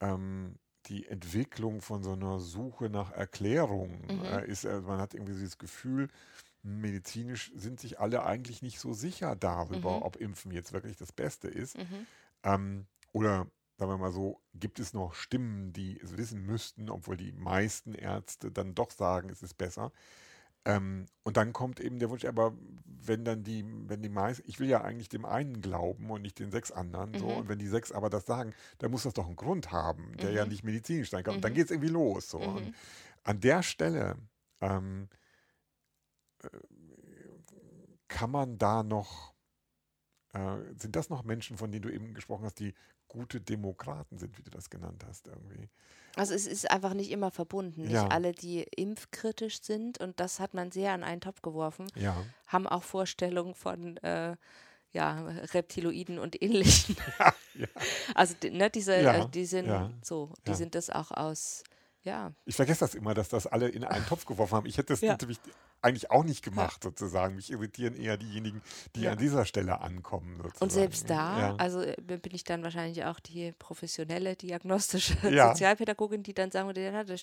ähm, 0.00 0.56
die 0.86 1.06
Entwicklung 1.06 1.80
von 1.80 2.02
so 2.02 2.12
einer 2.12 2.40
Suche 2.40 2.90
nach 2.90 3.12
Erklärung 3.12 4.02
Mhm. 4.08 4.24
äh, 4.24 4.46
ist. 4.46 4.66
Also 4.66 4.86
man 4.86 5.00
hat 5.00 5.14
irgendwie 5.14 5.32
dieses 5.34 5.58
Gefühl, 5.58 6.08
medizinisch 6.62 7.52
sind 7.54 7.80
sich 7.80 8.00
alle 8.00 8.24
eigentlich 8.24 8.62
nicht 8.62 8.80
so 8.80 8.92
sicher 8.92 9.36
darüber, 9.36 9.96
Mhm. 9.96 10.02
ob 10.02 10.16
Impfen 10.16 10.50
jetzt 10.52 10.72
wirklich 10.72 10.96
das 10.96 11.12
Beste 11.12 11.48
ist. 11.48 11.76
Mhm. 11.76 12.06
Ähm, 12.42 12.86
oder 13.12 13.46
sagen 13.76 13.90
wir 13.90 13.98
mal 13.98 14.12
so, 14.12 14.40
gibt 14.54 14.78
es 14.78 14.92
noch 14.94 15.14
Stimmen, 15.14 15.72
die 15.72 16.00
es 16.00 16.16
wissen 16.16 16.44
müssten, 16.46 16.88
obwohl 16.90 17.16
die 17.16 17.32
meisten 17.32 17.94
Ärzte 17.94 18.50
dann 18.50 18.74
doch 18.74 18.90
sagen, 18.90 19.28
es 19.30 19.42
ist 19.42 19.54
besser. 19.58 19.92
Ähm, 20.66 21.06
und 21.24 21.36
dann 21.36 21.52
kommt 21.52 21.80
eben 21.80 21.98
der 21.98 22.10
Wunsch, 22.10 22.24
aber 22.24 22.54
wenn 22.86 23.24
dann 23.24 23.42
die, 23.44 23.64
wenn 23.88 24.02
die 24.02 24.08
meisten, 24.08 24.48
ich 24.48 24.60
will 24.60 24.68
ja 24.68 24.80
eigentlich 24.82 25.08
dem 25.10 25.26
einen 25.26 25.60
glauben 25.60 26.10
und 26.10 26.22
nicht 26.22 26.38
den 26.38 26.50
sechs 26.50 26.72
anderen, 26.72 27.18
so, 27.18 27.26
Mhm. 27.26 27.36
und 27.36 27.48
wenn 27.48 27.58
die 27.58 27.68
sechs 27.68 27.92
aber 27.92 28.08
das 28.10 28.24
sagen, 28.26 28.54
dann 28.78 28.90
muss 28.90 29.02
das 29.02 29.12
doch 29.14 29.26
einen 29.26 29.36
Grund 29.36 29.72
haben, 29.72 30.16
der 30.20 30.32
ja 30.32 30.44
Mhm. 30.44 30.48
nicht 30.48 30.64
medizinisch 30.64 31.10
sein 31.10 31.22
kann. 31.24 31.34
Und 31.34 31.44
dann 31.44 31.52
Mhm. 31.52 31.56
geht 31.56 31.66
es 31.66 31.70
irgendwie 31.70 31.90
los. 31.90 32.30
So. 32.30 32.38
Und 32.38 32.70
Mhm. 32.70 32.74
an 33.24 33.40
der 33.40 33.62
Stelle 33.62 34.16
ähm, 34.60 35.08
äh, 36.42 36.48
kann 38.08 38.30
man 38.30 38.58
da 38.58 38.82
noch, 38.82 39.34
äh, 40.32 40.58
sind 40.78 40.96
das 40.96 41.10
noch 41.10 41.24
Menschen, 41.24 41.56
von 41.56 41.70
denen 41.72 41.82
du 41.82 41.90
eben 41.92 42.14
gesprochen 42.14 42.44
hast, 42.44 42.58
die 42.60 42.74
gute 43.08 43.40
Demokraten 43.40 44.18
sind, 44.18 44.38
wie 44.38 44.42
du 44.42 44.50
das 44.50 44.70
genannt 44.70 45.04
hast 45.06 45.28
irgendwie? 45.28 45.68
Also 46.16 46.34
es 46.34 46.46
ist 46.46 46.70
einfach 46.70 46.94
nicht 46.94 47.10
immer 47.10 47.30
verbunden. 47.30 47.82
Nicht 47.82 47.92
Ja. 47.92 48.06
alle, 48.08 48.32
die 48.32 48.62
impfkritisch 48.76 49.62
sind, 49.62 49.98
und 49.98 50.20
das 50.20 50.38
hat 50.40 50.54
man 50.54 50.70
sehr 50.70 50.92
an 50.92 51.02
einen 51.02 51.20
Topf 51.20 51.42
geworfen, 51.42 51.86
Ja, 51.96 52.16
haben 52.46 52.66
auch 52.66 52.82
Vorstellungen 52.84 53.54
von 53.54 53.96
äh, 53.98 54.36
ja, 54.92 55.26
Reptiloiden 55.52 56.18
und 56.20 56.40
ähnlichen. 56.40 56.96
ja. 57.54 57.66
Also 58.14 58.34
die- 58.40 58.50
ne, 58.50 58.70
diese, 58.70 58.94
also 59.10 59.28
die 59.28 59.44
sind 59.44 59.68
so, 60.04 60.32
die 60.46 60.54
sind 60.54 60.74
das 60.76 60.88
auch 60.90 61.10
aus, 61.10 61.64
ja, 62.02 62.32
Ich 62.44 62.54
vergesse 62.54 62.80
das 62.80 62.94
immer, 62.94 63.12
dass 63.14 63.28
das 63.28 63.46
alle 63.48 63.68
in 63.68 63.82
einen 63.82 64.06
Topf 64.06 64.24
geworfen 64.24 64.54
haben. 64.54 64.66
Ich 64.66 64.76
hätte 64.78 64.92
das 64.92 65.00
Ja. 65.00 65.12
natürlich 65.12 65.38
eigentlich 65.84 66.10
auch 66.10 66.24
nicht 66.24 66.42
gemacht, 66.42 66.82
sozusagen. 66.82 67.36
Mich 67.36 67.50
irritieren 67.50 67.94
eher 67.94 68.16
diejenigen, 68.16 68.62
die 68.96 69.02
Ja. 69.02 69.12
an 69.12 69.18
dieser 69.18 69.44
Stelle 69.44 69.80
ankommen. 69.80 70.36
Sozusagen. 70.38 70.62
Und 70.64 70.70
selbst 70.72 71.10
da, 71.10 71.38
Ja. 71.38 71.56
also 71.56 71.80
äh, 71.82 71.94
bin 72.00 72.34
ich 72.34 72.44
dann 72.44 72.62
wahrscheinlich 72.62 73.04
auch 73.04 73.20
die 73.20 73.52
professionelle 73.58 74.34
diagnostische 74.36 75.14
Ja. 75.30 75.48
Sozialpädagogin, 75.50 76.22
die 76.22 76.34
dann 76.34 76.50
sagen 76.50 76.68
würde, 76.68 77.18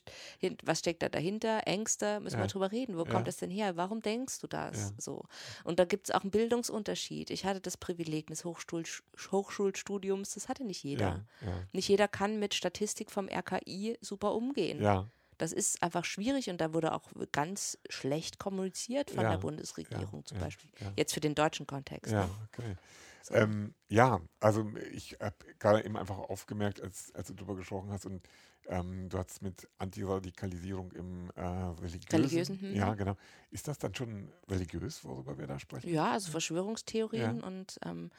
was 0.64 0.80
steckt 0.80 1.02
da 1.04 1.10
dahinter? 1.10 1.62
Ängste, 1.66 2.20
müssen 2.20 2.40
wir 2.40 2.48
drüber 2.48 2.72
reden. 2.72 2.98
Wo 2.98 3.06
kommt 3.06 3.28
das 3.28 3.38
denn 3.38 3.50
her? 3.50 3.76
Warum 3.78 4.02
denkst 4.02 4.40
du 4.40 4.48
das? 4.48 4.94
So. 4.98 5.26
Und 5.64 5.80
da 5.80 5.86
gibt 5.86 6.10
es 6.10 6.16
auch 6.16 6.22
einen 6.22 6.32
Bildungsunterschied. 6.32 7.30
Ich 7.32 7.46
hatte 7.46 7.62
das 7.62 7.78
Privileg 7.78 8.28
des 8.28 8.46
Hochschul 8.46 8.84
Hochschulstudiums, 9.32 10.32
das 10.34 10.50
hatte 10.50 10.64
nicht 10.64 10.84
jeder. 10.84 11.26
Nicht 11.74 11.88
jeder 11.88 12.08
kann 12.08 12.40
mit 12.40 12.54
Statistik 12.54 13.12
vom 13.12 13.28
RKI 13.28 13.98
super 14.02 14.34
umgehen. 14.36 14.82
ja, 14.82 15.08
Das 15.42 15.54
ist 15.54 15.82
einfach 15.82 16.06
schwierig 16.06 16.52
und 16.52 16.62
da 16.62 16.72
wurde 16.72 16.94
auch 16.94 17.10
ganz 17.32 17.80
schlecht 17.90 18.38
kommuniziert 18.38 19.10
von 19.10 19.24
Ja, 19.24 19.32
der 19.32 19.38
Bundesregierung 19.40 20.20
ja, 20.20 20.26
zum 20.26 20.38
ja, 20.38 20.44
Beispiel. 20.44 20.70
ja. 20.80 20.94
Jetzt 20.96 21.16
für 21.16 21.20
den 21.20 21.34
deutschen 21.34 21.66
Kontext. 21.66 22.12
ja, 22.14 22.28
ne? 22.28 22.30
okay. 22.54 22.76
So. 23.24 23.34
Ähm, 23.34 23.74
ja, 23.88 24.20
also 24.40 24.72
ich 24.92 25.18
habe 25.20 25.36
gerade 25.58 25.84
eben 25.84 25.98
einfach 25.98 26.18
aufgemerkt, 26.20 26.80
als, 26.82 27.12
als 27.16 27.28
du 27.30 27.34
darüber 27.34 27.56
gesprochen 27.56 27.92
hast 27.92 28.06
und 28.06 28.22
ähm, 28.68 29.10
du 29.10 29.18
hast 29.18 29.42
mit 29.42 29.68
Antiradikalisierung 29.80 30.92
im 30.92 31.32
äh, 31.36 31.42
religiösen. 31.42 32.08
Religiösen, 32.12 32.62
hm. 32.62 32.76
Ja, 32.76 32.94
genau. 32.94 33.16
Ist 33.50 33.68
das 33.68 33.80
dann 33.80 33.96
schon 33.96 34.32
religiös, 34.48 35.04
worüber 35.04 35.38
wir 35.40 35.48
da 35.48 35.58
sprechen? 35.60 35.90
Ja, 35.90 36.12
also 36.12 36.30
Verschwörungstheorien 36.32 37.42
und 37.42 37.80
ähm, 37.84 38.12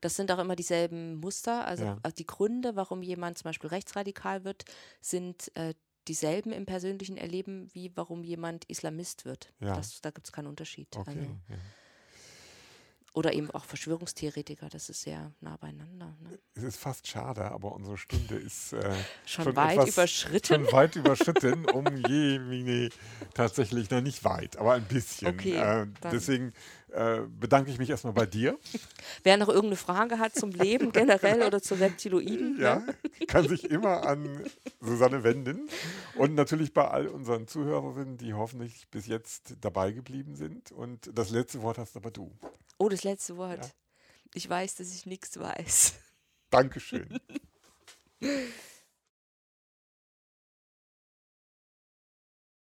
das 0.00 0.14
sind 0.14 0.30
auch 0.30 0.38
immer 0.38 0.54
dieselben 0.54 1.16
Muster. 1.16 1.64
Also, 1.66 1.84
Ja. 1.84 1.98
also 2.02 2.14
die 2.14 2.26
Gründe, 2.26 2.76
warum 2.76 3.02
jemand 3.02 3.38
zum 3.38 3.48
Beispiel 3.48 3.70
rechtsradikal 3.70 4.44
wird, 4.44 4.64
sind 5.00 5.50
äh, 5.56 5.74
dieselben 6.08 6.52
im 6.52 6.66
persönlichen 6.66 7.16
Erleben, 7.16 7.68
wie 7.72 7.92
warum 7.94 8.24
jemand 8.24 8.64
Islamist 8.64 9.24
wird. 9.24 9.52
Ja. 9.60 9.76
Das, 9.76 10.00
da 10.00 10.10
gibt 10.10 10.26
es 10.26 10.32
keinen 10.32 10.46
Unterschied. 10.46 10.88
Okay. 10.96 11.10
Also, 11.10 11.20
ja. 11.20 11.56
Oder 13.14 13.32
eben 13.32 13.50
auch 13.50 13.64
Verschwörungstheoretiker, 13.64 14.68
das 14.68 14.90
ist 14.90 15.02
sehr 15.02 15.32
nah 15.40 15.56
beieinander. 15.56 16.14
Ne? 16.20 16.38
Es 16.54 16.62
ist 16.62 16.76
fast 16.76 17.06
schade, 17.08 17.50
aber 17.50 17.72
unsere 17.72 17.96
Stunde 17.96 18.36
ist 18.36 18.74
äh, 18.74 18.94
schon, 19.26 19.44
schon, 19.44 19.56
weit 19.56 19.72
etwas, 19.72 19.88
überschritten. 19.88 20.64
Schon 20.64 20.72
weit 20.72 20.94
überschritten, 20.94 21.64
um 21.64 21.84
je 22.06 22.90
tatsächlich, 23.34 23.88
na 23.90 24.00
nicht 24.00 24.22
weit, 24.24 24.56
aber 24.56 24.74
ein 24.74 24.84
bisschen. 24.84 25.28
Okay, 25.28 25.56
äh, 25.56 25.86
deswegen 26.12 26.52
äh, 26.92 27.20
bedanke 27.28 27.70
ich 27.70 27.78
mich 27.78 27.90
erstmal 27.90 28.12
bei 28.12 28.26
dir. 28.26 28.58
Wer 29.22 29.36
noch 29.36 29.48
irgendeine 29.48 29.76
Frage 29.76 30.18
hat 30.18 30.34
zum 30.34 30.50
Leben 30.50 30.92
generell 30.92 31.42
oder 31.42 31.60
zu 31.60 31.74
Reptiloiden, 31.74 32.60
ja, 32.60 32.80
ne? 32.80 32.94
kann 33.28 33.48
sich 33.48 33.70
immer 33.70 34.06
an 34.06 34.44
Susanne 34.80 35.22
wenden. 35.24 35.68
Und 36.16 36.34
natürlich 36.34 36.72
bei 36.72 36.88
all 36.88 37.08
unseren 37.08 37.46
Zuhörerinnen, 37.46 38.16
die 38.16 38.34
hoffentlich 38.34 38.88
bis 38.90 39.06
jetzt 39.06 39.54
dabei 39.60 39.92
geblieben 39.92 40.36
sind. 40.36 40.72
Und 40.72 41.10
das 41.12 41.30
letzte 41.30 41.62
Wort 41.62 41.78
hast 41.78 41.96
aber 41.96 42.10
du. 42.10 42.32
Oh, 42.78 42.88
das 42.88 43.04
letzte 43.04 43.36
Wort. 43.36 43.64
Ja. 43.64 43.70
Ich 44.34 44.48
weiß, 44.48 44.76
dass 44.76 44.92
ich 44.92 45.06
nichts 45.06 45.38
weiß. 45.38 45.94
Dankeschön. 46.50 47.18